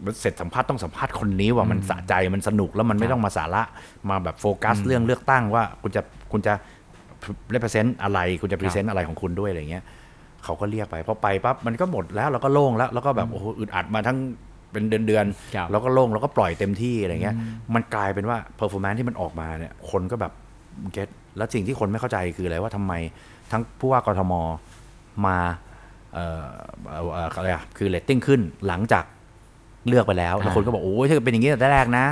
[0.04, 3.62] มันเสร็จสัมภาษณ์ต้องสัมภาษณ์คนนี้ว่ามันสะใจมันสนุกแล้วมันไม่ต้องมาสาระ
[4.10, 6.54] มาแบบโฟกัสเรื่องเลือกตั้งว่าคุณจะคุณจะ
[7.54, 9.84] represent อะไร คุณจะ present อะไรของคุณด้วยอะไรเงี้ย
[10.44, 14.18] เขาก็เรียกไปพอไปปั๊บมันก็หมดแล้วเราก็โล่งแล้วแล้วก็แบบโอ้โหอึดอัดมาทั้ง
[14.72, 17.36] เป็นเดือนเดือนๆครับแล้วก็โล่งแล้วก็ปล่อยเต็มที่อะไรเงี้ย
[17.74, 20.32] มันกลายเป็นว่า performance ที่มันออกมาเนี่ยคนก็แบบ
[20.92, 22.92] เก็ตแล้วสิ่งที่คนไม่เข้าใจคืออะไรว่าทำไม
[23.50, 24.32] ทั้งผู้ว่ากทม
[25.26, 26.46] มาเอ่อ
[26.88, 29.04] เอ่อเอ่ออะไรอะคือเรตติ้งขึ้นหลังจาก
[29.88, 32.04] เลือกไปแล้วแล้วคนก็บอกโอ้ยถ้าเกิดเป็นอย่างนี้แต่แรกนะ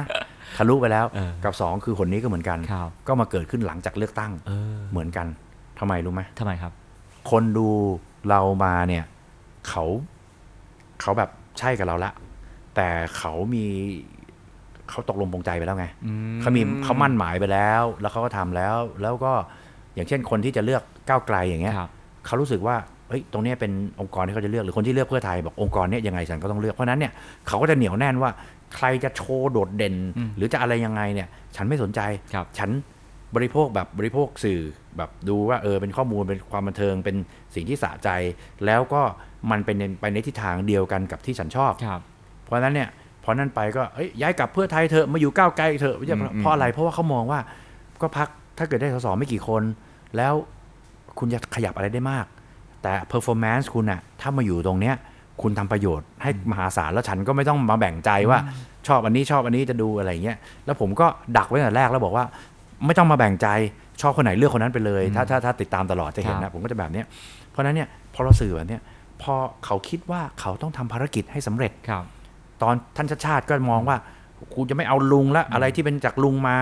[0.57, 5.27] ทะลุไปแล้วเออกับสองคือคนนี้ก็เหมือนกันครับก็มาเกิดขึ้นหลังจากเลือกตั้งเออเหมือนกัน
[5.79, 6.73] ทำไมรู้ไหมทำไมครับ
[7.31, 7.69] คนดู
[8.29, 9.05] เรามาเนี่ย
[9.69, 9.85] เขา
[11.01, 12.13] เขาแบบใช่กับเราละ
[12.77, 12.89] แต่
[13.19, 13.65] เขามี
[14.91, 15.87] เขาตกลงปรงใจไปแล้วไง
[16.41, 19.33] เขามีเขามั่นหมายไปแล้ว แล้วเขาก็ทำแล้ว แล้วก็
[19.95, 21.91] อย่างเช่นคนที่จะเลือกก้าวไกลอย่างเงี้ยครับ
[22.27, 22.77] เขารู้สึกว่า
[23.11, 27.13] เฮ้ยตรงเนี้ยเป็นองค์กรที่เขาจะเลือกหรือคนที่เลือกเพื่อไทยบอกองค์กรเนี้ยยังไงฉันก็ต้องเลือกเพราะฉะนั้นเนี่ย
[27.49, 28.31] เขาก็จะเหนียวแน่นว่า
[28.77, 29.95] ใครจะโชว์โดดเด่น
[30.37, 32.01] หรือจะอะไรยังไงเนี่ย ฉันไม่สนใจ
[32.35, 32.71] ครับฉัน
[33.35, 34.61] บริโภคแบบบริโภคสื่อ
[34.97, 37.17] แบบดูว่าเออเป็นข้อมูลเป็นความบันเทิงเป็น
[37.55, 38.09] สิ่งที่สะใจ
[38.67, 39.03] แล้วก็
[39.51, 42.01] มันเป็นไปในทิศทางเดียวกันกับที่ฉันชอบครับ
[42.45, 42.89] เพราะฉะนั้นเนี่ย
[43.25, 47.41] พอนั่นไปก็เอ้ยย้ายกลับเพื่อไทยเถอะมาอยู่ก้าวไกลเถอะอืมเพราะอะไรเพราะว่าเขามองว่า
[48.03, 49.63] ก็พักถ้าเกิดได้สสไม่กี่คน
[50.17, 50.35] แล้ว
[51.19, 52.27] คุณจะขยับอะไรได้มาก
[52.83, 54.95] แต่ performance คุณอะถ้ามาอยู่ตรงเนี้ย
[55.43, 58.39] คุณทำประโยชน์ให้มหาศาลแล้วฉันก็ไม่ต้องมาแบ่งใจว่า
[58.89, 61.07] ชอบอันนี้ชอบอันนี้จะดูอะไรเงี้ยแล้วผมก็
[61.37, 62.25] ดักไว้ตั้งแต่แรกแล้วบอกว่า
[62.87, 63.49] ไม่ต้องมาแบ่งใจ
[64.01, 67.07] ชอบคนไหนเลือกคนนั้นไปเลย ถ้าถ้าถ้าติดตามตลอดจะเห็นครันะบผมก็จะแบบเนี้ย
[67.51, 68.83] เพราะฉะนั้นเนี่ยพอเราสื่อแบบเนี้ย
[69.23, 72.05] พอเขาคิดว่าเขาต้องทำภารกิจให้สำเร็จครับ
[72.63, 73.97] ตอนท่านชาติชาติก็มองว่า
[74.55, 76.57] กูจะไม่เอาลุงละอะไรที่เป็นจากลุงมา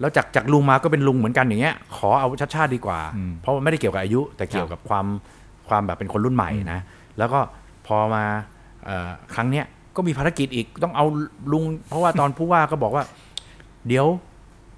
[0.00, 5.06] แล้วจากจากลุงมาก็เป็นลุงเหมือนกันอย่างเงี้ย ขอเอาชาติชาติดีกว่าอืมเพราะมันไม่ได้เกี่ยวกับอายุ แต่เกี่ยวกับความ
[5.70, 6.80] ความแบบเป็นคนรุ่นใหม่นะ
[7.18, 7.40] แล้วก็
[7.86, 8.24] พอมา
[8.84, 9.64] เอ่อครั้งเนี้ย
[9.96, 11.06] ก็มีภารกิจอีกต้องเอา
[11.52, 13.04] ลุง เพราะว่าตอนผู้ว่าก็บอกว่า
[13.88, 14.06] เดี๋ยว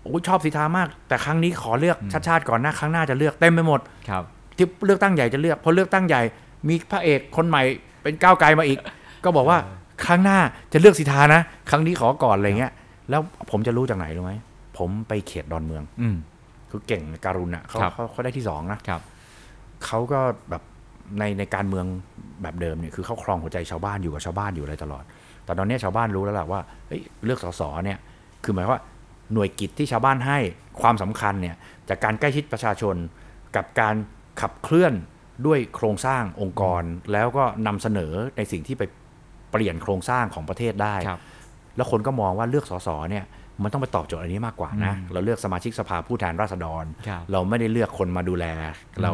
[0.05, 4.24] โอ้ยชอบสีทามาก แต่ครั้งนี้ขอเลือกชาติชาติก่อนนะครั้งหน้าจะเลือกเต็มไปหมดครับ
[4.57, 6.22] ที่เลือกตั้งใหญ่จะเลือกพอเลือกตั้งใหญ่
[6.68, 7.62] มีพระเอกคนใหม่
[8.03, 8.78] เป็นก้าวไกลมาอีก
[9.24, 9.59] ก็บอกว่า
[10.07, 10.38] ครั้งหน้า
[10.72, 11.40] จะเลือกสิทธานะ
[11.70, 12.72] ครั้งนี้ขอก่อนอะไรเงี้ย
[13.11, 13.20] แล้ว
[13.51, 14.32] ผมจะรู้จากไหนรู้ไหม
[14.78, 16.16] ผมไปเขตดอนเมือง อืม
[16.70, 19.01] คือเก่งการุณอะเขาครับเขาเขาได้ที่สองนะครับ
[19.84, 20.20] เขาก็
[20.51, 20.62] แบบ
[21.18, 21.86] ในในการเมือง
[22.42, 25.04] แบบเดิมเนี่ยคือเข้าครองหัวใจชาวบ้านอยู่กับชาวบ้านอยู่อะไรตลอด
[25.44, 27.98] แต่ตอนนี้ชาวบ้านรู้แล้วล่ะว่าเฮ้ยเลือกสสเนี่ย
[28.44, 28.80] คือหมายว่า
[29.32, 30.38] หน่วยกิจที่ชาวบ้านให้
[30.80, 31.56] ความสำคัญเนี่ย
[31.88, 32.96] จากการใกล้ชิดประชาชน
[33.56, 33.94] กับการ
[34.40, 34.94] ขับเคลื่อน
[35.46, 36.82] ด้วยโครงสร้างองค์กร
[37.12, 38.82] แล้วก็นำเสนอในสิ่งที่ไป
[39.50, 40.94] เปลี่ยนโครงสร้างของประเทศได้
[41.76, 43.24] แล้วคนก็มองว่าเลือกสสเนี่ย
[43.62, 48.46] มันต้องไปตอบโจทย์อันนี้มากกว่านะ เราเลือกสมาชิกสภาผู้แทนราษฎรครับเราไม่ได้เลือกคนมาดูแล
[49.03, 49.12] เรา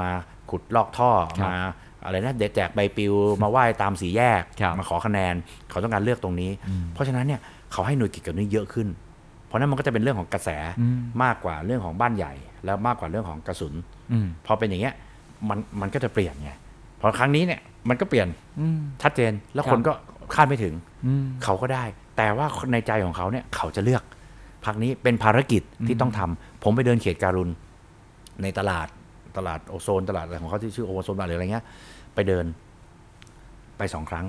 [0.00, 0.08] มา
[0.50, 1.56] ขุดลอกท่อครับมา
[2.04, 5.34] อะไรนะเด็ดแจกใบปลิวมาไหว้ตามสีแยกครับมาขอคะแนน
[5.70, 6.50] เขาต้องการเลือกตรงนี้
[6.92, 7.40] เพราะฉะนั้นเนี่ย
[7.72, 8.88] เขาให้หน่วยกิจกับนี้เยอะขึ้น
[9.46, 10.48] เพราะนั้นมันก็จะเป็นเรื่องของกระแส
[10.80, 12.32] อืมมากกว่าเรื่องของบ้านใหญ่
[12.64, 13.74] แล้วมากกว่าเรื่องของกระสุน
[14.12, 14.94] อืมพอเป็นอย่างเงี้ย
[15.48, 16.50] มันมันก็จะเปลี่ยนไง
[17.00, 18.28] พอครั้งนี้เนี่ยมันก็เปลี่ยน
[18.60, 19.92] อืมชัดเจนแล้วครับคนก็
[20.34, 20.74] คาดไม่ถึง
[21.06, 21.84] อืมเขาก็ได้
[22.16, 24.02] แต่ว่าในใจของเขาเนี่ยเขาจะเลือก
[24.64, 27.50] พักนี้เป็นภารกิจที่ต้องทำผมไปเดินเขตการุณ
[28.42, 28.88] ในตลาด
[29.36, 31.64] ตลาดโอโซนตลาดอะไรของเขาที่ชื่อโอโซนหรืออะไรเงี้ย
[32.14, 32.44] ไปเดิน
[33.78, 34.26] ไปสองครั้ง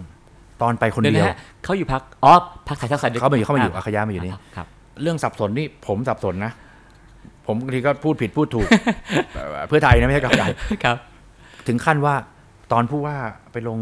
[0.61, 2.33] ตอนไปคนเดี๋ยวเดียนะวฮะเขาอยู่พักอ๋อ
[2.67, 4.67] พักไทยสร้างสรรค์ด้วยเขามาอยู่เขามาอยู่ะอาขยามาอยู่นี่ครับ
[5.01, 6.51] เรื่องสับสนนี่ผมสับสนนะ
[7.45, 8.67] ผมบางทีก็พูดผิดพูดถูก
[9.67, 10.47] เพื่อไทยนะไม่ใช่กับไก่
[10.83, 10.97] ครับ
[11.67, 12.15] ถึงขั้นว่า
[12.71, 13.15] ตอนผู้ว่า
[13.51, 13.79] ไปลง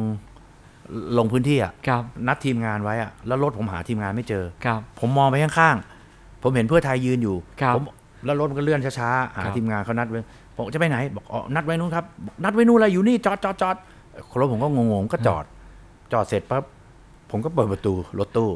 [1.17, 7.83] ลงพื้นที่อะครับนัดทีมงานไว้อะแล้วรถผมหาทีมงานไม่เจอครับ ผมมองไปข้างๆ ผมเห็นเพื่อไทยยืนอยู่ครับผม
[8.25, 10.19] แล้วรถมันก็เลื่อนช้าๆหาครับทีมงานเขานัดไว้
[10.55, 13.75] บอกจะไปไหนบอกอ๋อนัดไว้นู้นครับบอกนัดไว้นู้นอะไรอยู่นี่จอดจอดจอด
[14.39, 15.45] รถผมก็งงๆก็จอด
[16.13, 16.63] จอดเสร็จปั๊บ
[17.31, 18.49] ผมก็เปิดประตูรถตู้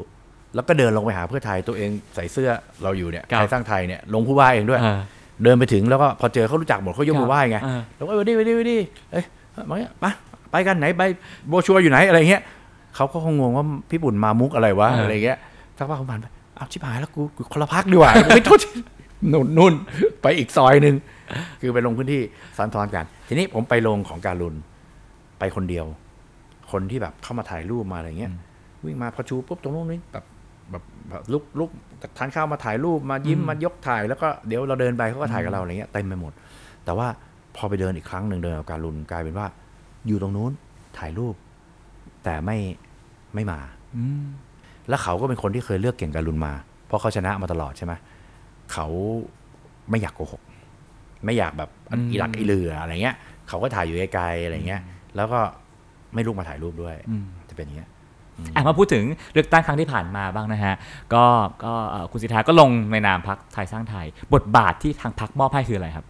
[0.54, 2.50] แล้วก็เดินลงไปหาเพื่อไทยตัวเองใส่เสื้อ
[2.82, 4.98] เราอยู่เนี่ยครับไทยสร้างไทยเนี่ยลงผู้ว่าเองด้วยอ่า
[5.42, 8.78] เดินไปถึงแล้วก็พอเจอเขารู้จักหมดเขายกมือไหว้ไงอ่าแล้วก็เออดีดีดี
[9.12, 9.24] เอ้ย
[9.68, 10.04] มาเนี่ยไป
[10.50, 11.02] ไปกันไหนไป
[11.48, 12.42] โบชัวร์อยู่ไหนอะไรเงี้ย
[12.96, 15.38] เขาก็คงงงว่าพี่บุญมามุกอะไรวะเออออะไรเงี้ย
[15.78, 16.26] สักพักผมผ่านไป
[16.58, 18.60] อ้าวชิบหายแล้วกูกูคนละพักดีกว่าไม่โทษ
[19.32, 19.74] นู่นนู่น
[20.22, 20.94] ไปอีกซอยหนึ่ง
[21.60, 22.22] คือไปลงพื้นที่
[22.56, 24.54] ซ้อนซ้อนกัน ทีนี้ผมไปลงของการุณ
[25.38, 25.86] ไปคนเดียว
[26.72, 28.32] คนที่แบบเข้ามาถ่ายรูปมาอะไรเงี้ย
[28.84, 30.24] วิ่งมาพอชูปุ๊บตรงนู้นนี่แบบ
[30.70, 31.70] แบบแบบลุกลุก
[32.02, 36.32] จากทานข้าวมาถ่ายรูปมายิ้มมายกถ่ายแล้วก็เดี๋ยวเราเดินไปเขาก็ถ่ายกับเราอะไรเงี้ยเต็มไปหมด
[36.84, 37.06] แต่ว่า
[37.56, 39.46] พอไปเดินอีกครั้งหนึ่งเดินกับการุณกลายเป็นว่า
[40.06, 40.52] อยู่ตรงนู้น
[40.98, 41.34] ถ่ายรูป
[42.24, 42.58] แต่ไม่
[43.34, 43.60] ไม่มา
[43.96, 44.24] อืม
[44.88, 46.52] แล้วเขาก็เป็นคนที่เคยเลือกเก่งการุณมา
[46.86, 47.92] เพราะเขาชนะมาตลอดใช่ไหม
[48.72, 48.86] เขา
[49.90, 50.42] ไม่อยากโกหก
[51.24, 53.16] ไม่อยากแบบอืมอีหลักอีเหลืออะไรเงี้ย
[53.48, 54.82] เขาก็ถ่ายอยู่ไกลๆอะไรเงี้ย
[55.16, 55.40] แล้วก็
[56.14, 57.88] ไม่ลุกมาถ่ายรูปด้วยอืมจะเป็นอย่างเงี้ย
[58.54, 60.74] อะมาพูดถึงเลือกตั้งครั้งที่ผ่านมาบ้างนะฮะ
[61.14, 61.24] ก็
[61.64, 66.06] ก็เอ่อคุณสิทธาก็ลงในนามพักไทยสร้างไทย บทบาทที่ทางพักมอบให้คืออะไรครับ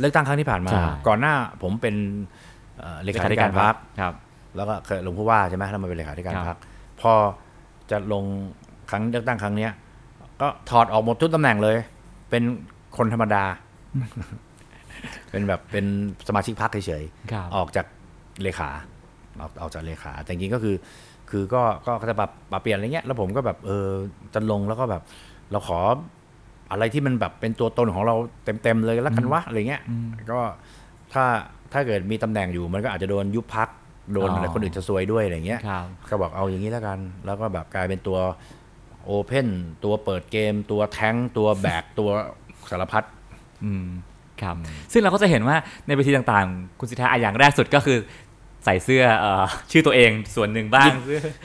[0.00, 1.94] เลือกตั้งครั้งที่ผ่านมาใช่ก่อนหน้าผมเป็น
[2.82, 4.14] เอ่อเลขาธิการพรรคครับ
[4.56, 6.58] แล้วก็เคยลงผู้ว่าใช่ไหมแล้วมาเป็นเลขาธิการครับพรรค
[7.00, 7.12] พอ
[7.90, 8.24] จะลง
[8.90, 9.70] ครั้งเลือกตั้งครั้งเนี้ย
[10.40, 11.76] ก็ถอดออกหมดทุกตำแหน่งเลย
[12.30, 12.42] เป็น
[12.96, 13.44] คนธรรมดา
[15.30, 15.86] เป็นแบบเป็น
[16.28, 17.86] สมาชิกพรรคเฉยครับๆออกจาก
[18.42, 18.70] เลขา
[19.40, 20.76] ออกออกจากเลขาแต่จริงๆก็คือ
[21.30, 23.88] คือก็ก็ก็จะปรับปรับเปลี่ยนอะไรเงี้ยแล้วผมก็แบบเออ
[24.34, 25.02] จะลงแล้วก็แบบ
[25.50, 25.78] เราขอ
[26.70, 28.14] อะไรที่มันแบบเป็นตัวตนของเรา
[28.44, 30.40] เต็มๆเลยแล้วกันวะอะไรเงี้ยอืมก็
[31.12, 31.24] ถ้า
[31.72, 33.68] ถ้าเกิดมีตำแหน่งอยู่มันก็อาจจะโดนยุบพัก
[34.12, 38.18] โดนอ๋อออะไรคนอื่นจะซวยด้วยอะไรเงี้ยครับก็บอกเอาอย่างนี้แล้วกัน แล้วก็แบบกลายเป็นตัว
[39.04, 39.48] โอเพน
[39.84, 42.10] ตัวเปิดเกม ตัวแท้งตัวแบกตัว
[42.70, 43.04] สารพัด
[43.64, 43.86] อืม
[44.42, 44.56] ครับ
[44.92, 45.56] ซึ่งเราก็จะเห็นว่า
[45.86, 47.98] ในเวทีต่างๆ คุณสิทธาอะอย่างแรกสุดก็คือ
[48.64, 50.90] ใส่เสื้อเอ่อชื่อตัวเองส่วนหนึ่งบ้าง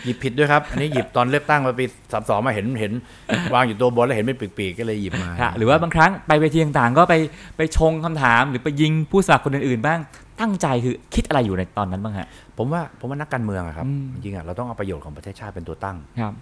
[0.05, 2.93] หยิบผิดด้วยครับ อันนี้หยิบตอนเลือกตั้งมาปีสามสองมาเห็นเห็น
[3.53, 7.15] วางอยู่ตัวบนแล้วเห็นเป็นปีกๆก็เลยหยิบมาค่ะหรือว่าบางครั้งไปเวทีต่างๆ ก็ไป
[7.57, 9.99] ไปชงคำถาม หรือไปยิงผู้สมัครคนอื่นๆบ้าง
[10.41, 16.33] ตั้งใจคือคิดอะไรอยู่ในตอนนั้นบ้างฮะผมว่าผมว่านักการเมืองอะครับอืมจริงๆอะเราต้องเอาประโยชน์ของประเทศชาติเป็นตัวตั้งครับ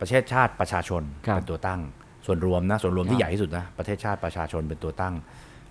[0.00, 1.80] ประเทศชาติประชาชนครับเป็นตัวตั้ง
[2.26, 5.14] ส่วนรวมนะส่วนรวมครับที่ใหญ่ที่สุดนะประเทศชาติประชาชนเป็นตัวตั้ง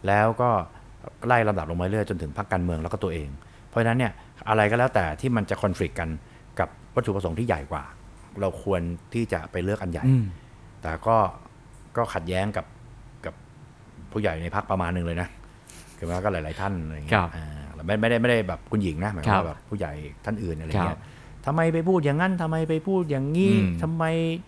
[0.07, 0.49] แล้วก็
[1.27, 3.29] ไล่ลำดับลงมาเรื่อยจนถึงพรรคการเมืองแล้วก็ตัวเอง
[3.73, 4.13] เพราะฉะนั้นเนี่ย
[4.49, 6.09] อะไรก็แล้วแต่ที่มันจะคอนฟ lict กัน
[6.59, 7.83] กับวัตถุประสงค์ที่ใหญ่กว่า
[8.41, 8.81] เราควร
[9.13, 10.25] ที่จะไปเลือกอันใหญ่อืม
[10.81, 11.17] แต่ก็
[11.97, 12.65] ก็ขัดแย้งกับ
[13.25, 13.33] กับ
[14.11, 15.27] ผู้ใหญ่ในพรรคประมาณหนึ่งเลยนะ
[15.97, 19.93] คือว่าก็หลาย ๆ ท่านอะไรอย่างคเงี้รัยบอ่าแล้วไม่ไม่ได้ไม่ได้แบบคุณหญิงนะหมายความครับว่าแบบผู้ใหญ่
[20.25, 21.01] ท่านอื่นอะไรครัเงี้บย
[21.45, 24.03] ทำไมไปพูดอย่างนั้นทำไมไปพูดอย่างนี้อืมทำไม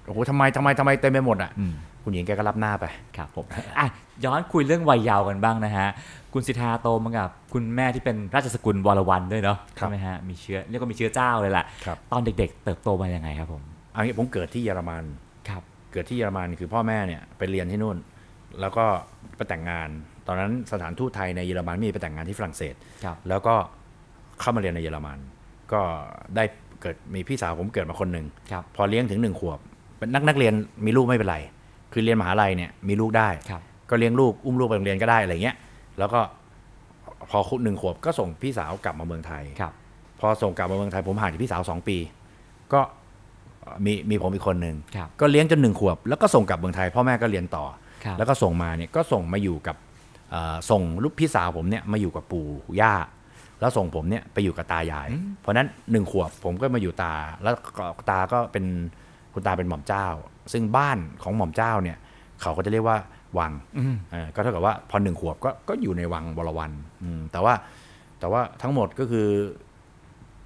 [0.06, 1.74] โอ้โหทำไมทำไมทำไมเต็มไปหมดอะอืม
[2.04, 2.86] คุณหญิงแกก็รับหน้าไป
[3.18, 3.46] ครับผม
[3.80, 3.88] อะ
[4.26, 5.90] ย้อนคุยเรื่องวัยเยาว์กันบ้างนะฮะ
[6.38, 13.62] คุณสิทธาโตมากับ คุณแม่ที่เป็นราชสกุลวรวันด้วยเนาะครัใช่บไหมฮะมีเชื้อเรียกว่ามีเชื้อเจ้าเลยแหละครับตอนเด็กๆ เติบโตมายังไงครับผม
[13.96, 15.04] อันนี้ผมเกิดที่เยอรมัน
[15.50, 17.98] ครับ เกิดที่เยอรมันคือพ่อแม่เนี่ยไปเรียนที่นู่น
[18.62, 18.86] แล้วก็
[19.36, 19.90] ไปแต่งงาน
[20.28, 23.56] ตอนนั้นสถานทูตไทยในเยอรมันมีไปแต่งงานที่ฝรั่งเศสครับแล้วก็
[24.40, 25.18] เข้ามาเรียนในเยอรมัน
[25.74, 25.82] ก็
[26.36, 26.44] ได้
[26.82, 29.60] เกิดมีพี่สาวผมเกิดมาคนหนึ่งครับพอเลี้ยงถึงหนึ่งขวบ
[29.98, 30.54] เป็นนักนักเรียน
[30.86, 31.38] มีลูกไม่เป็นไร
[31.94, 35.56] คือเรียนมหาลัยเนี่ยมีลูกได้ครับก็เลี้ยงลูกอุ้มลูกไปโรงเรียนก็ได้อะไรเงี้ย
[36.00, 36.20] แล้วก็
[37.30, 39.74] พอหนึ่งขวบก็ส่งพี่สาวกลับมาเมืองไทยครับ
[40.20, 41.98] พอส่งกลับมาเมืองไทย ผมห่างจากพี่สาวสองปี
[42.74, 42.82] ก็
[43.86, 47.66] มีมีผมอีกคนหนึ่งครับก็เลี้ยงจนหนึ่งขวบ แล้วก็ส่งกลับเมืองไทย พ่อแม่ก็เรียนต่อ
[48.04, 49.76] ครับแล้วก็ส่งมาเนี่ยก็ส่งมาอยู่กับ
[50.32, 52.48] เอ่อส่งลูกพี่สาวผมเนี่ยมาอยู่กับปู่
[52.82, 52.94] ย่า
[53.60, 55.10] แล้วส่งผมเนี่ยไปอยู่กับตายาย
[55.42, 58.66] เพราะฉะนั้นหนึ่งขวบผมก็มาอยู่ตา แล้วก็ตาก็เป็น
[59.34, 60.08] คุณตาเป็นหม่อมเจ้า
[60.54, 61.98] ซึ่งบ้านของหม่อมเจ้าเนี่ย
[62.42, 62.98] เขาก็จะเรียกว่า
[63.40, 66.72] วังอืมเออก็เท่ากับว่าพอหนึ่งขวบก็ก็อยู่ในวังบรวัน
[67.04, 67.54] อืมแต่ว่า
[68.20, 69.28] แต่ว่าทั้งหมดก็คือ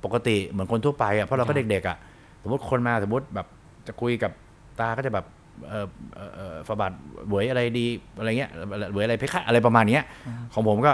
[0.04, 1.98] ปกติเหมือนคนทั่วไปอะเพราะเราก็เด็กๆอะ
[2.42, 3.48] สมมติคนมาสมมติแบบ
[3.88, 4.32] จะคุยกับ
[4.80, 5.26] ตาก็จะแบบ
[5.70, 6.92] เออเออเออฝาบาท
[7.28, 7.86] เหวยอะไรดี
[8.20, 8.52] อะไรเงี้ย
[8.92, 10.06] เหวยอะไรเพคะอะไรประมาณเนี้ย
[10.54, 10.92] ของผมก็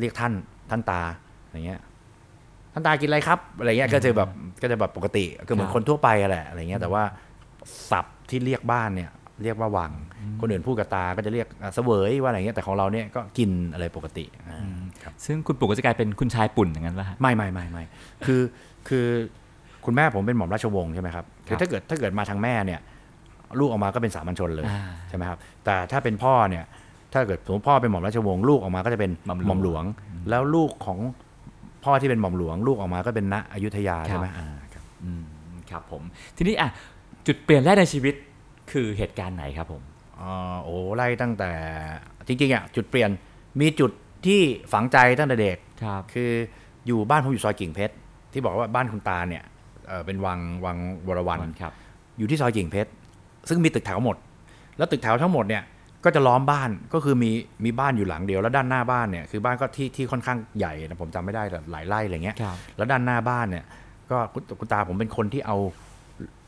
[0.00, 0.32] เรียกท่าน
[0.70, 1.00] ท่านตา
[1.44, 1.80] อะไรเงี้ย
[2.72, 4.28] ท่านตากินอะไรครับอะไรเงี้ยก็จะแบบ
[4.62, 7.02] ก็จะแบบปกติก็เหมือนครับคนทั่วไปอะแหละอะไรเงี้ยแต่ว่า
[7.90, 9.10] ศัพท์ที่เรียกบ้านเนี่ย
[9.44, 9.92] เรียกว่าวัง
[10.40, 14.58] คนอื่นพูดกับตาก็จะเรียกอะเสวยว่าอะไรเงี้ยแต่ของเราเนี่ยก็กินอะไรปกติอ่า
[15.02, 17.84] ครับซึ่งคุณปู่ก็จะกลายเป็นคุณชายปุ่นอย่างนั้นป่ะฮะไม่ไม่ไม่ไม่
[18.26, 18.40] คือ
[18.88, 19.06] คือ
[19.84, 22.80] คุณแม่ผมเป็นหม่อมราชวงศ์ใช่ไหมครับคือถ้าเกิดถ้าเกิดมาทางแม่เนี่ย
[23.60, 26.64] ลูกออกมาก็เป็นสามัญชนเลยอ่าใช่ไหมครับแต่ถ้าเป็นพ่อเนี่ย
[27.12, 29.84] ถ้าเกิดสมมติพ่อเป็นหม่อมราชวงศ์ลูกออกมาก็จะเป็นหม่อมหลวงหม่อมหลวง
[30.30, 30.98] แล้วลูกของ
[31.84, 35.22] พ่อที่เป็นหม่อมหลวง ลูกออกมาก็เป็นณอยุธยาใช่ไหมอ่าครับอืม
[35.70, 36.02] ครับผม
[36.36, 36.68] ทีนี้อะ
[37.26, 38.14] จุดเปลี่ยนแรกในชีวิต
[38.72, 39.82] คือเหตุการณ์ไหนครับผม
[40.20, 41.50] อ่าโอ้ไล่ตั้งแต่
[42.26, 43.10] จริงๆอะจุดเปลี่ยน
[43.60, 43.90] มีจุด
[44.26, 44.40] ที่
[44.72, 46.30] ฝังใจตั้งแต่เด็กครับคือ
[46.86, 47.94] อยู่บ้านผมอยู่ซอยกิ่งเพชร
[48.32, 49.42] ที่บอกว่าบ้านคุณตาเนี่ย
[49.88, 51.72] เอ่อเป็นวังวังวรวันครับ
[52.18, 52.90] อยู่ที่ซอยกิ่งเพชร
[53.48, 54.16] ซึ่งมีตึกแถวหมด
[54.78, 55.62] แล้วตึกแถวทั้งหมดเนี่ย
[56.04, 57.30] ก็จะล้อมบ้านก็คือมี
[57.64, 63.64] มีบ้านอยู่หลังเดียวแล้วด้านหน้าบ้านเนี่ยคือบ้านก็ที่ที่ค่อนข้างใหญ่นะผมจำไม่ได้แต่หลายไร่อะไรเงี้ยครับแล้วด้านหน้าบ้านเนี่ย
[64.10, 65.56] ก็คุณคุณตาผมเป็นคนที่เอา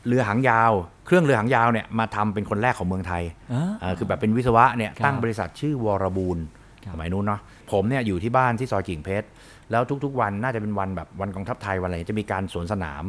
[0.07, 0.71] เรือหางยาว
[1.05, 6.39] เครื่องเรือหางยาวเนี่ยมาทำเป็นคนแรกของเมืองไทยอ่าเอ่อคือแบบเป็นวิศวะเนี่ยครับตั้งบริษัทชื่อวรบูล
[6.83, 9.27] ครับสมัยนู้นเนาะผมเนี่ยอยู่ที่บ้านที่ซอยกิ่งเพชร
[9.71, 13.03] แล้วทุกๆ วันน่าจะเป็นวันแบบวันกองทัพไทยวันอะไรจะมีการสวนสนาม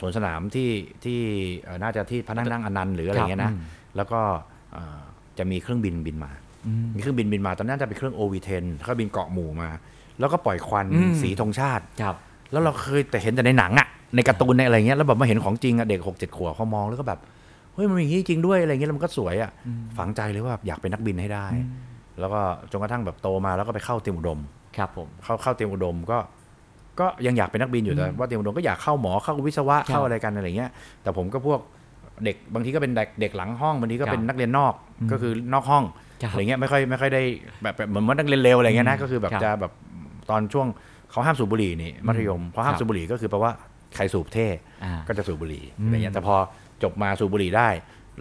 [0.00, 0.70] สวนสนามที่
[1.04, 1.18] ที่
[1.62, 4.20] เอ่อน่าจะที่พระนั่งนั่งอนันต์หรืออะไรอย่างเงี้ยครันะบอืมแล้วก็
[4.72, 5.00] เอ่อ
[5.38, 6.32] จะมีเครื่องบินบินมา
[6.66, 9.68] อืมมีเครื่องบินบินมาตอนนั้นจะเป็นเครื่อง OV10 เขาบินเกาะหมู่มา
[10.18, 12.16] แล้วก็ปล่อยควันอืมสีธงชาติครับ
[12.52, 17.18] แล้วเราเคยแต่เห็นแต่ในหนังอะในการ์ตูนในอะไรเงี้ยแล้วแบบมาเห็นของจริงอะเด็กหกเจ็ดขวบเขามองแล้วก็แบบ
[17.74, 19.50] เฮ้ยมันมีอย่างนี้จริงด้วยอะไรเงี้ยแล้วมันก็สวยอะ
[19.98, 21.46] ฝังใจเลยว่าอยากเป็นนักบินให้ได้
[22.20, 22.40] แล้วก็
[22.70, 24.38] จนกระทั่งแบบโตมาแล้วก็ไปเข้าเตรียมอุดม
[24.76, 26.18] ครับผม เข้าเข้าเตรียมอุดมก็
[27.00, 30.70] ก็ยังอยากเป็นนักบินอยู่แต่ว่าเตรียมอุดมก็อยากเข้าหมอเข้าวิศวะครับ เข้าอะไรกันอะไรเงี้ย
[31.02, 31.60] แต่ผมก็พวก
[32.24, 35.84] เด็กบางทีก็เป็นเด็กเด็กหลังห้องบางทีก็เป็นครับนักเรียนนอกอืมก็คือนอกห้อง
[36.22, 37.22] ครับ อะไรเงี้ยไม่ค่อยไม่ค่อยได้
[37.62, 39.72] แบบแบบเหมือนว่านักเรียนเลวอะไรเงี้ยนะก็คือแบบครับจะแบบ
[40.30, 40.66] ตอนช่วง
[41.10, 43.52] เขาห้ามสูบบุหรี่นี่มัธยมพอห้ามครับสูบบุหรี่ก็คือแปลว่า
[43.96, 44.46] ใครสูบเท่
[44.84, 46.36] อ่าก็จะสูบบุหรี่อืมอะไรเงี้ยแต่พอ
[46.82, 47.68] จบมาสูบบุหรี่ได้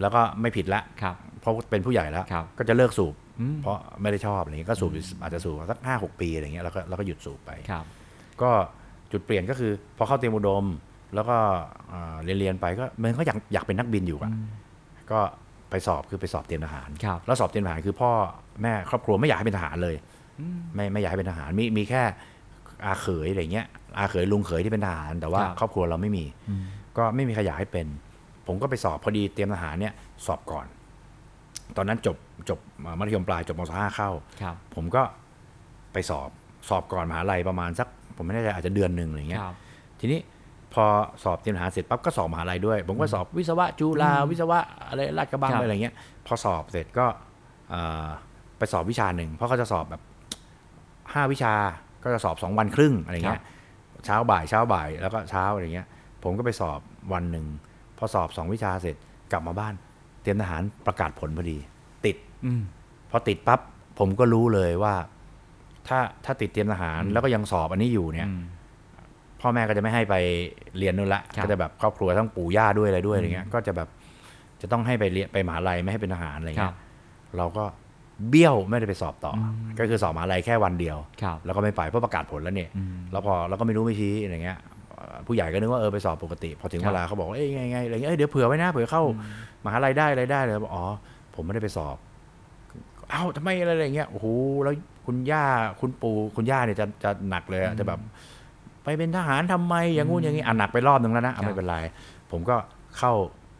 [0.01, 7.85] แล้วก็ไม่ผิดละครับเพราะเป็นผู้ใหญ่แล้วครับก็จะเลิกสูบอืมเพราะไม่ได้ชอบอะไรเงี้ยก็สูบอยู่อาจจะสูบสักห้าหกปีอะไรเงี้ยแล้วก็แล้วก็หยุดสูบไปครับ
[8.41, 8.49] ก็
[9.11, 10.65] จุดเปลี่ยนก็คือพอเข้าเตรียมอุดม
[11.15, 11.37] แล้วก็
[11.91, 14.31] อ่าเรียนเรียนๆไปก็มันก็อยากอยากเป็นนักบินอยู่อะ
[15.11, 15.19] ก็
[15.69, 18.11] ไปสอบคือไปสอบเตรียมทหารครับแล้วสอบเตรียมทหารคือพ่อ
[18.61, 19.95] แม่ครอบครัวไม่อยากให้เป็นทหารเลย
[20.75, 22.03] ไม่ไม่อยากให้เป็นทหารมีมีแค่
[22.85, 23.67] อาเขยอะไรเงี้ย
[23.97, 26.25] อาเขยลุงเขยที่เป็นทหาร แต่ว่าครับครอบครัวเราไม่มี
[26.97, 27.87] ก็ไม่มีใครอยากให้เป็น
[28.47, 29.93] ผมก็ไปสอบพอดีเตรียมทหารเนี่ย
[30.25, 30.65] สอบก่อน
[31.77, 32.17] ตอนนั้นจบ
[32.49, 32.59] จบ
[32.99, 34.09] มัธยมปลายจบมศห้าเข้า
[34.41, 35.03] ครับผมก็
[35.93, 36.29] ไปสอบ
[36.69, 39.55] สอบก่อนมหาลัยประมาณสัก ผมไม่แน่ใจอาจจะเดือนหนึ่งอะไรเงี้คยรับ
[39.99, 40.19] ทีนี้
[40.73, 40.85] พอ
[41.23, 45.95] สอบเตรียมทหารเสร็จปั๊บก็สอบมหาลัยด้วย ผมก็สอบวิศวะจุฬาวิศวะอะไรลาดกระบังครับอะไรเงี้ย
[46.27, 47.05] พอสอบเสร็จก็
[47.69, 48.07] เอ่อ
[48.57, 50.01] ไปสอบวิชาหนึ่งเพราะเขาจะสอบแบบ
[51.13, 51.53] ห้าวิชา
[52.07, 53.41] ก็จะสอบสองวันครึ่งอะไรเงี้ย
[54.05, 55.87] เช้าบ่ายเช้าบ่ายแล้วก็เช้าอะไรเงี้ย
[56.23, 56.79] ผมก็ไปสอบ
[57.13, 57.45] วันหนึ่ง
[57.97, 58.95] พอสอบสองวิชาเสร็จ
[59.31, 59.73] กลับมาบ้าน
[60.21, 61.57] เตรียมทหารประกาศผลพอดี
[62.05, 62.61] ติดอืม
[63.11, 63.59] พอติดปั๊บ
[63.99, 64.93] ผมก็รู้เลยว่า
[65.87, 68.41] ถ้าถ้าติดเตรียมทหารแล้วก็ยังสอบอันนี้อยู่เนี่ยอืม
[69.41, 70.15] พ่อแม่ก็จะไม่ให้ไป
[70.77, 73.89] เรียนนู่นละครับก็จะแบบครอบครัวทั้งปู่ย่าด้วยอะไรด้วยอะไรเงี้ย ก็จะแบบ
[74.61, 76.77] จะต้องให้ไปเรียนไปมหาลัยไม่ให้เป็นทหารอะไรครัเงี้บย
[77.37, 77.65] เราก็
[78.29, 79.45] เบี้ยวไม่ได้ไปสอบต่ออ
[79.79, 84.57] ก็คือสอบมหาลัยแค่วันเดียวครับแล้วก็ไม่ไปเพราะประกาศผลแล้วเนี่ยอืมแล้วพอเราก็ไม่รู้ไม่ชี้อะไรเงี้ย
[84.95, 89.03] เอ่อผู้ใหญ่ก็นึกว่าเออไปสอบปกติ พอถึงครับเวลาเขาบอกว่าเอ้ยไงไงอะไรเงี้ยเอ้ยเดี๋ยวเผื่อไว้นะเผื่อเข้า
[89.65, 90.85] มหาลัยได้อะไรได้เลยบอกอ๋อ
[91.35, 91.97] ผมไม่ได้ไปสอบ
[93.11, 94.27] เอ้าทำไมอะไรอย่างเงี้ยโอ้โห
[94.63, 94.73] แล้ว
[95.05, 95.43] คุณย่า
[95.81, 97.99] คุณปู่คุณย่าเนี่ยจะจะหนักเลยอะจะแบบ
[98.83, 101.75] ไปเป็นทหารทำไมอย่างงู้นอย่างนี้อะหนักไปรอบหนึ่งแล้วนะอะครับไม่เป็นไร
[102.31, 102.55] ผมก็
[102.97, 103.13] เข้า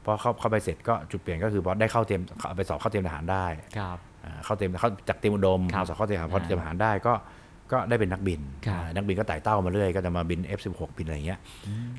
[0.05, 2.21] พอเข้าเข้าไปเสร็จก็จุดเปลี่ยนก็คือพอได้เข้าเตรียม
[2.57, 3.45] ไปสอบเข้าเตรียมทหารได้
[3.77, 4.06] ครับอ่า
[4.43, 7.13] เข้าเตรียมเข้าจากเตรียมอุดมครับมาสอบเข้าเตรียมทหารพออ่าเตรียมทหารได้ก็
[7.71, 11.39] ก็ได้เป็นนักบินครับอ่านักบินก็ไต่เต้ามาเรื่อยก็จะมาบิน F16 บินอะไรอย่างเงี้ย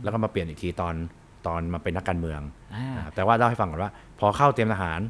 [0.02, 0.94] แล้วก็มาเปลี่ยนอีกทีตอน
[1.46, 2.40] ตอนมาเป็นนักการเมือง
[2.74, 5.00] อ่าอ่าแต่ว่าเล่าให้ฟังก่อนว่า พอเข้าเตรียมทหาร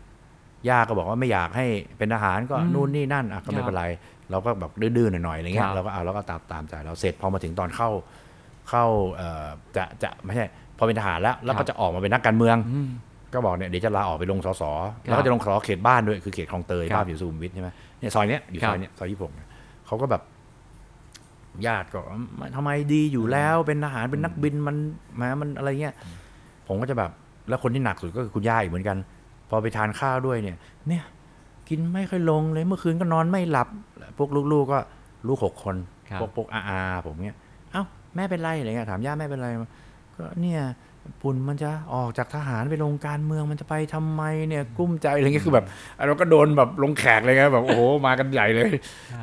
[0.69, 1.67] ย่าก็บอกว่าไม่อยากให้
[1.99, 3.85] เป็นทหารก็อืมนู่นนี่นั่นอะก็คไม่รับเป็นไร
[4.31, 7.91] เราก็แบบดื้อๆหน่อยๆอะไรเงี้ครัยบเราก็เอาเราก็ตามตามใจเราเสร็จพอมาถึงตอนเข้า
[8.69, 9.47] เข้าเอ่อ
[9.77, 10.45] จะจะไม่ใช่
[10.79, 12.89] พอเป็นทหารแล้วแล้วครัก็บจะออกมาเป็นนักการเมืองอืม
[13.33, 14.63] ก็บอกเนี่ยเดี๋ยวจะลาออกไปลงสส
[15.05, 17.69] ครับแล้วก็จะลงสสเขตบ้านด้วยคือเขตคลองเตยครับบ้านอยู่สุขุมวิทใช่ไหม
[17.99, 19.49] เนี่ยซอยเนี้ยอยู่ครัซบอยเนี้ยซอยยี่หกเนี่ย
[19.87, 20.23] เขาก็แบบ
[21.67, 22.01] ญาติก็
[22.57, 24.77] ทำไมดีอยู่แล้วเป็นทหารเป็นนักบินมัน
[25.17, 25.95] แหมามันอะไรเงี้ย
[26.69, 27.11] ผมก็จะแบบ
[27.49, 28.97] แล้วคนที่หนักสุดก็คือคุณย่าอีกเหมือนกัน
[29.49, 30.57] พอไปทานข้าวด้วยเนี่ย
[30.89, 31.05] เนี่ย
[31.69, 33.69] กินไม่ค่อยลงเลยเมื่อคืนก็นอนไม่หลับ
[34.19, 34.79] พวกลูกๆก็
[35.29, 35.77] ลูกหกคน
[36.11, 37.37] ครับพวกพวกอาอาผมเนี่ย
[37.73, 37.85] เอ้า
[38.17, 39.49] แม่เป็นไรอะไรเงี้ยถามย่าแม่เป็นไร
[40.17, 40.61] ก็เนี่ย
[41.23, 45.67] ปุ่นมันจะออกจากทหารไปลงการเมืองมันจะไปทำไมเนี่ยกลุ้มใจอะไรเงี้ยคือแบบ
[46.07, 48.71] เราก็โดนแบบลงแขกเลยไงแบบโอ้โหมากันใหญ่เลย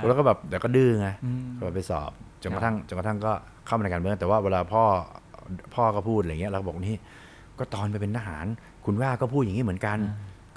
[0.07, 2.11] แล้วก็แบบเดี๋ยวก็ดื้อไงอืมก็ไปสอบ
[2.43, 3.31] จนกระทั่งจนกระทั่งก็
[3.65, 4.83] เข้ามาในการเมืองแต่ว่าเวลาพ่อ
[5.75, 6.97] พ่อก็พูดอะไรเงี้ยเราก็บอกนี่
[7.59, 8.45] ก็ตอนไปเป็นทหาร
[8.85, 9.97] คุณว่าก็พูดอย่างนี้เหมือนกัน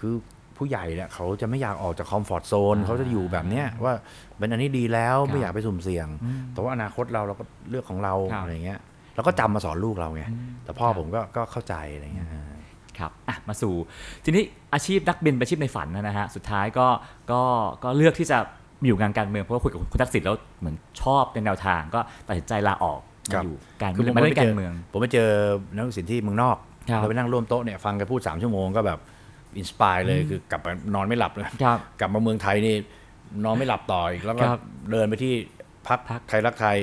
[0.01, 0.15] คือ
[0.57, 3.95] ผู้ใหญ่เนี่ยเขาจะไม่อยากออกจากคอมฟอร์ทโซนอ่าเขาจะอยู่แบบเนี้ยว่า
[4.39, 8.81] เป็นอันนี้ดีแล้วครับไม่อยากไปสุ่มเสี่ยงอืมแต่ว่าอนาคตเราเราก็เลือกของเราครับอะไรเงี้ย
[9.19, 10.25] เราก็จำมาสอนลูกเราไง
[10.65, 12.29] แต่พ่อครับผมก็ก็เข้าใจอะไรเงี้ย
[12.99, 13.75] ครับอะมาสู่
[14.25, 14.43] ทีนี้
[14.75, 16.87] อาชีพนักบินเป็นอาชีพในฝันนะฮะสุดท้ายก็
[17.31, 17.41] ก็
[17.85, 18.39] ก็เลือกที่จะ
[18.81, 23.01] มาอยู่งานการเมืองเพราะว่าคุยกับคุณทักษิณแล้วเหมือนชอบในแนวทาง ก็ตัดสินใจลาออก
[23.35, 25.31] ครัมาบอยู่การคือผมมาไม่เล่นเจการอเมือง ผมไปเจอ
[25.75, 26.57] นักศึกษาที่เมืองนอก
[26.91, 28.99] ครับเราไปนั่งร่วมโต๊ะเนี่ยฟังแกพูดสามชั่วโมงก็แบบ
[29.59, 32.75] inspire เลยคือกลับไปนอนไม่หลับเลยครับกลับมาเมืองไทยนี่
[33.45, 34.61] นอนไม่หลับต่ออีกแล้วก็ครับ
[34.91, 35.35] เดินไปที่
[35.87, 36.77] พักพรรคไทยรักไทย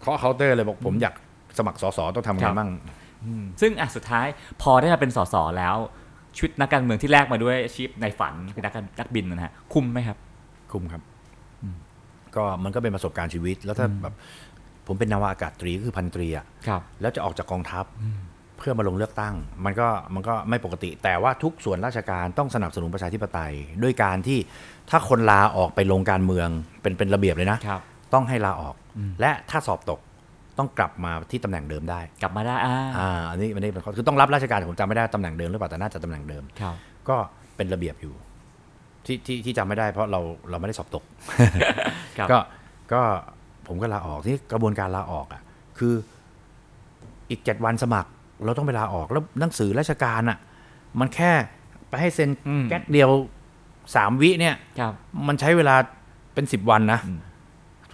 [0.00, 1.14] เคาะเคาน์เตอร์เลยบอกผมอยาก
[1.58, 2.70] สมัครสสต้องทำไงครับบ้าง
[3.60, 4.26] ซึ่งอะสุดท้าย
[4.62, 5.76] พอได้มาเป็นสสแล้ว
[6.38, 10.18] ชุดนักการเมืองที่แลกมาด้วยอาชีพในฝันคือนักการนักบินนะฮะคุ้มไหมครับ
[10.72, 11.02] คุ้มครับ
[12.36, 14.14] ก็มันก็เป็นประสบการณ์ชีวิต แล้วถ้าแบบ
[14.86, 17.84] ผมเป็นนาวาอากาศตรีก็คือพันตรีอะครับแล้วจะออกจากกองทัพ
[18.58, 19.34] เพื่อมาลงเลือกตั้ง
[19.64, 24.38] มันก็มันก็ไม่ปกติ แต่ว่าทุกส่วนราชการต้องสนับสนุนประชาธิปไตย ด้วยการที่
[24.90, 26.48] ถ้าคนลาออกไปลงการเมือง
[26.82, 27.80] เป็นเป็นระเบียบเลยนะครับ
[28.14, 28.74] ต้องให้ลาออก
[29.20, 30.00] และถ้าสอบตก
[30.58, 36.74] ต้องกลับมาที่ตำแหน่งเดิมได้ กลับมาได้อ่าอ่าอันนี้อันนี้เป็นข้อคือต้องรับราชการผมจำไม่ได้ตำแหน่งเดิมหรือเปล่าแต่น่าจะตำแหน่งเดิม ครับ
[37.08, 37.16] ก็
[37.56, 38.14] เป็นระเบียบอยู่
[39.06, 41.04] ที่ที่ที่จำไม่ได้เพราะเราเราไม่ได้สอบตก
[42.18, 42.38] ครับ ก็
[42.92, 43.00] ก็
[43.66, 45.42] ผมก็ลาออกที่กระบวนการลาออกอะ
[45.78, 45.94] คือ
[47.30, 48.10] อีกเจ็ดวันสมัคร
[48.44, 50.38] เราต้องไปลาออกแล้วหนังสือราชการอะ
[51.00, 51.30] มันแค่
[51.88, 53.10] ไปให้เซ็นอืม แก๊กเดียว
[53.96, 54.92] สามวิเนี่ย ครับ
[55.28, 55.74] มันใช้เวลา
[56.34, 57.00] เป็นสิบวันนะ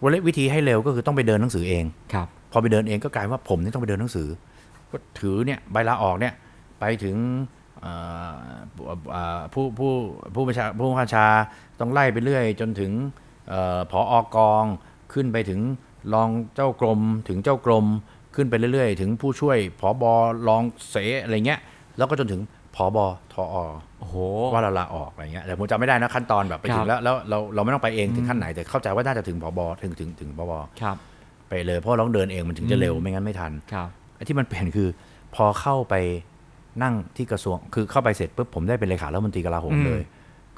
[0.02, 1.84] วันวิธีให้เร็วก็คือต้องไปเดินหนังสือเอง
[2.14, 4.28] ครับ พอไปเดินเองก็กลายว่าผมนี่ต้องไปเดินหนังสือ
[4.90, 6.34] ก็ถือเนี่ยใบลาออกเนี่ย
[6.80, 7.16] ไปถึง
[7.80, 7.92] เอ่
[8.28, 8.32] อ
[9.10, 9.92] เอ่อผู้ผู้
[10.34, 11.26] ผู้บัญชาผู้บัญชา
[11.80, 12.92] ต้องไล่ไปเรื่อย จนถึง
[13.48, 14.64] เออผออกอง
[15.12, 15.60] ขึ้นไปถึง
[16.14, 17.86] รองเจ้ากรมถึงเจ้ากรม
[18.34, 20.12] ขึ้นไปเรื่อยๆ ถึงผู้ช่วยผอบอ
[20.48, 21.60] รองเสอะไรเงี้ย
[21.96, 22.40] แล้วก็จนถึง
[22.76, 23.56] ผอบอทอ
[23.98, 24.16] โอ้โห
[24.52, 30.96] ว่าเราลาออกอะไรเงี้ยแต่ผมจำไม่ได้นะขั้นตอนแบบไปครัถึบงแล้วแล้วเราเราไม่ต้องไปเองถึงขั้นไหนแต่เข้าใจว่าน่าจะถึงผอบอถึงถึงถึงผอบอครับ
[31.48, 34.88] ไปเลยเพราะเราต้องเดินเองมันถึงจะเร็วอืมไม่งั้นไม่ทันครับไอ้ที่มันเปลี่ยนคือ
[35.34, 35.94] พอเข้าไป
[36.82, 40.02] นั่งที่กระทรวงคือเข้าไปเสร็จปุ๊บผมได้เป็นเลขารัฐมนตรีกลาโหมอืมเลย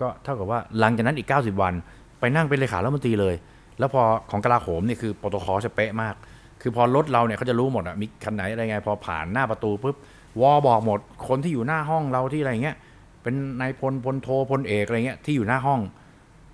[0.00, 1.72] ก็เท่ากับว่าหลังจากนั้นอีก 90 วัน
[2.20, 3.34] ไปนั่งเป็นเลขารัฐมนตรีเลย
[3.78, 6.14] แล้วพอของกลาโหมเนี่ยคือโปรโตคอลจะเป๊ะมาก
[6.62, 9.96] คือพอรถเราเนี่ยเขาจะรู้หมดอะมีคันไหนอะไรไง พอผ่านหน้าประตูปุ๊บ
[10.40, 12.76] วอบอกหมด คนที่อยู่หน้าห้องเราที่อะไรเงี้ย
[13.22, 15.80] เป็นนายพลพลโทพลเอกอะไรเงี้ยที่อยู่หน้าห้อง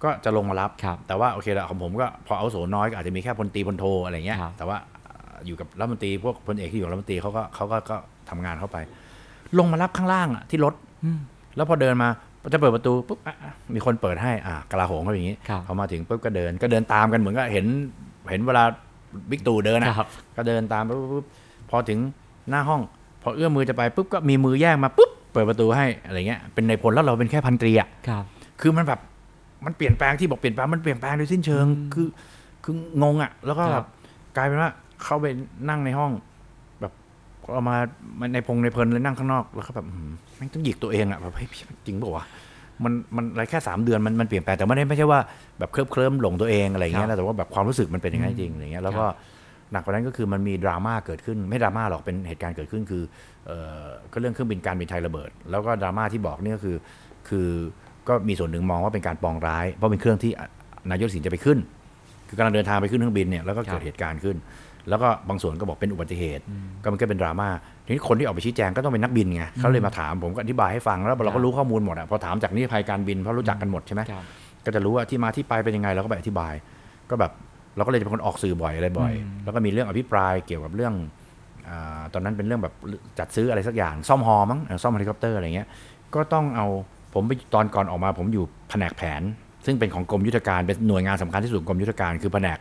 [0.04, 4.76] ก็จะลงมารับครับ แต่ว่าโอเคละของผมก็พอเอาวุโสน้อยก็อาจจะมีแค่พลตรีพลโทอะไรเงี้ยครับแต่ว่า
[5.46, 7.96] อยู่กับรัฐมนตรีพวกพลเอกที่อยู่กับรัฐมนตรีเขาก็เขาก็ก็
[8.30, 8.76] ทำงานเข้าไป
[9.58, 10.74] ลงมารับข้างล่างอะที่รถ
[11.56, 12.08] แล้วพอเดินมา
[12.52, 17.66] จะเปิดประตูปุ๊บอะอะมีคนเปิดให้อะกลาโหมเขาอย่างนี้ครับเขามาถึงปุ๊บก็เดินก็เดินตามกันเหมือนกับเห็น
[18.30, 18.64] เห็นเวลา
[19.30, 21.26] บิ๊กตู่เดินนะครับก็เดินตามปุ๊บปุ๊บปุ๊บ
[21.70, 21.98] พอถึง
[22.50, 22.82] หน้าห้อง
[23.22, 28.24] พอเอื้อมมือจะไปปุ๊บก็มีมือแยกมาปุ๊บเปิดประตูให้อะไรเงี้ยเป็นในพลแล้วเราเป็นแค่พันตรีอะครับ
[28.60, 29.00] คือมันแบบ
[29.66, 32.08] มันเปลี่ยนแปลงที่บอกเปลี่ยนแปลงมันเปลี่ยนแปลงโดยสิ้นเชิง คือ
[32.64, 33.86] คืองงอะ แล้วก็คแบรับบ
[34.36, 34.70] กลายเป็นว่า
[35.02, 35.26] เข้าไป
[35.68, 36.10] นั่งในห้อง
[36.80, 36.92] แบบ
[37.52, 37.76] เอามา
[38.34, 42.24] ในพงในเพลินเลยนั่งข้างนอกแล้วก็แบบอื้อหือแม่งต้องหยิกตัวเองอะแบบเฮ้ยพี่จริงเปล่าวะ
[42.84, 45.20] มันมันอะไรแค่สามเดือนมันมันเปลี่ยนแปลงแต่ไม่ได้ไม่ใช่ว่า
[45.58, 49.04] แบบเคลิบเคลิ้มหลงตัวเองอะไรอย่างเงี้ยนะแต่ว่าแบบความรู้สึกมันเป็นอย่างนั้นจริงๆอะไรเงี้ยแล้วก็
[49.72, 53.02] หนักกว่านั้นก็คือมันมีดราม่าเกิดขึ้นไม่ดราม่าหรอกเป็นเหตุการณ์เกิดขึ้นคือ
[53.46, 56.76] เอ่อก็เรื่องเครื่องบินการบินไทยระเบิด แล้วก็ดราม่าที่บอกเนี่ยก็คือ
[57.28, 57.48] คือ
[58.08, 60.30] ก็มีส่วนหนึ่งมองว่าเป็นการปองร้าย เพราะเป็นเครื่องที่
[60.90, 61.58] นายกทักษิณจะไปขึ้น
[62.28, 64.36] คือกำลังเดินทางไปขึ้นเครื่องบินเนี่ยแล้วก็เกิครัดบเหตุการณ์ขึ้น
[64.88, 66.42] แล้วก็บางส่วนก็บอกเป็นอุบัติเหตุ
[66.82, 67.48] ก็มันก็เป็นดราม่า
[67.84, 74.24] ทีนี้คนที่ออกไปชี้แจงก็ต้องเป็นนักบินไงเขาเลยมาถามผมก็อธิบายให้ฟังแล้วเราก็รู้ข้อมูลหมดอะพอถามจากนิติภัยการบินเพราะรู้จักกันหมดใช่ไหมครับ
[74.64, 76.54] ก็จะรู้ว่าที่มาที่ไปเป็นยังไงเราก็ไปอธิบาย
[77.10, 77.32] ก็แบบ
[77.76, 79.12] เราก็เลยจะเป็นคนออกสื่อบ่อยอะไรบ่อย
[79.44, 80.94] แล้วก็มีเรื่องอภิปรายเกี่ยวกับเรื่อง
[81.68, 82.74] อาตอนนั้นเป็นเรื่องแบบ
[83.18, 85.68] จัดซื้ออะไรสักอย่าง ซ่อมฮอมั้งเออซ่อมเฮลิคอปเตอร์อะไรเงี้ย
[86.14, 86.66] ก็ต้องเอา
[87.14, 89.22] ผมไปตอนก่อนออกมาผมอยู่แผนกแผน
[89.64, 92.58] ซึ่งเป็นของกรมยุทธการเป็นหน่วยงานสำคัญที่สุดของกรมยุทธการ คือแผนก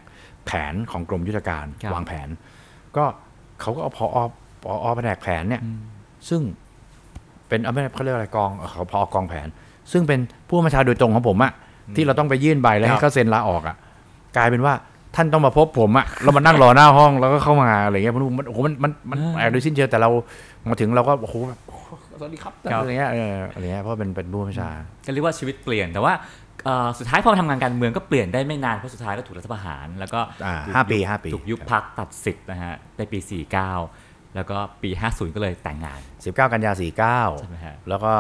[0.48, 2.28] แผนของกรมยุทธการครับวางแผน
[2.98, 3.04] ก็
[3.62, 4.08] เขาก็เอาพอ
[4.64, 5.62] พอแผนกแผนเนี่ย
[6.30, 6.42] ซึ่ง
[7.48, 9.48] เป็นเอาไม่เขาเรียกอะไรกองเอ่อเขาพอกองแผน
[9.92, 11.52] ซึ่งเป็นผู้บัญชาโดยตรงของผมอะ
[11.96, 13.76] ที่เราต้องไปยื่นใบแล้วครัให้บเขาเซ็นลาออกอะ
[14.38, 14.74] กลายเป็นว่า
[15.16, 20.10] ท่านต้องมาพบผมอะเรามานั่งรอหน้าห้องแล้วก็เข้ามาอะไรเงี้ยผมมันโอ้โหมันมันมันแปลกโดยสิ้นเชิงแต่เรา
[20.70, 21.71] มาถึงเราก็โอ้โหแบบโอ้โห
[22.22, 24.70] สวัสดีครับครับ อะไรเงี้ยเอออะไรเงี้ยเพราะเป็นเป็นผู้บัญชา
[25.06, 26.14] ก็เรียกว่าชีวิตเปลี่ยนแต่ว่า
[26.66, 33.20] เอ่อสุดท้ายพอมาทำงานการเมืองก็เปลี่ยนได้ไม่นานเพราะสุดท้ายก็ถูกรัฐประหาร แล้วก็อ่าถูกห้ายุบปีห้าปี ถูกยุบพักตัดสิทธิ์นะฮะในปี
[33.78, 38.12] 49 แล้วก็ปี 50 ก็เลยแต่งงาน 19 กันยาใช่ไหมฮะ 49 แล้วก็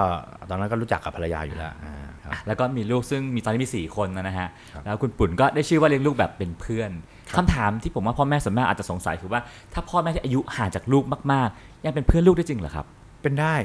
[0.49, 4.47] ตอนนั้นก็รู้จักกับภรรยาอยู่แล้วอ่าครับ แล้วก็มีลูกซึ่งมีตอนนี้มี 4 คนนะฮะ
[4.83, 6.91] แล้วคุณปุ่นก็ได้ชื่อว่าเลี้ยงลูกแบบเป็นเพื่อน
[7.37, 9.41] คำถามที่ผมว่าพ่อแม่ส่วนมากอาจจะสงสัยคือว่า
[9.73, 12.85] ถ้าพ่อแม่ที่อายุห่างจากลูกมากๆ ยังเป็นเพื่อนลูกได้จริงเหรอครับ
[13.21, 13.55] เป็นได้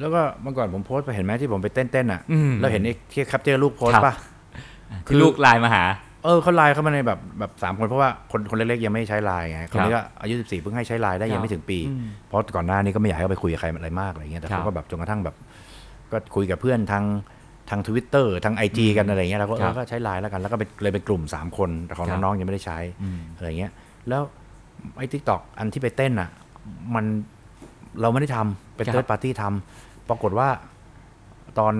[0.00, 4.14] แล้วก็เมื่อก่อนผมโพสต์ไปเห็นไหมที่ผมไปเต้นๆอะอืมแล้วเห็นไอ้ที่แคปเจอร์ลูกโพสครัต์บป่ะ
[5.06, 5.84] คืที่อลูกไลน์มาหา
[6.24, 15.36] เออเขาไลน์เข้ามาในแบบแบบสามคนเพราะว่าคนคนเล็กๆยังไม่ใช้ไลน์ไงคนนี้ก็อายุ14เพิ่งให้ใช้ไลน์ได้ยังไม่ถึงปีอืมเพราะก่อนหน้านี้ก็ไม่อยากให้เขาไปคุยกับใครอะไรมากอะไรเงี้ยแต่ครัเขาก็แบบจนกระทั่งแบบ
[16.12, 17.04] ก็คุยกับเพื่อนทาง
[17.70, 23.72] ทางทวิตเตอร์ทาง IG กันอะไรเงี้ยเราก็เออครับก็ใช้ไลน์แล้วกันแล้วก็เป็นเลยเป็นกลุ่ม 3 คนแต่ของครับน้องๆยังไม่ได้ใช้อืมอะไรเงี้ย
[24.08, 24.22] แล้ว
[24.98, 26.28] ไอ้ TikTok อันที่ไปเต้นอะ
[26.94, 27.04] มัน
[28.00, 30.48] เราไม่ได้ทำเป็นครับเติร์ดปาร์ตี้ทำปรากฏว่า
[31.58, 31.74] ตอน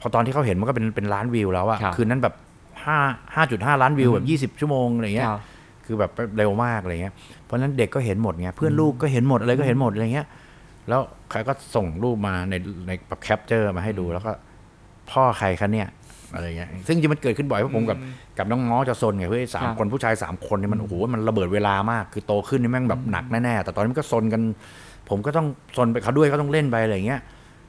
[0.00, 2.34] พอตอนที่เขาเห็นมันก็เป็นเป็นล้านวิวแล้วอะครับคืนนั้นแบบ
[2.84, 2.98] ห้า
[3.34, 5.40] ห้าจุดห้าล้านวิวแบบยี่สิบชั่วโมงอะไรเงี้ยครับ
[5.86, 10.26] คือแบบเร็วมากอะไรเงี้ยเพราะฉะนั้นเด็กก็เห็นหมดไงเพื่อนลูกก็เห็นหมดอะไรก็เห็นหมดอะไรเงี้ย
[10.88, 11.00] แล้ว
[11.30, 12.54] ใครก็ส่งรูปมาใน
[12.86, 14.32] ในแบบแคปเจอร์มาให้ดูแล้วก็
[15.10, 15.88] พ่อใครคะเนี่ย
[16.34, 17.98] อะไรเงี้ยซึ่งจริงๆมันเกิดขึ้นบ่อยเพราะผมกับ
[18.38, 24.42] กับน้องง้อจะซนไงเฮ้ยสามครับคนผู้ชายสามคนเนี่ยมันโอ้โหมันระเบิดเวลามาก คือโตขึ้นนี่แม่งแบบหนักแน่ๆแต่ตอนนี้มันก็ซนกัน
[25.08, 25.46] ผมก็ต้อง
[25.76, 27.20] ซนไปเขาด้วยก็ต้องเล่นไปอะไรเงี้ย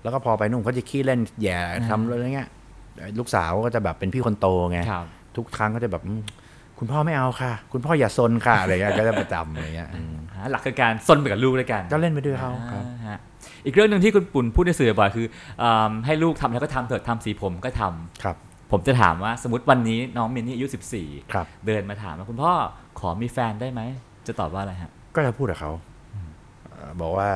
[0.04, 1.60] แล้วก็พอไปนุ่มเขาจะขี้เล่นแหย่
[1.90, 2.50] ทำอะไรเงี้ย
[3.20, 5.06] ลูกสาวก็จะแบบเป็นพี่คนโตไงครับ
[5.38, 6.22] ทุกครั้งก็จะแบบอืม
[6.80, 13.20] คุณพ่อไม่เอาค่ะ คุณพ่ออย่าซนค่ะอะไรเงี้ยก็จะประจำอะไรเงี้ยอืมฮะหลักคือการซนไปกับลูกด้วยกันก็เล่นไปด้วยเขาครับอ่าฮะ
[13.66, 15.26] อีกเรื่องหนึ่งที่คุณปุ่นพูดในสื่อบ่อยคือ
[15.62, 18.36] อ่าให้ลูกทำแล้วก็ทำเถิดทำสีผมก็ทำครับ
[18.72, 20.68] ผมจะถามว่าสมมติวันนี้น้องมินนี่อายุ
[21.00, 22.52] 14ครับเดินมาถามว่าคุณพ่อ
[23.00, 23.82] ขอมีแฟนได้ไหม
[24.28, 25.87] จะตอบว่าอะไรฮะ ก็จะพูดกับเขาเอ่อ
[27.02, 27.30] บอกว่า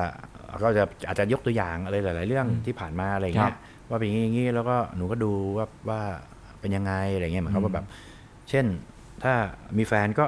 [0.64, 3.56] ก็จะอาจจะยกตัวอย่างอะไรหลาย ๆ เรื่องที่ผ่านมาอะไรครัเงี้บย
[3.90, 6.02] ว่าเป็นอย่างงี้อย่างงี้แล้วก็หนูก็ดูว่าว่า
[6.60, 7.86] เป็นยังไงอะไรเงี้ยเหมือนเขามว่าแบบ
[8.50, 8.66] เช่น
[9.24, 9.34] ถ้า
[9.78, 10.26] มีแฟนก็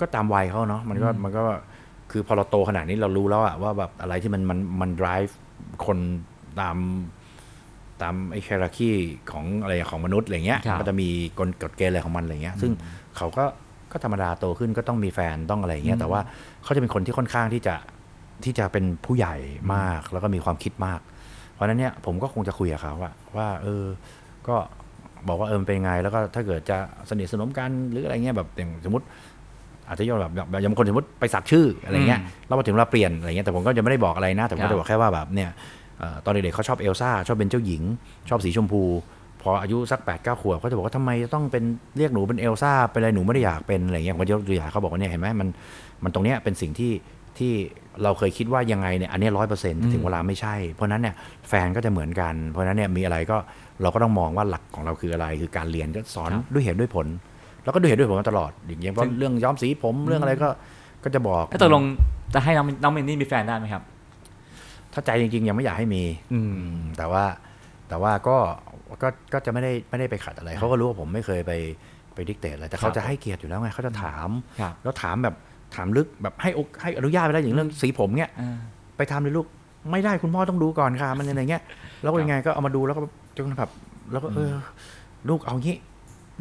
[0.00, 1.42] ก็ตามวัยเขาเนาะมันก็มันก็
[2.10, 5.32] คือพอเราโตขนาดนี้เรารู้แล้วอะว่าแบบอะไรที่มันมันมัน drive
[5.86, 5.98] คน
[6.60, 6.76] ตาม
[8.02, 8.90] ตามไอ้แคราคี
[9.32, 11.08] ของอะไรของมนุษย์อะไรเงี้ยครับมันจะมี
[11.38, 12.72] กฎกฎเกณฑ์อะไรของมันอะไรเงี้ย ซึ่ง
[13.16, 13.44] เขาก็
[13.92, 16.20] ก็ธรรมดาโตขึ้นก็ต้องมีแฟนต้องอะไรเงี้ยแต่ว่า
[16.64, 17.74] เขาจะเป็นคนที่ค่อนข้างที่จะ
[18.44, 19.34] ที่จะเป็นผู้ใหญ่
[19.74, 21.00] มากแล้วก็มีความคิดมาก
[21.52, 23.84] เพราะฉะนั้นเนี่ยผมก็คงจะคุยกับเขาว่าว่าเออ
[24.48, 24.56] ก็
[25.28, 26.76] บอกว่าเออมันเป็นยังไง แล้วก็ถ้าเกิดจะ
[27.10, 29.04] สนิทสนมกันหรืออะไรเงี้ยแบบอย่างสมมติ
[29.88, 35.50] อาจจะยกแบบแบบอย่างบางคนสมมติไปสักชื่ออะไรเงี้ยอืมแล้วพอถึงเวลาเปลี่ยนอะไรเงี้ยแต่ผมก็จะไม่ได้บอกอะไรนะ แต่ผมครัก็บจะบอกแค่ว่าแบบเนี่ย
[35.98, 37.82] เอ่อตอนเด็กๆเขาชอบเอลซ่าชอบเป็นเจ้าหญิง
[38.28, 38.82] ชอบสีชมพู
[39.42, 41.64] พออายุสัก8ปดเก้าขวบเขาจะบอกว่าทำไมต้องเป็น
[41.98, 45.48] เรียกหนูเป็นเอลซ่าเป็นอะไรหนูไม่ได้อยากเป็นอะไรเงี้ยผมก็ยกตัวอย่างเขาบอกว่าเนี่ยเห็นไหมมัน
[46.04, 46.92] มันตรงเนี้ยเป็นสิ่งที่
[47.38, 47.54] ที่
[48.02, 51.14] เราเคยคิดว่ายังไงเนี่ยอันเนี้ร้อยเปอร์เซ็นต์ถึงเวลาไม่ใช่ เพราะฉะนั้นเนี่ย
[51.48, 53.36] แฟนก็จะเหมือนกัน เพราะฉะนั้นเนี่ยมีอะไรก็
[53.82, 57.06] เราก็ต้องมองว่าหลักของเราคืออะไร คือการเรียนก็สอนครับด้วยเหตุด้วยผล
[57.64, 60.48] แล้วก็ด้วยเหตุด้วยผลมาตลอด อย่างเงี้ยเพราะเรื่องย้อมสีผมเรื่องอะไรก็
[61.04, 61.82] ก็จะบอกถ้าตกลง
[62.34, 63.82] จะให้น้องน้องมินนี่มีแฟนได้ไหมครับ
[64.92, 67.24] ถ้าใจจริงๆ ยังไม่อยากให้มี อืมอืมแต่ว่า
[67.88, 68.36] แต่ว่าก็
[69.02, 71.52] ก็ก็จะไม่ได้ไม่ได้ไปขัดอะไรเขาก็รู้ว่าผมไม่เคยไป
[72.14, 74.28] ไปดิกเตตอะไรแต่เขาครับจะให้เกียรติอยู่แล้วไงเขาจะถาม
[74.60, 75.34] ครับแล้วถามแบบ
[75.76, 78.58] ถามลึกแบบให้อกให้อนุญาตไปแล้วอย่างเรื่องสีผมเนี้ยอ่า
[78.96, 79.46] ไปทำเลยลูก
[79.90, 81.62] ไม่ได้คุณพ่อต้องดูก่อนค่ะมันอะไรเงี้ย
[82.02, 83.00] แล้วก็ยังไงก็เอามาดูแล้วก็
[83.36, 83.70] จนแบบ
[84.12, 84.52] แล้วก็เออ
[85.28, 85.76] ลูกเอางี้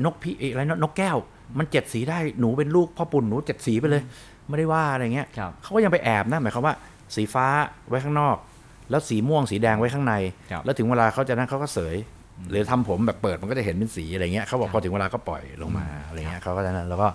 [0.06, 1.18] นกพี่เออะไรนะนกแก้ว
[1.58, 4.02] มันเจ็ดสีได้หนูเป็นลูกพ่อปุ่นหนูเจ็ดสีไปเลย
[4.50, 6.76] ไม่ได้ว่าอะไรเงี้ยครับเขาก็ยังไปแอบนะหมายความว่า
[7.16, 7.48] สีฟ้า
[7.90, 8.36] ไว้ข้างนอก
[8.90, 10.14] แล้วสีม่วงสีแดงไว้ข้างใน
[10.52, 11.96] ครับแล้วถึงเวลาเขาจะนั่นเขาก็เสย
[12.50, 17.08] หรือทำผมแบบเปิดมันก็จะเห็นเป็นสีอะไรเงี้ยเขาบอกพอถึงเวลาก็ปล่อยลงมาอะไรเงี้ยเขาก็จะนั่นแล้วก็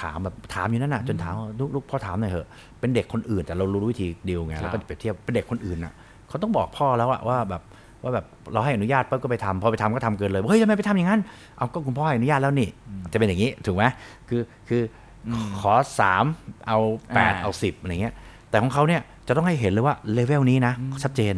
[0.00, 2.46] ถามแบบถามอยู่นั่นน่ะจนถามว่าลูกลูกพ่อถามหน่อยเถอะ
[2.80, 5.92] เป็นเด็กคนอื่นแต่เรารู้วิธีดีลไงครับแล้วก็เปรียบเทียบเป็นเด็กคนอื่นน่ะ
[6.28, 7.62] เขาต้องบอกพ่อแล้วอะว่าแบบ
[8.02, 11.20] ว่าแบบเราให้อนุญาตปุ๊บก็ไปทำพอไปทำก็ทำเกินเลยเฮ้ยทำไมไปทำอย่างนั้น
[11.56, 12.68] เอาก็คุณพ่อให้อนุญาตแล้วนี่
[13.12, 13.84] จะเป็นอย่างนี้ถูกไหม
[14.28, 14.82] คือคือ
[15.28, 15.30] อ
[15.60, 16.24] ขอสาม
[16.68, 16.78] เอา
[17.14, 18.14] แปดอ่าเอาสิบอะไรเงี้ย
[18.50, 20.72] แต่ของเขาเนี่ยจะต้องให้เห็นเลยว่าเลเวลนี้นะ
[21.02, 21.34] ชัดเจน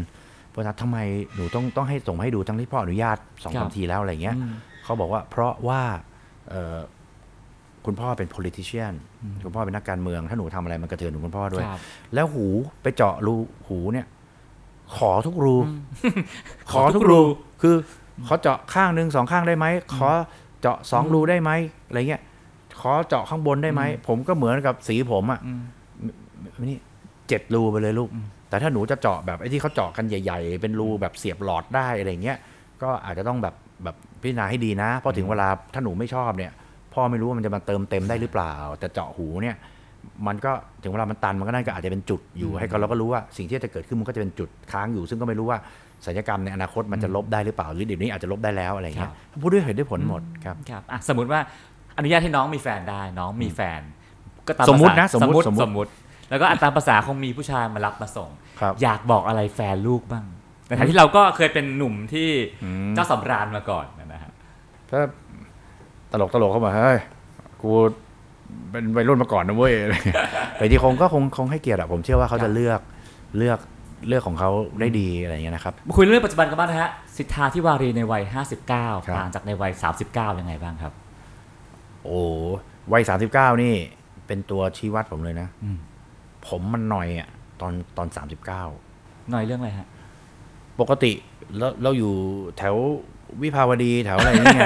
[0.50, 0.98] เพราะฉะนั้นทำไม
[1.34, 4.52] หนูต้องต้องให้ส่งมาให้ดูทั้งที่พ่ออนุญาตสองครัสาบมทีแล้วอะไรเงี้ยอืม
[4.84, 5.82] เขาบอกว่าเพราะว่า
[6.48, 6.78] เอ่อ
[7.86, 8.94] คุณพ่อเป็น politician
[9.44, 11.80] คุณพ่อเป็นนักการเมือง ถ้าหนูทำอะไรมันกระเทือนถึงคุณพ่อด้วยครับ
[12.14, 12.46] แล้วหู
[12.82, 13.34] ไปเจาะรู
[13.68, 14.06] หูเนี่ย
[14.96, 15.56] ขอทุกรู
[16.72, 17.20] ขอขอทุทุกกรูรู
[17.62, 17.76] คือ
[18.26, 20.08] ขอเจาะข้างหนึ่งสองข้างได้ไหม ขอ
[20.60, 21.50] เจาะสองรูได้ไหม
[21.88, 22.22] อะไรเงี้ย
[22.80, 25.62] ขอเจาะข้างบนได้ไหม ผมก็เหมือนกับสีผมอะอืม
[26.64, 26.78] นี่
[27.28, 28.10] เจ็ดรูไปเลยลูก
[28.48, 32.38] แต่ถ้าหนูจะเจาะแบบไอ้ที่เขาเจาะกันใหญ่ ๆ เป็นรูแบบเสียบหลอดได้อะไรเงี้ย
[32.82, 33.54] ก็อาจจะต้องแบบ
[33.84, 36.52] แบบพิจารณาให้ดีนะ เพราะถึงเวลาถ้าหนูไม่ชอบเนี่ย
[36.94, 39.56] พ่อไม่รู้ว่ามันจะมาเติมเต็มได้หรือเปล่า แต่เจาะหูเนี่ย
[40.26, 45.58] มันก็ถึงเวลามันตันมันก็น่าจะอาจจะเป็นจุดอยู่ให้เขาเราก็รู้ว่าสิ่งที่จะเกิดขึ้นมันก็จะเป็นจุดค้างอยู่ ซึ่งก็ไม่รู้ว่า
[46.06, 49.12] ศัลยกรรมในอนาคตมันจะลบได้หรือเปล่า หรือเดี๋ยวนี้อาจจะลบได้แล้วอะไรเงี้ย
[49.42, 51.40] พูดด้วยเหตุด้วยผลหมดครับครับอะสมมติว่า
[51.98, 53.80] อนุญาตให้น้องมีแฟนได้น้องมีแฟน
[54.46, 55.90] ก็ตามสมมุตินะภาษาสมมุติสมมติสสมมมุมติติ
[56.30, 58.30] แล้วก็อัตามภาษาคงมีผู้ชายมารับมาส่ง
[58.60, 60.24] ครับอยากบอกอะไรแฟนลูกบ้าง
[60.66, 62.28] ในฐานะที่เราก็เคยเป็นหนุ่มที่
[62.94, 64.32] เจ้าสำราญมาก่อนนะฮะ
[64.90, 65.00] ถ้า
[66.12, 66.98] ตลกตลกเข้ามาเฮ้ย
[67.62, 67.70] กู
[68.70, 69.72] เป็นวัยรุ่นมาก่อนนะเว้ย
[70.56, 72.80] แต่ที่คงก็คงคงให้เกียรติอะผมเชื่อว่าเขาครัจะบเลือก
[73.38, 73.58] เลือก
[74.08, 74.50] เลือกของเขา
[74.80, 79.72] ได้ดีอะไรอย่างเงี้ยนะครับมาคุยเรื่องปัจจุบันกันบ้างนะฮะสิทธาธิวารีในวัยครับ59ต่างจากในวัย
[80.06, 80.92] 39ยังไงบ้างครับ
[82.04, 82.20] โอ้
[82.92, 83.74] วัยสามสิบเก้านี่
[84.26, 85.78] เป็นตัวชี้วัดผมเลยนะอืม
[86.46, 87.28] ผมมันหน่อยอะ
[87.60, 88.62] ตอนตอนสามสิบเก้า
[89.30, 89.88] หน่อยเรื่องอะไรฮะ
[90.80, 91.12] ปกติ
[91.58, 92.12] เราเราอยู่
[92.58, 92.76] แถว
[93.42, 94.62] วิภาวดีแถวอะไรนี่ไง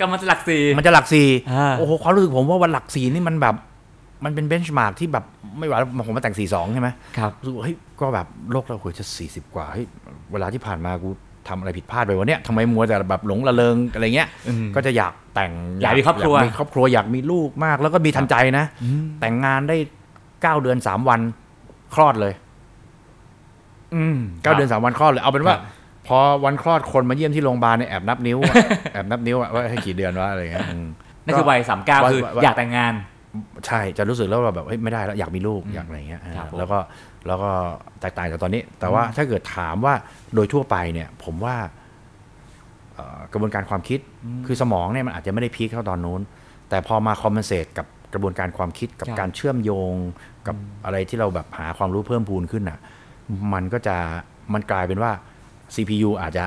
[0.00, 3.54] กำลังจะหลักสี่มันจะหลักสี่อ่าโอ้โหความรู้สึกผมว่าวันหลักสี่นี่มันแบบ
[4.24, 5.24] มันเป็นเบนช์มาร์กที่แบบ
[5.58, 6.88] ไม่ไหวแล้วผมมาแต่งสี่สองใช่ไหม
[7.18, 9.86] ครับรู้สึกว่าเฮ้ยก็แบบโลกเราควรจะสี่สิบกว่าเฮ้ย
[10.32, 11.10] เวลาที่ผ่านมากู
[11.48, 18.64] ทำอะไรผิดพลาดไปวะเนี่ยทำไมมัวแต่แบบหลงระเริงอะไรเงี้ยอืมก็จะอยากแต่งอยากมีครอบครัวยากมีครอบครัวอยากมีลูกมาก แล้วก็มีทันใจนะ
[19.20, 19.76] แต่งงานได้
[20.42, 21.20] เก้าเดือนสามวัน
[21.94, 22.34] คลอดเลย
[23.94, 25.81] อืมเก้าเดือนสามวันคลอดเลย เอาเป็นว่าครับพ
[26.18, 28.54] อวันคลอดคนมาเยี่ยมที่โรงพยาบาลเนี่ยแอบนับนิ้วอะ
[28.92, 30.86] แอบนับนิ้วอะว่าให้กี่เดือนวะอะไรเงี้ยอืม
[31.24, 32.92] นั่นคือวัยสามเก้าวัยคือวัย อยากแต่งงาน
[33.66, 36.78] ใช่จะรู้สึกแล้วว่าแบบเฮ้ยไม่ได้แล้วอยากมีลูกอยากอะไรเงี้ยครับผม แล้วก็
[37.26, 37.50] แล้วก็
[38.00, 39.94] แตกต่างจากตอนนี้ แต่ว่าถ้าเกิดถามว่า
[40.34, 41.56] โดยทั่วไปเนี่ย ผมว่า
[42.94, 44.00] เอ่อกระบวนการความคิด
[44.46, 46.20] คือสมองเนี่ยมันอาจจะไม่ได้ peak เท่าตอนนู้น
[46.68, 49.94] แต่พอมา compensate กับกระบวนการความคิดกับครับ การเชื่อมโยง
[50.46, 52.78] กับอะไรที่เราแบบหาความรู้เพิ่มพูนขึ้นอะ
[53.52, 53.96] มันก็จะ
[54.54, 55.12] มันกลายเป็นว่า
[55.74, 56.44] CPU อาจจะ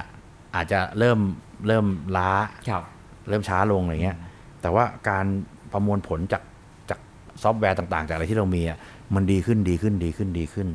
[0.56, 1.20] อาจจะเริ่ม
[1.68, 1.86] เริ่ม
[2.18, 2.32] ล้า
[2.70, 2.84] ครับ
[3.30, 4.18] เริ่มช้าลงอะไรเงี้ย
[4.62, 5.26] แต่ว่าการ
[5.72, 6.44] ประมวลผลจาก
[6.90, 7.00] จาก
[7.44, 8.78] ซอฟต์แวร์ต่าง ๆ จากอะไรที่เรามีอะ
[9.16, 10.68] มันดีขึ้นดีขึ้นดีขึ้นดีขึ้น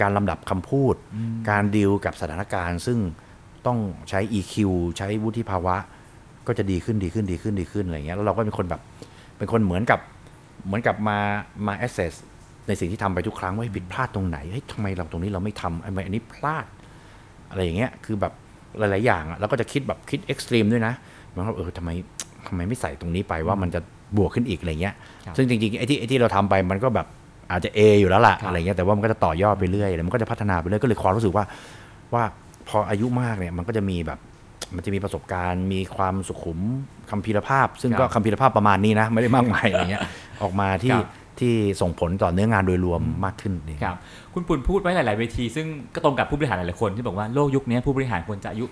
[0.00, 0.94] การลำดับคำพูด
[1.50, 2.98] การดีลกับสถานการณ์ ซึ่ง
[3.66, 3.78] ต้อง
[4.08, 4.54] ใช้ EQ
[4.98, 5.76] ใช้วุฒิภาวะ
[6.46, 8.80] ก็จะดีขึ้นดีขึ้นดีขึ้นดีขึ้นอะไรเงี้ยแล้วเราก็เป็นคนแบบ
[9.38, 10.00] เป็นคนเหมือนกับ
[10.66, 11.18] เหมือนกับมา
[11.66, 12.14] มา assess
[12.66, 16.66] ในสิ่งที่ทำไปทุกครั้งว่าเฮ้ยผิดพลาดตรงไหนเฮ้ยทำไมเราตรงนี้เราไม่ทำทำไมอันนี้พลาด
[17.50, 18.32] อะไรอย่างเงี้ยคือแบบ
[18.78, 20.92] หลาย ๆ อย่างอะแล้วก็จะคิดแบบคิดเอ็กซ์ตรีมด้วยนะ
[21.28, 21.90] เหมันว่าเออทำไม
[22.46, 23.80] ทำไมไม่ใส่ตรงนี้ไปว่ามันจะ
[24.16, 24.94] บวกขึ้นอีกอะไรเงี้ย
[25.26, 27.06] ครับซึ่งจริง ๆ ไอ้ที่ไอ้ที่เราทำไปมันก็แบบ
[27.50, 31.44] อาจจะ A อยู่แล้วล่ะครับอะไรเงี้ยแต่ว่ามันก็จะต่อยอดไปเรื่อยแล้วมันก็จะพัฒนาไปเรื่อยก็เลยความรู้สึกว่า
[32.14, 32.24] ว่า
[32.68, 34.18] พออายุมากเนี่ยมันก็จะมีแบบ
[34.74, 36.60] มันจะมีประสบการณ์ มีความสุขุม
[37.10, 40.02] คัมภีรภาพ ซึ่งก็คัมภีรภาพประมาณนี้นะ ไม่ได้มากมายอะไรเงี้ย
[40.42, 41.06] ออกมาที่ครับ
[41.40, 43.98] ที่ส่งผลต่อเนื้องานโดยรวมมากขึ้นนี่ครับ
[44.34, 48.64] คุณปุ่นพูดไว้หลาย ๆ เวที ซึ่งก็ตรงกับผู้บริหารหลาย ๆ คนที่บอกว่าโลกยุคนี้ผู้บริหารควรจะอายุ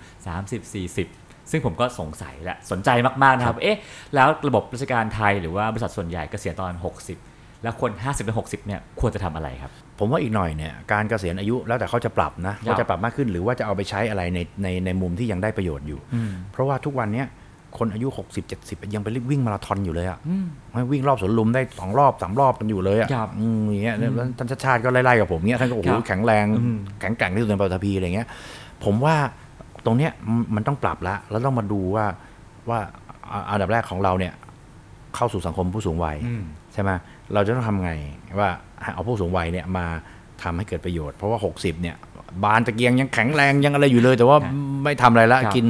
[0.53, 2.89] 30 40ซึ่งผมก็สงสัยและสนใจ
[3.23, 3.77] มาก ๆ นะครับ เอ๊ะ
[4.15, 6.73] แล้วระบบราชการไทยหรือว่าบริษัทส่วนใหญ่เกษียณตอน
[7.19, 7.91] 60 แล้วคน
[8.29, 15.99] 50-60 เนี่ย ควรจะทำอะไรครับ ผมว่าอีกหน่อยเนี่ย การเกษียณอายุแล้วแต่เขาจะปรับนะครับว่าจะปรับมากขึ้นหรือว่าจะเอาไปใช้อะไรในในในมุมที่ยังได้ประโยชน์อยู่
[16.51, 17.27] เพราะว่าทุกวันเนี้ย
[17.79, 20.17] คนอายุ 60 70 ยังไปวิ่งมาราธอนอยู่เลยอะ่ะ
[20.91, 26.45] วิ่งรอบสวนลุมได้สองรอบสามรอบกันอยู่เลยครัอะ่ะบอืมอย่างเงี้ยแล้วท่านชาติชาติก็ไล่ๆกับผมเนี้ยท่านก็โอ้โหครับแข็งแรง
[27.01, 28.27] แข็งแกร่งที่สุดในปัตตภีอะไรเงี้ย
[28.83, 29.15] ผมว่า
[29.85, 32.05] ตรงเนี้ยมันมันต้องปรับละแล้วต้องมาดูว่า
[32.69, 32.79] ว่า
[33.31, 34.33] อ่าอันดับแรกของเราเนี่ย
[35.15, 36.91] เข้าสู่สังคมผู้สูงวัยอืมใช่ไหม
[37.33, 37.91] เราจะต้องทำไง
[38.39, 38.49] ว่า
[38.93, 39.85] เอาผู้สูงวัยเนี่ยมา
[40.43, 41.95] ทำให้เกิดประโยชน์เพราะว่า 60 เนี่ย
[42.43, 44.53] บานตะเกียงยังแข็งแรงยังอะไรอยู่เลย แต่ว่าครับ
[44.83, 45.65] ไม่ทำอะไรละครับกิน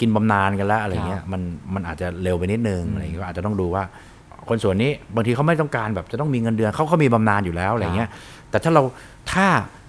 [0.00, 1.40] กินบำนาญกันแล้วอะไรเงี้คยรับมัน
[1.74, 3.82] มันอาจจะเร็วไปนิดนึงอะไรเงี้ยก็อาจจะต้องดูว่า
[4.48, 8.08] คนส่วนนี้บางทีเขาไม่ต้องการแบบจะต้องมีเงินเดือนเขาเขามีบำนาญอยู่แล้วอะไรเงี้ย
[8.50, 8.82] แต่ถ้าเรา
[9.32, 9.46] ถ้า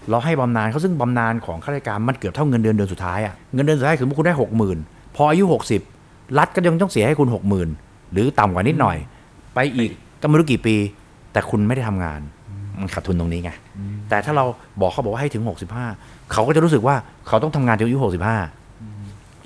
[0.10, 4.78] เราให้บำนาญเขาซึ่งบำนาญของข้าราชการมันเกือบเท่าเงินเดือนเดือนสุดท้ายอะเงินเดือนสุดท้ายคือคุณได้หกหมื่น
[5.16, 5.44] พออายุ
[5.92, 7.70] 60รัฐก็ยังต้องเสียให้คุณหกหมื่น
[8.12, 8.98] หรือต่ำกว่านิดหน่อย
[9.54, 9.92] ไปอีก
[10.22, 10.76] ก็ไม่รู้กี่ปี
[11.32, 12.20] แต่คุณไม่ได้ทำงาน
[12.80, 13.52] มันขาดทุนตรงนี้ไง
[14.10, 14.46] แต่ถ้าเรา
[14.82, 15.44] บอกเขาบอกว่าให้ถึง
[15.88, 16.96] 65 เขาก็จะรู้สึกว่า
[17.28, 18.59] เขาต้องทำงานจนอายุ65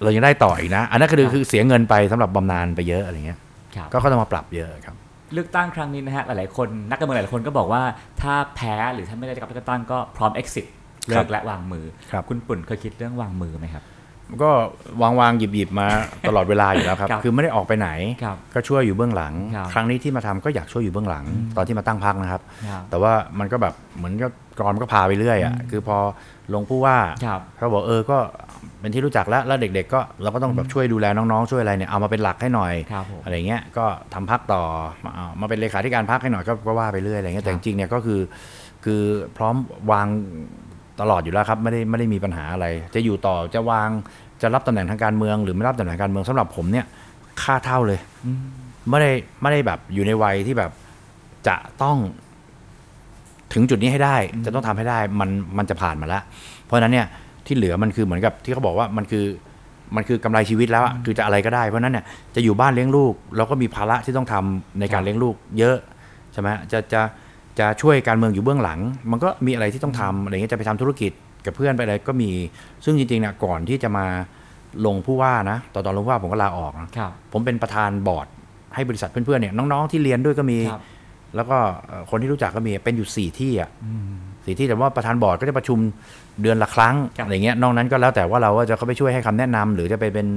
[0.04, 3.39] เรายังได้ต่ออีกนะ อันนั้นก็คือคือเสียเงินไปสำหรับบำนาญไปเยอะอะไรเงี้ย
[3.76, 4.95] ครับก็เขาต้องมาปรับเยอะครับ
[5.34, 7.84] เลือกตั้งครั้งนี้นะฮะหลายๆคนนักการเมืองหลายๆคนก็บอกว่า
[8.22, 10.66] ถ้าแพ้หรือถ้าไม่ได้รับเลือกตั้งก็พร้อม exit
[11.08, 13.84] เลิกและวางมือครับคุณปุ่นเคยคิดเรื่องวางมือไหมครับ
[14.43, 14.51] ก็
[15.01, 15.88] วางวางหยิบหยิบมา
[16.28, 17.89] ตลอดเวลาอยู่แล้วครับครับคือไม่ได้ออกไปไหน
[18.24, 21.26] ครับก็ช่วยอยู่เบื้องหลัง ครับครั้งนี้ที่มาทำก็อยากช่วยอยู่เบื้องหลัง
[21.58, 24.28] ตอนที่มาตั้งพักนะครับครับ แต่ว่ามันก็แบบเหมือนก็
[24.58, 25.97] กรอนก็พาไปเรื่อยอะคือพอ
[26.54, 28.18] ลงผู้ว่าครับเขาบอกเออก็
[28.80, 34.61] เป็นที่รู้จักแล้วแล้วเด็ก ๆ ก็เราก็ต้องแบบช่วยดูแลน้องๆช่วยอะไรเนี่ยเอามาเป็นหลักให้หน่อยครับผมอะไรเงี้ยก็ทำพักต่อ
[35.03, 38.22] มาเอามาเป็นเลขาธิการพักให้หน่อยก็ก็ว่าไปเรื่อยอะไรเงี้ยแต่จริงๆเนี่ยก็คือ
[38.86, 39.01] คือ
[39.38, 39.55] พร้อม
[39.91, 40.07] วาง
[41.01, 43.89] ตลอดอยู่แล้วครับไม่ได้ไม่ได้มีปัญหาอะไร จะอยู่ต่อจะวาง
[44.41, 46.86] จะรับตำแหน่งทางการเมือง หรือไม่รับตำแหน่งทางการเมืองสำหรับผมเนี่ย
[47.41, 47.99] ค่าเท่าเลย
[48.89, 49.11] ไม่ได้
[49.41, 50.72] ไม่ได้แบบอยู่ในวัยที่แบบ
[51.47, 51.97] จะต้อง
[53.53, 56.24] ถึงจุดนี้ให้ได้ จะต้องทำให้ได้มันมันจะผ่านมาแล้ว
[56.66, 57.07] เพราะฉะนั้นเนี่ย
[57.46, 59.26] ที่เหลือมันคือเหมือนกับที่เขาบอกว่ามันคือ
[59.96, 65.78] มันคือกำไรชีวิตแล้วอะคือจะอะไรก็ได้เพราะฉะนั้นเนี่ยจะอยู่บ้านเลี้ยงลูกเราก็มีภาระที่ต้องทำในการเลี้ยงลูก เยอะ
[66.34, 67.02] ใช่ไหมจะจะ
[67.60, 68.80] จะช่วยการเมืองอยู่เบื้องหลัง
[69.12, 71.12] มันก็มีอะไรที่ต้องทำอะไรเงี้ยจะไปทำธุรกิจ
[71.46, 72.32] กับเพื่อนไปอะไรก็มี
[72.86, 74.06] ซึ่งจริงๆเนี่ยก่อนที่จะมา
[74.86, 78.28] ลงผู้ว่านะตอนตอนลงผู้ว่าผมก็ลาออกนะครับผมเป็นประธานบอร์ด
[78.76, 80.82] ให้บริษัทเพื่อนๆเนี่ยน้องๆที่เรียนด้วยก็มีครับ
[81.36, 83.70] แล้วก็เอ่อคนที่รู้จักก็มีเป็นอยู่สี่ที่อะ
[84.46, 85.80] สี่ที่แต่ว่าประธานบอร์ดก็จะประชุม
[86.41, 90.27] เดือนละครั้งครับอะไรเงี้ยนอกนั้นก็แล้วแต่ว่าเราว่าจะเข้าไปช่วยให้คำแนะนำหรือจะไปเป็น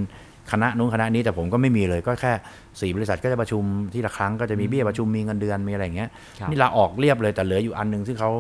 [0.53, 2.33] คณะนู้นคณะนี้แต่ผมก็ไม่มีเลยก็แค่
[2.81, 8.31] สี่บริษัทก็จะประชุมที่ละครั้งก็จะมีเบี้ยประชุมมีเงินเดือนมีอะไรอย่างเงี้ยครับนี่ลาออกเรียบเลยแต่เหลืออยู่อันหนึงซึ่งเขา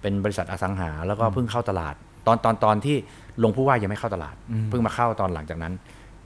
[0.00, 1.94] เป็นบริษัทอสังหา แล้วก็เพิ่งเข้าตลาด
[2.26, 2.96] ตอนตอนตอนที่
[3.42, 4.34] ลงผู้ว่ายังไม่เข้าตลาด
[4.70, 5.72] เพิ่งมาเข้าตอนหลังจากนั้น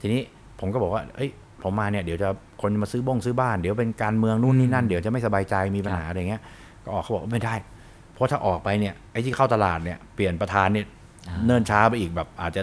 [0.01, 0.21] ทีนี้
[0.59, 1.29] ผมก็บอกว่าเอ้ย
[1.63, 2.29] ผมมาเนี่ยเดี๋ยวจะ
[2.61, 6.41] คนมาซื้อบ้งซื้อบ้านเดี๋ยวเป็นการเมืองนู่นนี่นั่นเดี๋ยวจะไม่สบายใจมีปัญหาอะไรเงี้ย
[6.83, 7.78] ก็ออกเขาบอกว่าไม่ได้เพ
[8.19, 10.85] ราะถ้าออกไปเนี่ยไอ้ที่เข้าตลาดเนี่ยเปลี่ยนประธานเนี่ย
[11.27, 12.61] อ่าเนิ่นช้าไปอีกแบบอาจจะ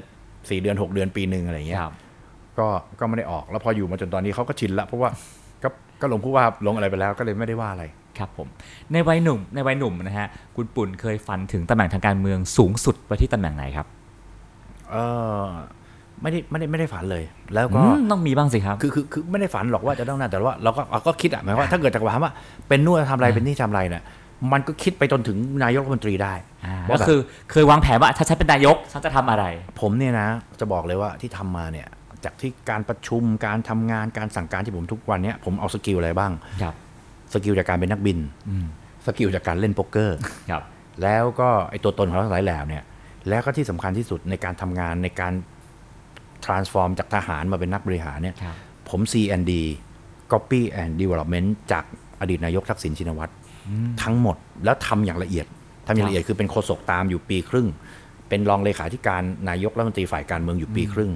[0.49, 1.95] สี่เดือนหกเดือนปีหนึ่งอะไรเงี้ยครับ
[2.59, 2.67] ก็
[3.01, 5.11] ก็ไม่ได้ออกแล้วพออยู่มาจนตอนนี้เขาก็ชินละเพราะว่า
[5.63, 5.69] ก็
[6.01, 7.85] ก็ลงผู้ว่าลงอะไรไปแล้วก็เลยไม่ได้ว่าอะไร
[8.19, 8.47] ครับผม
[8.93, 13.87] ในวัยหนุ่มในวัยหนุ่มนะฮะคุณปุ่นเคยฝันถึงตำแหน่งทางการเมืองสูงสุดไปที่ตำแหน่งไหนครับ
[14.91, 14.97] เอ
[15.43, 15.45] อ
[16.23, 22.33] ไม่ได้ไม่ได้ไม่ได้ฝันเลย แล้วก็อืมต้องมีบ้างสิครับคือคือคือไม่ได้ฝันหรอกว่าจะต้องนั่นแต่ว่าเราก็เราก็คิดอะหมายความว่าถ้าเกิดจากถามว่า
[22.69, 24.03] เป็นนู่นทำอะไรเป็นนี่ทำอะไรเนี่ย
[24.53, 26.35] มันก็คิดไปจนถึงนายกรัฐมนตรีได้
[26.67, 27.19] อ่าว่าก็แบบคือ
[27.51, 29.45] เคยวางแผนว่าถ้าฉันเป็นนายกฉันจะทำอะไร
[29.81, 30.29] ผมเนี่ยนะ
[30.61, 31.87] จะบอกเลยว่าที่ทำมาเนี่ย
[32.25, 36.33] จากที่การประชุมการทำงานการสั่งการที่ผมทุกวันเนี้ยผมเอา skill อะไรบ้าง
[36.63, 36.75] ครับ
[37.33, 38.19] skill จากการเป็นนักบิน
[38.49, 38.67] อืม
[39.07, 40.19] skill จากการเล่นโป๊กเกอร์
[40.51, 40.63] ครับ
[41.03, 42.85] แล้วก็ไอ้ตัวตนของเราทั้งหลายแหล่เนี่ย
[43.29, 45.33] แล้วก็ที่สำคัญที่สุดในการทำงานในการ
[46.45, 48.55] transform จากทหารมาเป็นนักบริหารเนี่ยครับ
[48.89, 49.53] ผม C&D
[50.33, 51.85] Copy and Development จาก
[52.21, 53.33] อดีตนายกทักษิณชินวัตร
[54.03, 55.47] ทั้งหมดแล้วทำอย่างละเอียด
[55.87, 57.69] ทำอย่างละเอียดคือเป็นโฆษกตามอยู่ปีครึ่ง
[58.29, 61.11] เป็นรองเลขาธิการนายกรัฐมนตรีฝ่ายการเมืองอยู่ปีครึ่ง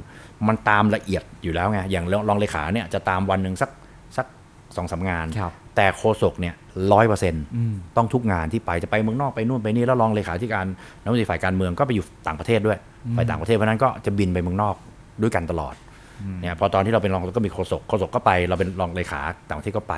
[0.48, 3.70] มันตามละเอียดอยู่แล้วไงอย่างรองเลขาเนี่ยจะตามวันหนึ่งสัก
[4.16, 4.26] สัก
[4.76, 6.55] สองสามงานครับแต่โฆษกเนี่ย
[6.92, 10.66] ร้อยเปอร์เซ็นต์อืมต้องทุกงานที่ไปจะไปเมืองนอกไปนู่นไปนี่แล้วรองเลขาธิการ
[11.03, 12.78] รัฐมนตรีฝ่ายการเมืองก็ไปอยู่ต่างประเทศด้วย
[13.16, 14.74] ไปต่างประเทศเพราะฉะนั้นก็จะบินไปเมืองนอก
[15.22, 15.74] ด้วยกันตลอด
[16.40, 19.94] เนี่ยพอตอนที่เราเป็นรองก็มีโฆษกโฆษกก็ไปเราเป็นรองเลขาต่างประเทศก็ไป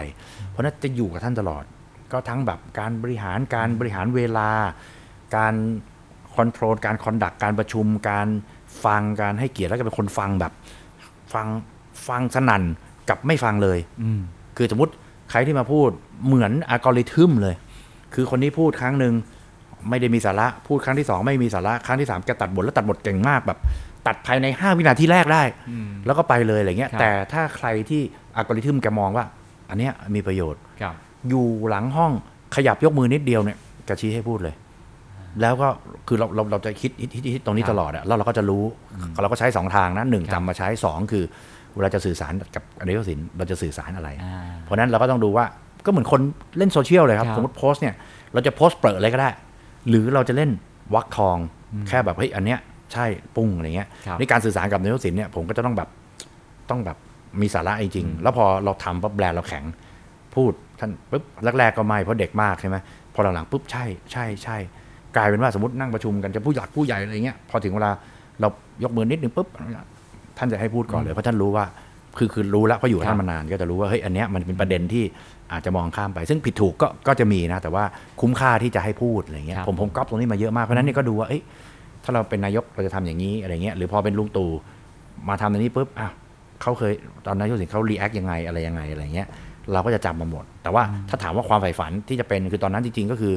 [0.48, 1.64] เพราะฉะนั้นจะอยู่กับท่านตลอด
[2.12, 4.50] ก็ทั้งแบบการบริหารการบริหารเวลา
[5.36, 5.54] การ
[6.34, 8.28] control การ conduct การประชุม การ
[8.84, 10.52] ฟังการให้เกียรติแล้วก็เป็นคนฟังแบบ
[11.34, 11.46] ฟัง
[12.08, 12.62] ฟังสนั่น
[13.08, 14.20] กับไม่ฟังเลย อืม
[14.56, 14.92] คือสมมติ
[15.30, 15.90] ใครที่มาพูด
[16.26, 17.54] เหมือนอัลกอริทึมเลย
[18.14, 19.14] คือคนนี้พูดครั้งหนึ่ง
[19.88, 23.58] ไม่ได้มีสาระพูดครั้งที่สองไม่มีสาระครั้งที่สามแกตัดบทแล้วตัดบทเก่งมากแบบ
[24.06, 25.42] ตัดภายใน5วินาทีแรกได้
[26.06, 28.02] แล้วก็ไปเลยอะไรเงี้ยครับแต่ถ้าใครที่
[28.36, 29.24] อัลกอริทึมแกมองว่า
[29.70, 30.94] อันเนี้ยมีประโยชน์ครับ
[31.28, 32.12] อยู่หลังห้อง
[32.56, 34.54] ขยับยกมือนิดเดียวเนี่ยแกชี้ให้พูดเลย
[35.40, 35.68] แล้วก็
[36.08, 38.64] คือเราเราเราจะคิดคิดคิดคิดตรงนี้ครับตลอดอะแล้วเราก็จะรู้
[39.22, 41.24] เราก็ใช้สองทางนะหนึ่งครับจำมาใช้สองคือ
[41.74, 45.44] เวลาจะสื่อสารกับอดีตศิลป์เราจะสื่อสารอะไรอ่าเพราะฉะนั้นเราก็ต้องดูว่า
[45.86, 46.20] ก็เหมือนคน
[46.58, 47.94] เล่นโซเชียลเลยครับครับสมมติโพสต์เนี่ย
[48.32, 49.30] เราจะโพสต์เปิดเลยก็ได้
[49.88, 50.50] หรือเราจะเล่น
[50.94, 51.36] วักทอง
[51.88, 52.58] แค่แบบเฮ้ยอันเนี้ย
[52.92, 53.04] ใช่
[53.36, 55.88] ปุ้งอะไรเงี้ยครับในการสื่อสารกับนายกศิลป์เนี่ยผมก็จะต้องแบบ
[56.70, 56.96] ต้องแบบ
[57.40, 59.64] มีสาระจริงๆแล้วพอเราทำปั๊บแบรนด์เราแข็ง
[60.34, 60.52] พูด
[60.82, 61.22] ท่านปุ๊บ
[61.58, 62.76] แรกๆก็ไม่เพราะเด็กมากใช่ไหม
[63.14, 64.56] พอหลังๆปุ๊บใช่ใช่ใช่
[65.16, 67.90] กลายเป็นว่าสมมตินั่งประชุมกันจะผู้หลักผู้ใหญ่อะไรเงี้ยพอถึงเวลา
[68.40, 68.48] เรา
[68.82, 69.46] ยกมือนิดนึงปุ๊บ
[70.38, 71.64] ท่านจะให้พูดก่อนเลยเพราะท่านรู้ว่า
[72.18, 75.04] คือคือรู้แล้วเพราะอยู่กับท่านมานานก็จะรู้ว่าเฮ้ยอันเนี้ยมันเป็นประเด็นที่
[75.52, 77.84] อาจจะมองข้ามไป ซึ่งผิดถูกก็ก็จะมีนะ แต่ว่า
[78.20, 81.42] คุ้มค่าที่จะให้พูดอะไรเงี้ยครับผมผมก๊อปตรงนี้มาเยอะมากเพราะฉะนั้นนี่ก็ดูว่าเอ้ย
[82.04, 84.50] ถ้าเราเป็นนายกเราจะทำอย่างนี้อะไรเงี้ยหรือพอเป็นลุงตู่
[85.28, 86.12] มาทำตรงนี้ปุ๊บอ้าว
[86.62, 86.92] เขาเคย
[87.26, 89.28] ตอนนายกสิงเขา react ยังไงอะไรยังไงอะไรเงี้ย
[89.72, 93.34] เราก็จะจำมาหมด แต่ว่าถ้าถามว่าความใฝ่ฝันที่จะเป็นคือตอนนั้นจริงๆก็คือ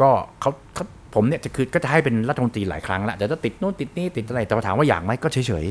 [0.00, 0.10] ก็
[0.40, 5.66] เขาเขาผมเนี่ยจะคือก็จะให้เป็นรัฐมนตรีหลายครั้งละแต่จะติดนู่นติดนี่ติดอะไรแต่พอถามว่าอยากไหมก็เฉย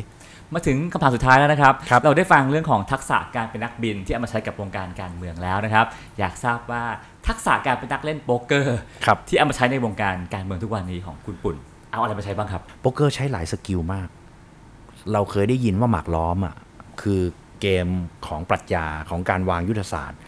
[0.53, 5.85] มาถึงคำถามสุดท้ายแล้วนะครับครับเราได้ฟังเรื่องของทักษะการเป็นนักบินที่เอามาใช้กับวงการการเมืองแล้วนะครับ
[6.19, 6.83] อยากทราบว่า
[7.27, 11.55] ทักษะการเป็นนักเล่นโป๊กเกอร์ๆครับที่เอามาใช้ในวงการการเมืองทุกวันนี้ของคุณปุ่น
[11.91, 14.07] เอาอะไรมาใช้บ้างครับโป๊กเกอร์ใช้หลาย skill มาก
[15.13, 16.55] เราเคยได้ยินว่าหมากล้อมอะ
[17.01, 17.21] คือ
[17.61, 17.87] เกม
[18.27, 20.19] ของปรัชญาของการวางยุทธศาสตร์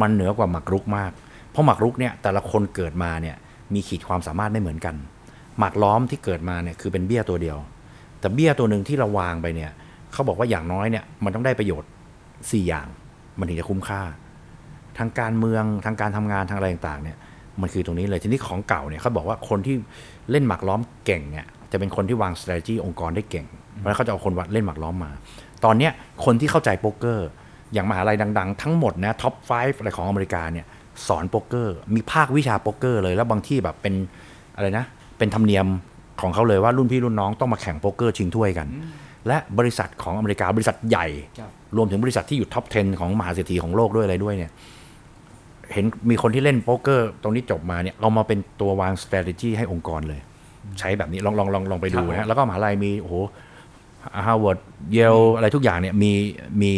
[0.00, 1.12] มันเหนือกว่าหมากรุกมาก
[1.50, 3.36] เพราะหมากรุกเนี่ยแต่ละคนเกิดมาเนี่ย
[3.74, 4.94] มีขีดความสามารถไม่เหมือนกัน
[5.58, 7.58] หมากล้อมที่เกิดมาเนี่ยคือเป็นเบี้ยตัวเดียว
[8.20, 9.70] แต่เบี้ยตัวหนึ่งที่เราวางไปเนี่ย
[10.12, 11.90] เขาบอกว่าอย่างน้อยเนี่ยมันต้องได้ประโยชน์
[12.28, 12.86] 4 อย่าง
[13.38, 14.02] มันถึงจะคุ้มค่า
[14.98, 17.16] ทางการเมืองทางการทำงานทางอะไรต่างๆเนี่ย
[17.60, 19.76] มันคือตรงนี้เลยทีนี้ของเก่าเนี่ยเขาบอกว่าคนที่
[20.30, 23.46] เล่นหมากล้อมเก่งเนี่ยจะเป็นคนที่วาง strategy องค์กรได้เก่ง
[23.78, 25.10] เพราะเขาจะเอาคนวัดเล่นหมากล้อมมา
[25.64, 25.92] ตอนเนี้ย
[26.24, 27.28] คนที่เข้าใจโป๊กเกอร์
[27.72, 30.66] อย่างมหาลัยดัง ๆ ทั้งหมดนะ top 5อะไรของอเมริกาเนี่ย
[31.06, 33.94] สอนโป๊กเกอร์ มีภาควิชาโป๊กเกอร์เลยแล้วบางที่แบบเป็น
[34.56, 34.84] อะไรนะ
[35.18, 35.66] เป็นธรรมเนียม
[36.20, 38.68] ของเขาเลยว่ารุ่นพี่รุ่นน้องต้องมาแข่งโป๊กเกอร์ชิงถ้วยกัน
[39.26, 41.06] และบริษัทของอเมริกาบริษัทใหญ่
[41.38, 44.50] ครับรวมถึงบริษัทที่อยู่ top 10 ของมหาเศรษฐีของโลกด้วยอะไรด้วยเนี่ย
[45.72, 50.20] เห็นมีคนที่เล่นโป๊กเกอร์ ตรงนี้จบมาเนี่ยเอามาเป็นตัววาง strategy ให้องค์กรเลย
[50.78, 53.14] ใช้แบบนี้ลองลองลองลองไปดูครับนะฮะแล้วก็มหาลัยมีโอ้โห
[54.26, 54.58] ฮาร์วาร์ด
[54.92, 56.12] เยลอะไรทุกอย่างเนี่ยมี
[56.62, 56.72] มี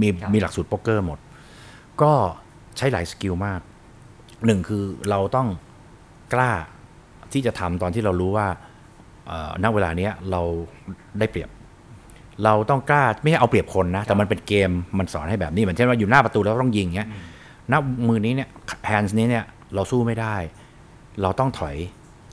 [0.00, 1.18] มีครับมีหลักสูตรโป๊กเกอร์หมด
[2.02, 2.12] ก็
[2.76, 3.60] ใช้หลาย skill มาก
[4.46, 5.48] หนึ่งคือเราต้อง
[6.34, 6.52] กล้า
[7.32, 8.46] ที่จะทำตอนที่เรารู้ว่า
[9.26, 10.42] เอ่อณเวลาเนี้ยเรา
[11.18, 11.50] ได้เปรียบ
[12.44, 17.08] เราต้องกล้าไม่ใช่เอาเปรียบคนนะ แต่มันเป็นเกมมันสอนให้แบบนี้เหมือนเช่นว่าอยู่หน้าประตูแล้วต้องยิงเงี้ย
[17.72, 17.74] ณ
[18.08, 18.48] มือนี้เนี่ย
[18.86, 19.44] hand นี้เนี่ย
[19.74, 20.36] เราสู้ไม่ได้
[21.22, 21.76] เราต้องถอย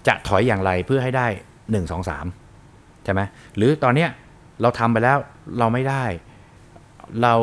[0.07, 1.27] จะถอยอย่างไรเพื่อให้ได้
[1.71, 3.22] หนึ่งสองสามใช่ไหม
[3.56, 4.10] หรือตอนเนี้ย
[4.61, 5.18] เราทำไปแล้ว
[5.60, 6.03] เราไม่ได้
[7.22, 7.34] เรา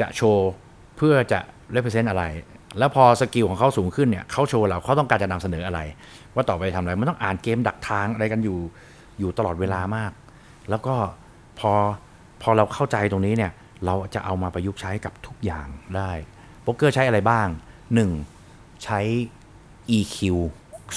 [0.00, 0.48] จะโชว์
[0.96, 1.40] เพื่อจะ
[1.74, 2.24] represent อะไร
[2.78, 5.80] แล้วพอ skill ของเขาสูงขึ้นเนี่ยเขาโชว์เราเขาต้องการจะนำเสนออะไร
[6.34, 8.58] ว่าต่อไปทำอะไรมันต้องอ่านเกมดักทางอะไรกันอยู่
[9.18, 10.12] อยู่ตลอดเวลามาก
[10.70, 10.94] แล้วก็
[11.58, 11.72] พอ
[12.42, 13.52] พอเราเข้าใจตรงนี้เนี่ย
[13.84, 15.66] เราจะเอามาประยุกต์ใช้กับทุกอย่าง
[15.96, 16.10] ได้
[16.62, 17.48] โป๊กเกอร์ใช้อะไรบ้าง
[17.94, 18.10] หนึ่ง
[18.84, 19.00] ใช้
[19.98, 20.16] EQ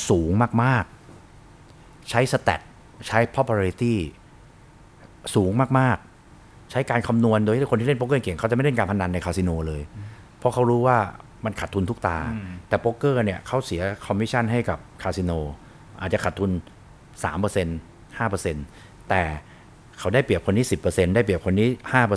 [0.10, 0.32] สูง
[0.64, 2.62] มากๆ ใช้ stat
[3.08, 3.96] ใช้ probability
[5.36, 9.82] สูงมากๆ ใช้การคำนวณโดยที่คนที่เล่นโป๊กเกอร์เก่งเขาจะไม่เล่นการพนันในคาสิโนเลย
[10.38, 10.98] เพราะเขารู้ว่า
[11.46, 12.18] มันขาดทุนทุกตา
[12.68, 15.32] แต่โป๊กเกอร์เนี่ยเขาเสียคอมมิชชั่นให้กับคาสิโน
[16.02, 16.52] อาจจะขาดทุน
[17.32, 19.22] 3% 5%แต่
[20.00, 21.70] เขาได้เปรียบคนนี้ 10%ได้เปรียบคนนี้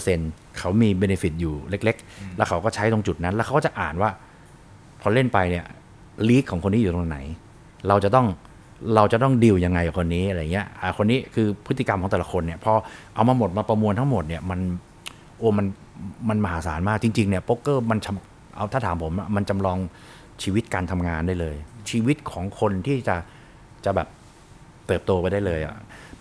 [0.05, 4.11] 5%เขามีเบนฟิตอยู่เล็ก ๆ แล้วเขาก็ใช้ตรงจุดนั้น แล้วเขาก็จะอ่านว่า
[5.01, 5.65] พอเล่นไปเนี่ย
[6.29, 7.19] ลีกของคนนี้อยู่ตรงไหน
[7.89, 8.27] เราจะต้อง
[8.95, 10.67] เราจะต้องดีลยังไงกับคนนี้อะไรเงี้ย
[10.99, 12.73] คนนี้คือพฤติกรรมของแต่ละคนเนี่ยพอ
[13.15, 14.61] เอามาหมดมาประมวลทั้งหมดเนี่ยมัน
[15.39, 15.67] โอ้มัน
[16.29, 19.79] มันมหาศาลมากจริงๆเนี่ยโป๊กเกอร์มันจำเอาถ้าถามผมมันจำลอง
[20.43, 21.57] ชีวิตการทำงานได้เลย
[21.91, 23.17] ชีวิตของคนที่จะ
[23.85, 24.09] จะแบบ
[24.87, 25.75] เติบโตไปได้เลยอะ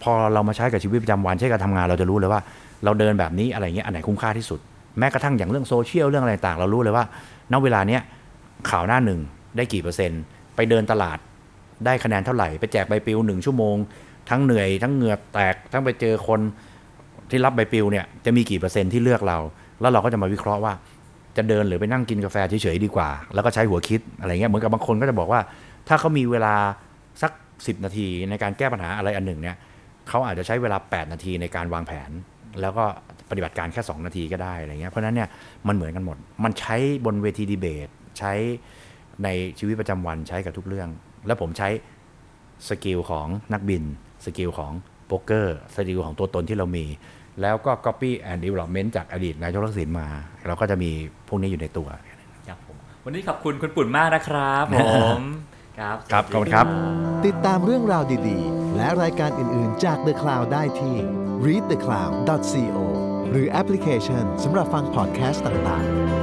[0.04, 2.42] พอเรามาใช้กับชีวิตประจำวันใช้กับทำงานเราจะรู้เลยว่า
[2.84, 4.60] เราเดินแบบนี้อะไรเงี้ยอันไหนคุ้มค่าที่สุด
[5.00, 7.06] แม้กระทั่งอย่างเรื่องโซเชียลเรื่องอะไรต่างเรารู้เลยว่า
[7.54, 8.02] ณเวลาเนี้ย
[8.70, 9.20] ข่าวหน้าหนึ่ง
[9.56, 10.22] ได้กี่เปอร์เซ็นต์
[10.56, 11.18] ไปเดินตลาด
[11.86, 13.76] ได้คะแนนเท่าไหร่ ไปแจกใบปลิวหนึ่งชั่วโมง
[14.30, 16.40] ทั้งเหนื่อย ทั้งเหงื่อแตก ทั้งไปเจอคน
[17.30, 19.38] ที่รับใบปลิวเนี่ยจะมีกี่เปอร์เซ็นต์ที่เลือกเรา
[19.82, 20.74] แล้วเราก็จะมาวิเคราะห์ว่า
[21.38, 25.42] จะเดินหรือไปนั่งกินกาแฟเฉยๆดีกว่า แล้วก็ใช้หัวคิดอะไรเงี้ยเหมือนกับบางคนก็จะบอกว่า
[25.88, 26.56] ถ้าเขามีเวลา
[27.22, 29.56] สัก 10 นาทีในการแก้ปัญหาอะไรอันหนึ่งเนี่ย
[30.10, 32.10] เขาอาจจะใช้เวลา 8 นาทีในการวางแผน
[32.62, 32.86] แล้วก็
[33.30, 35.30] ปฏิบัติการแค่ 2 นาทีก็ได้อะไรเงี้ยเพราะนั้นเนี่ย
[35.68, 36.76] มันเหมือนกันหมด มันใช้
[37.06, 37.88] บนเวทีดีเบต
[38.20, 38.34] ใช้
[39.24, 39.28] ใน
[39.60, 40.90] ชีวิตประจำวันใช้กับทุกเรื่อง
[41.28, 41.70] แล้วผมใช้
[42.70, 43.84] skill ของนักบิน
[44.26, 44.72] skill ของ
[45.08, 46.86] โป๊กเกอร์ skill ของตัวตนที่เรามี
[47.42, 50.08] แล้วก็ copy and development จากอดีตนายกทักษิณมา
[50.46, 50.92] เราก็จะมี
[51.28, 51.88] พวกนี้อยู่ในตัว
[52.48, 52.76] ครับผม
[53.06, 54.78] วันนี้ขอบคุณคุณปุ่นมากนะครับผ
[55.20, 55.22] ม
[55.80, 56.66] ครับครับขอบคุณครับ
[57.26, 60.96] ติดตามเรื่องราวดีๆ และรายการอื่นๆจาก The Cloud ได้ที่
[61.46, 62.78] readthecloud.co
[63.30, 66.19] หรือแอปพลิเคชันสำหรับฟังพอดแคสต์ต่างๆ